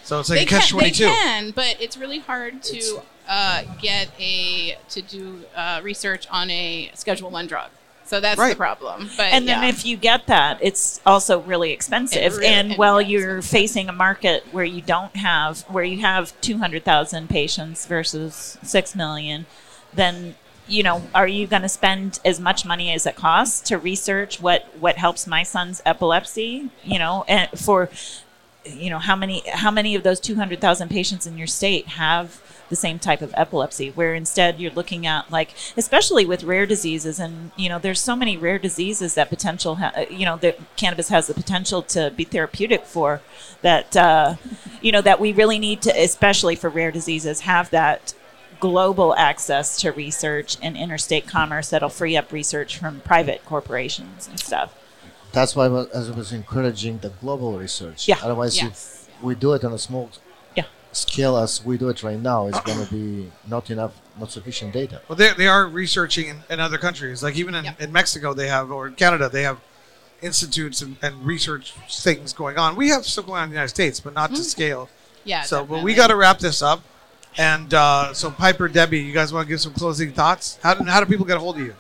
So 0.05 0.21
it's 0.21 0.29
like 0.31 0.41
they 0.41 0.45
a 0.45 0.49
catch 0.49 0.71
can, 0.71 0.79
twenty 0.79 0.91
they 0.91 1.05
can, 1.05 1.51
but 1.53 1.77
it's 1.81 1.97
really 1.97 2.19
hard 2.19 2.63
to 2.65 3.03
uh, 3.29 3.63
get 3.81 4.11
a 4.19 4.77
to 4.91 5.03
do 5.03 5.45
uh, 5.55 5.81
research 5.83 6.27
on 6.31 6.51
a 6.51 6.91
Schedule 6.95 7.31
One 7.31 7.47
drug. 7.47 7.71
So 8.05 8.19
that's 8.21 8.41
the 8.45 8.57
problem. 8.57 9.09
But 9.17 9.27
And 9.27 9.47
then 9.47 9.63
if 9.63 9.87
you 9.87 9.97
get 9.97 10.27
that, 10.27 10.59
it's 10.61 11.01
also 11.07 11.43
really 11.43 11.71
expensive. 11.71 12.35
really- 12.39 12.47
and 12.49 12.71
and 12.71 12.79
while 12.79 13.01
you're 13.01 13.37
expensive. 13.39 13.51
facing 13.53 13.89
a 13.89 13.93
market 13.93 14.45
where 14.51 14.65
you 14.65 14.81
don't 14.83 15.15
have, 15.15 15.61
where 15.69 15.85
you 15.85 15.99
have 16.01 16.33
200,000 16.41 17.29
patients 17.29 17.87
versus 17.87 18.59
6 18.65 18.97
million, 18.97 19.47
then, 19.95 20.35
you 20.67 20.83
know, 20.83 21.03
are 21.15 21.29
you 21.29 21.47
going 21.47 21.63
to 21.63 21.69
spend 21.69 22.19
as 22.25 22.41
much 22.41 22.65
money 22.67 22.93
as 22.93 23.07
it 23.07 23.15
costs 23.15 23.61
to 23.69 23.79
research 23.79 24.41
what, 24.41 24.67
what 24.81 24.97
helps 24.97 25.29
my 25.29 25.45
son's 25.45 25.81
epilepsy, 25.87 26.69
you 26.83 26.99
know, 26.99 27.25
and 27.29 27.49
for, 27.57 27.89
you 28.75 28.91
know, 28.91 28.99
how 28.99 29.17
many, 29.17 29.43
how 29.49 29.71
many 29.71 29.95
of 29.95 30.03
those 30.03 30.21
200,000 30.21 30.89
patients 30.89 31.27
in 31.27 31.39
your 31.39 31.47
state 31.47 31.87
have 31.89 32.41
the 32.71 32.77
same 32.77 32.99
type 32.99 33.21
of 33.21 33.35
epilepsy 33.37 33.91
where 33.91 34.15
instead 34.15 34.59
you're 34.59 34.71
looking 34.71 35.05
at 35.05 35.31
like 35.31 35.51
especially 35.77 36.25
with 36.25 36.45
rare 36.45 36.65
diseases 36.65 37.19
and 37.19 37.51
you 37.57 37.69
know 37.69 37.79
there's 37.79 38.01
so 38.01 38.17
many 38.17 38.37
rare 38.37 38.61
diseases 38.61 39.15
that 39.15 39.29
potential 39.29 39.75
ha- 39.75 40.07
you 40.09 40.25
know 40.25 40.37
that 40.37 40.57
cannabis 40.77 41.09
has 41.09 41.27
the 41.27 41.35
potential 41.35 41.83
to 41.83 42.11
be 42.17 42.25
therapeutic 42.25 42.87
for 42.87 43.21
that 43.61 43.95
uh, 43.97 44.37
you 44.81 44.93
know 44.93 45.03
that 45.03 45.21
we 45.21 45.33
really 45.33 45.59
need 45.59 45.83
to 45.83 45.91
especially 46.01 46.55
for 46.55 46.71
rare 46.71 46.93
diseases 46.93 47.41
have 47.41 47.69
that 47.71 48.15
global 48.61 49.15
access 49.17 49.81
to 49.81 49.91
research 49.91 50.57
and 50.63 50.77
interstate 50.77 51.27
commerce 51.27 51.71
that'll 51.71 51.89
free 51.89 52.17
up 52.17 52.31
research 52.31 52.79
from 52.79 53.01
private 53.01 53.45
corporations 53.45 54.29
and 54.29 54.39
stuff 54.39 54.80
that's 55.33 55.55
why 55.57 55.67
I 55.67 55.69
was, 55.69 56.11
I 56.11 56.17
was 56.17 56.33
encouraging 56.33 56.99
the 56.99 57.11
global 57.23 57.59
research 57.59 58.09
Yeah. 58.09 58.19
otherwise 58.23 58.57
Yes. 58.57 59.09
if 59.09 59.23
we 59.23 59.35
do 59.35 59.53
it 59.55 59.65
on 59.65 59.73
a 59.73 59.79
small 59.79 60.11
Yeah. 60.55 60.65
scale 60.93 61.37
as 61.37 61.65
we 61.65 61.77
do 61.79 61.89
it 61.89 62.03
right 62.03 62.19
now 62.21 62.47
it's 62.49 62.61
going 62.61 62.85
to 62.87 62.91
be 62.93 63.31
not 63.49 63.71
enough 63.71 63.93
not 64.19 64.31
sufficient 64.33 64.73
data 64.73 65.01
Well, 65.09 65.17
they, 65.17 65.33
they 65.35 65.49
are 65.49 65.67
researching 65.67 66.27
in, 66.29 66.39
in 66.51 66.61
other 66.61 66.79
countries. 66.79 67.23
Like 67.23 67.37
even 67.37 67.55
in, 67.55 67.65
Yep. 67.65 67.81
in 67.81 67.91
Mexico, 67.93 68.35
they 68.35 68.49
have, 68.49 68.71
or 68.71 68.89
in 68.89 68.95
Canada, 68.95 69.29
they 69.31 69.43
have 69.45 69.59
institutes 70.21 70.83
and, 70.83 70.97
and 71.01 71.25
research 71.25 71.73
things 71.89 72.33
going 72.35 72.59
on. 72.59 72.77
We 72.77 72.89
have 72.91 73.07
stuff 73.07 73.27
going 73.27 73.39
on 73.39 73.45
in 73.45 73.51
the 73.51 73.55
United 73.55 73.71
States, 73.71 73.99
but 74.01 74.13
not 74.13 74.31
to 74.35 74.43
scale. 74.45 74.91
yeah. 75.25 75.43
so, 75.43 75.65
but 75.65 75.83
we 75.83 75.95
got 75.95 76.09
to 76.09 76.17
wrap 76.17 76.39
this 76.39 76.61
up. 76.61 76.83
And 77.39 77.73
uh, 77.73 78.13
so, 78.13 78.31
Piper, 78.31 78.69
Debbie, 78.69 78.99
you 79.01 79.13
guys 79.13 79.33
want 79.33 79.47
to 79.47 79.49
give 79.49 79.61
some 79.61 79.73
closing 79.73 80.13
thoughts? 80.13 80.59
How 80.63 80.75
do, 80.75 80.85
how 80.85 81.01
do 81.01 81.07
people 81.07 81.25
get 81.25 81.37
a 81.37 81.41
hold 81.41 81.57
of 81.57 81.63
you? 81.63 81.75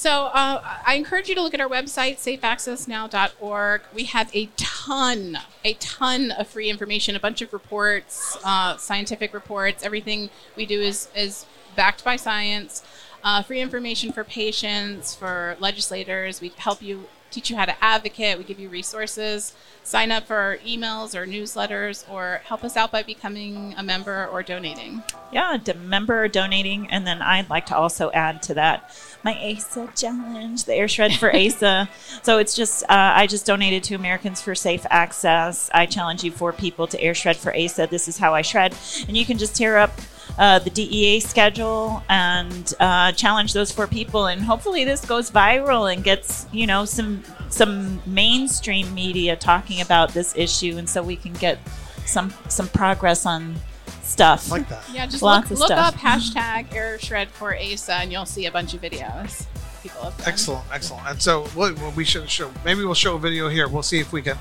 So 0.00 0.30
uh, 0.32 0.62
I 0.86 0.94
encourage 0.94 1.28
you 1.28 1.34
to 1.34 1.42
look 1.42 1.52
at 1.52 1.60
our 1.60 1.68
website, 1.68 2.16
safeaccessnow.org. 2.16 3.82
We 3.92 4.04
have 4.04 4.34
a 4.34 4.48
ton, 4.56 5.36
a 5.62 5.74
ton 5.74 6.30
of 6.30 6.48
free 6.48 6.70
information, 6.70 7.16
a 7.16 7.20
bunch 7.20 7.42
of 7.42 7.52
reports, 7.52 8.38
uh, 8.42 8.78
scientific 8.78 9.34
reports. 9.34 9.84
Everything 9.84 10.30
we 10.56 10.64
do 10.64 10.80
is 10.80 11.08
is 11.14 11.44
backed 11.76 12.02
by 12.02 12.16
science. 12.16 12.82
Uh, 13.22 13.42
free 13.42 13.60
information 13.60 14.10
for 14.10 14.24
patients, 14.24 15.14
for 15.14 15.54
legislators. 15.60 16.40
We 16.40 16.54
help 16.56 16.80
you 16.80 17.04
teach 17.30 17.50
you 17.50 17.56
how 17.56 17.64
to 17.64 17.84
advocate. 17.84 18.38
We 18.38 18.44
give 18.44 18.60
you 18.60 18.68
resources. 18.68 19.54
Sign 19.82 20.12
up 20.12 20.26
for 20.26 20.36
our 20.36 20.56
emails 20.58 21.14
or 21.14 21.26
newsletters, 21.26 22.08
or 22.10 22.42
help 22.44 22.64
us 22.64 22.76
out 22.76 22.92
by 22.92 23.02
becoming 23.02 23.74
a 23.76 23.82
member 23.82 24.26
or 24.26 24.42
donating. 24.42 25.02
Yeah, 25.32 25.56
a 25.56 25.74
member 25.74 26.28
donating, 26.28 26.88
and 26.90 27.06
then 27.06 27.22
I'd 27.22 27.48
like 27.48 27.66
to 27.66 27.76
also 27.76 28.10
add 28.12 28.42
to 28.44 28.54
that 28.54 28.94
my 29.22 29.34
ASA 29.34 29.90
challenge, 29.94 30.64
the 30.64 30.74
air 30.74 30.88
shred 30.88 31.14
for 31.14 31.34
ASA. 31.36 31.88
so 32.22 32.38
it's 32.38 32.54
just 32.54 32.82
uh, 32.84 32.86
I 32.90 33.26
just 33.26 33.46
donated 33.46 33.84
to 33.84 33.94
Americans 33.94 34.40
for 34.40 34.54
Safe 34.54 34.86
Access. 34.90 35.70
I 35.72 35.86
challenge 35.86 36.24
you 36.24 36.30
four 36.32 36.52
people 36.52 36.86
to 36.88 37.00
air 37.00 37.14
shred 37.14 37.36
for 37.36 37.54
ASA. 37.56 37.88
This 37.90 38.08
is 38.08 38.18
how 38.18 38.34
I 38.34 38.42
shred, 38.42 38.74
and 39.08 39.16
you 39.16 39.24
can 39.24 39.38
just 39.38 39.56
tear 39.56 39.76
up 39.76 39.92
uh, 40.40 40.58
the 40.58 40.70
DEA 40.70 41.20
schedule 41.20 42.02
and 42.08 42.74
uh, 42.80 43.12
challenge 43.12 43.52
those 43.52 43.70
four 43.70 43.86
people. 43.86 44.26
And 44.26 44.40
hopefully, 44.42 44.84
this 44.84 45.04
goes 45.04 45.30
viral 45.30 45.92
and 45.92 46.02
gets 46.02 46.46
you 46.50 46.66
know 46.66 46.84
some 46.84 47.22
some 47.50 48.02
mainstream 48.06 48.92
media 48.94 49.36
talking 49.36 49.80
about 49.82 50.14
this 50.14 50.34
issue, 50.36 50.76
and 50.78 50.88
so 50.88 51.02
we 51.02 51.14
can 51.14 51.34
get 51.34 51.58
some 52.06 52.32
some 52.48 52.68
progress 52.68 53.26
on 53.26 53.54
stuff. 54.02 54.50
like 54.50 54.68
that. 54.68 54.82
Yeah, 54.92 55.06
just 55.06 55.22
Lots 55.22 55.50
look, 55.50 55.52
of 55.52 55.58
look 55.60 55.66
stuff. 55.68 55.94
up 55.94 56.00
hashtag 56.00 56.74
air 56.74 56.98
shred 56.98 57.28
for 57.28 57.56
ASA, 57.56 57.94
and 57.94 58.10
you'll 58.10 58.26
see 58.26 58.46
a 58.46 58.50
bunch 58.50 58.74
of 58.74 58.80
videos. 58.80 59.46
People. 59.82 60.12
Excellent, 60.26 60.64
excellent. 60.72 61.06
And 61.06 61.22
so 61.22 61.44
what, 61.54 61.78
what 61.80 61.96
we 61.96 62.04
should 62.04 62.28
show, 62.28 62.50
maybe 62.66 62.84
we'll 62.84 62.92
show 62.94 63.16
a 63.16 63.18
video 63.18 63.48
here. 63.48 63.66
We'll 63.66 63.82
see 63.82 63.98
if 63.98 64.12
we 64.12 64.20
can 64.20 64.36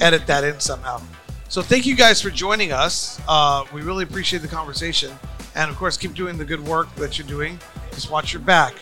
edit 0.00 0.26
that 0.26 0.42
in 0.42 0.58
somehow. 0.58 1.00
So 1.48 1.62
thank 1.62 1.86
you 1.86 1.94
guys 1.94 2.20
for 2.20 2.30
joining 2.30 2.72
us. 2.72 3.20
Uh, 3.28 3.64
we 3.72 3.82
really 3.82 4.02
appreciate 4.04 4.42
the 4.42 4.48
conversation, 4.48 5.12
and 5.54 5.70
of 5.70 5.76
course, 5.76 5.96
keep 5.96 6.14
doing 6.14 6.38
the 6.38 6.44
good 6.44 6.64
work 6.64 6.94
that 6.96 7.18
you're 7.18 7.26
doing. 7.26 7.58
Just 7.92 8.10
watch 8.10 8.32
your 8.32 8.42
back. 8.42 8.74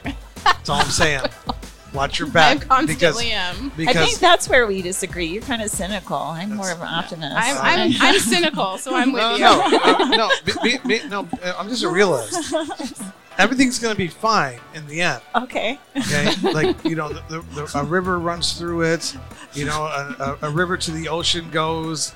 That's 0.44 0.68
all 0.68 0.80
I'm 0.80 0.90
saying. 0.90 1.22
Watch 1.94 2.18
your 2.18 2.28
I 2.30 2.32
back 2.32 2.60
because 2.60 2.68
constantly 2.68 3.30
am. 3.32 3.72
I 3.78 3.92
think 3.92 4.18
that's 4.18 4.48
where 4.48 4.66
we 4.66 4.82
disagree. 4.82 5.26
You're 5.26 5.42
kind 5.42 5.62
of 5.62 5.70
cynical. 5.70 6.16
I'm 6.16 6.54
more 6.54 6.70
of 6.70 6.80
an 6.80 6.88
optimist. 6.88 7.34
I'm, 7.36 7.56
I'm, 7.58 7.92
I'm 8.00 8.18
cynical, 8.20 8.78
so 8.78 8.94
I'm 8.94 9.12
with 9.12 9.22
no, 9.22 9.34
you. 9.34 9.40
no, 9.40 9.60
uh, 9.62 10.08
no, 10.16 10.30
be, 10.44 10.52
be, 10.62 10.78
be, 10.86 11.08
no. 11.08 11.28
I'm 11.42 11.68
just 11.68 11.82
a 11.84 11.88
realist. 11.88 12.54
Everything's 13.38 13.78
gonna 13.78 13.94
be 13.94 14.08
fine 14.08 14.58
in 14.74 14.86
the 14.88 15.00
end. 15.00 15.22
okay. 15.34 15.78
Okay, 15.96 16.34
like 16.52 16.84
you 16.84 16.96
know, 16.96 17.08
the, 17.08 17.22
the, 17.28 17.40
the, 17.54 17.78
a 17.78 17.84
river 17.84 18.18
runs 18.18 18.58
through 18.58 18.82
it. 18.82 19.16
You 19.54 19.64
know, 19.64 19.84
a, 19.84 20.38
a, 20.42 20.48
a 20.48 20.50
river 20.50 20.76
to 20.76 20.90
the 20.90 21.08
ocean 21.08 21.48
goes. 21.50 22.12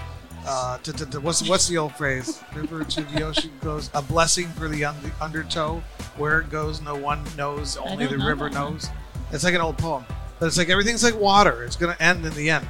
Uh, 0.47 0.77
to, 0.79 0.93
to, 0.93 1.07
to- 1.07 1.21
what's 1.21 1.49
what's 1.49 1.69
the 1.69 1.79
old 1.79 1.95
phrase? 1.95 2.43
River 2.55 2.83
to 2.85 3.03
the 3.03 3.23
ocean 3.23 3.51
goes. 3.63 3.91
A 3.95 4.03
blessing 4.03 4.49
for 4.49 4.69
the 4.69 4.85
un- 4.85 4.97
undertow. 5.21 5.83
Where 6.17 6.41
it 6.41 6.51
goes, 6.51 6.81
no 6.83 6.95
one 6.97 7.23
knows. 7.37 7.77
Only 7.77 8.07
the 8.07 8.17
know 8.19 8.27
river 8.27 8.51
that 8.51 8.61
one. 8.61 8.73
knows. 8.75 8.89
It's 9.33 9.45
like 9.45 9.55
an 9.55 9.61
old 9.61 9.79
poem, 9.79 10.05
but 10.39 10.47
it's 10.47 10.59
like 10.59 10.69
everything's 10.69 11.03
like 11.05 11.19
water. 11.19 11.65
It's 11.65 11.77
gonna 11.77 11.97
end 12.01 12.27
in 12.27 12.35
the 12.35 12.51
end. 12.51 12.67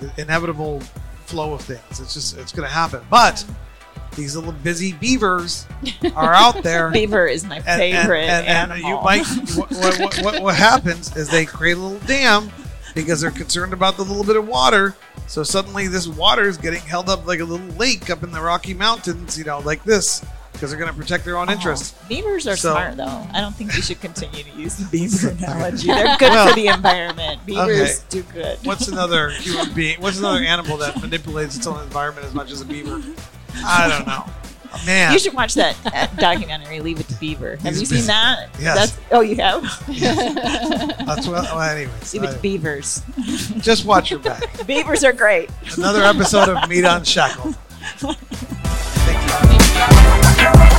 The 0.00 0.10
inevitable 0.16 0.80
flow 1.26 1.52
of 1.54 1.60
things. 1.62 2.00
It's 2.00 2.14
just 2.14 2.38
it's 2.38 2.52
gonna 2.52 2.68
happen. 2.68 3.00
But 3.10 3.44
these 4.14 4.34
little 4.36 4.52
busy 4.52 4.92
beavers 4.94 5.66
are 6.16 6.32
out 6.34 6.62
there. 6.62 6.90
Beaver 6.90 7.26
is 7.26 7.44
my 7.44 7.56
And- 7.56 7.64
favorite 7.66 8.20
and, 8.28 8.46
and, 8.46 8.72
and 8.72 8.72
animal. 8.72 8.88
you 8.90 9.04
might 9.04 9.26
what, 9.56 9.98
what, 10.00 10.18
what, 10.24 10.42
what 10.42 10.54
happens 10.54 11.14
is 11.16 11.28
they 11.28 11.44
create 11.44 11.76
a 11.76 11.80
little 11.80 12.06
dam 12.06 12.50
because 13.02 13.20
they're 13.20 13.30
concerned 13.30 13.72
about 13.72 13.96
the 13.96 14.02
little 14.02 14.24
bit 14.24 14.36
of 14.36 14.46
water 14.48 14.94
so 15.26 15.42
suddenly 15.42 15.86
this 15.88 16.08
water 16.08 16.48
is 16.48 16.56
getting 16.56 16.80
held 16.80 17.08
up 17.08 17.26
like 17.26 17.40
a 17.40 17.44
little 17.44 17.66
lake 17.76 18.10
up 18.10 18.22
in 18.22 18.30
the 18.32 18.40
rocky 18.40 18.74
mountains 18.74 19.38
you 19.38 19.44
know 19.44 19.60
like 19.60 19.82
this 19.84 20.24
because 20.52 20.70
they're 20.70 20.78
going 20.80 20.90
to 20.92 20.98
protect 20.98 21.24
their 21.24 21.36
own 21.38 21.48
Oh, 21.48 21.52
interests 21.52 21.94
beavers 22.08 22.48
are 22.48 22.56
So- 22.56 22.72
smart, 22.72 22.96
though. 22.96 23.26
I 23.32 23.40
don't 23.40 23.54
think 23.54 23.72
we 23.74 23.80
should 23.80 24.00
continue 24.00 24.42
to 24.42 24.50
use 24.50 24.74
the 24.78 24.86
beaver 24.90 25.28
analogy. 25.28 25.86
They're 25.86 26.16
good 26.18 26.30
Well, 26.32 26.48
for 26.48 26.54
the 26.56 26.66
environment. 26.66 27.46
Beavers 27.46 28.00
okay. 28.00 28.04
do 28.10 28.22
good. 28.24 28.58
what's 28.64 28.88
another 28.94 29.30
human 29.30 29.72
being 29.72 30.00
what's 30.00 30.18
another 30.18 30.40
animal 30.42 30.76
that 30.78 31.00
manipulates 31.00 31.56
its 31.56 31.66
own 31.68 31.80
environment 31.84 32.26
as 32.26 32.34
much 32.34 32.50
as 32.50 32.60
a 32.60 32.64
beaver 32.64 33.00
i 33.64 33.88
don't 33.88 34.06
know 34.06 34.24
Man. 34.86 35.12
You 35.12 35.18
should 35.18 35.34
watch 35.34 35.54
that 35.54 35.76
documentary, 36.18 36.80
Leave 36.80 37.00
It 37.00 37.08
to 37.08 37.14
Beaver. 37.14 37.56
Have 37.56 37.74
He's 37.74 37.80
you 37.82 37.88
busy. 37.88 37.96
seen 37.98 38.06
that? 38.08 38.48
Yes. 38.60 38.92
That's, 38.92 38.98
oh, 39.12 39.20
you 39.20 39.36
have? 39.36 39.62
Yes. 39.88 40.96
That's 41.06 41.26
well, 41.26 41.60
anyways. 41.60 42.14
Leave 42.14 42.22
I, 42.24 42.30
It 42.30 42.32
to 42.34 42.38
Beavers. 42.38 43.02
Just 43.58 43.84
watch 43.84 44.10
your 44.10 44.20
back. 44.20 44.42
Beavers 44.66 45.04
are 45.04 45.12
great. 45.12 45.50
Another 45.76 46.02
episode 46.02 46.48
of 46.48 46.68
Mita 46.68 46.96
Unshackled. 46.96 47.56
Thank 50.38 50.72
you. 50.72 50.77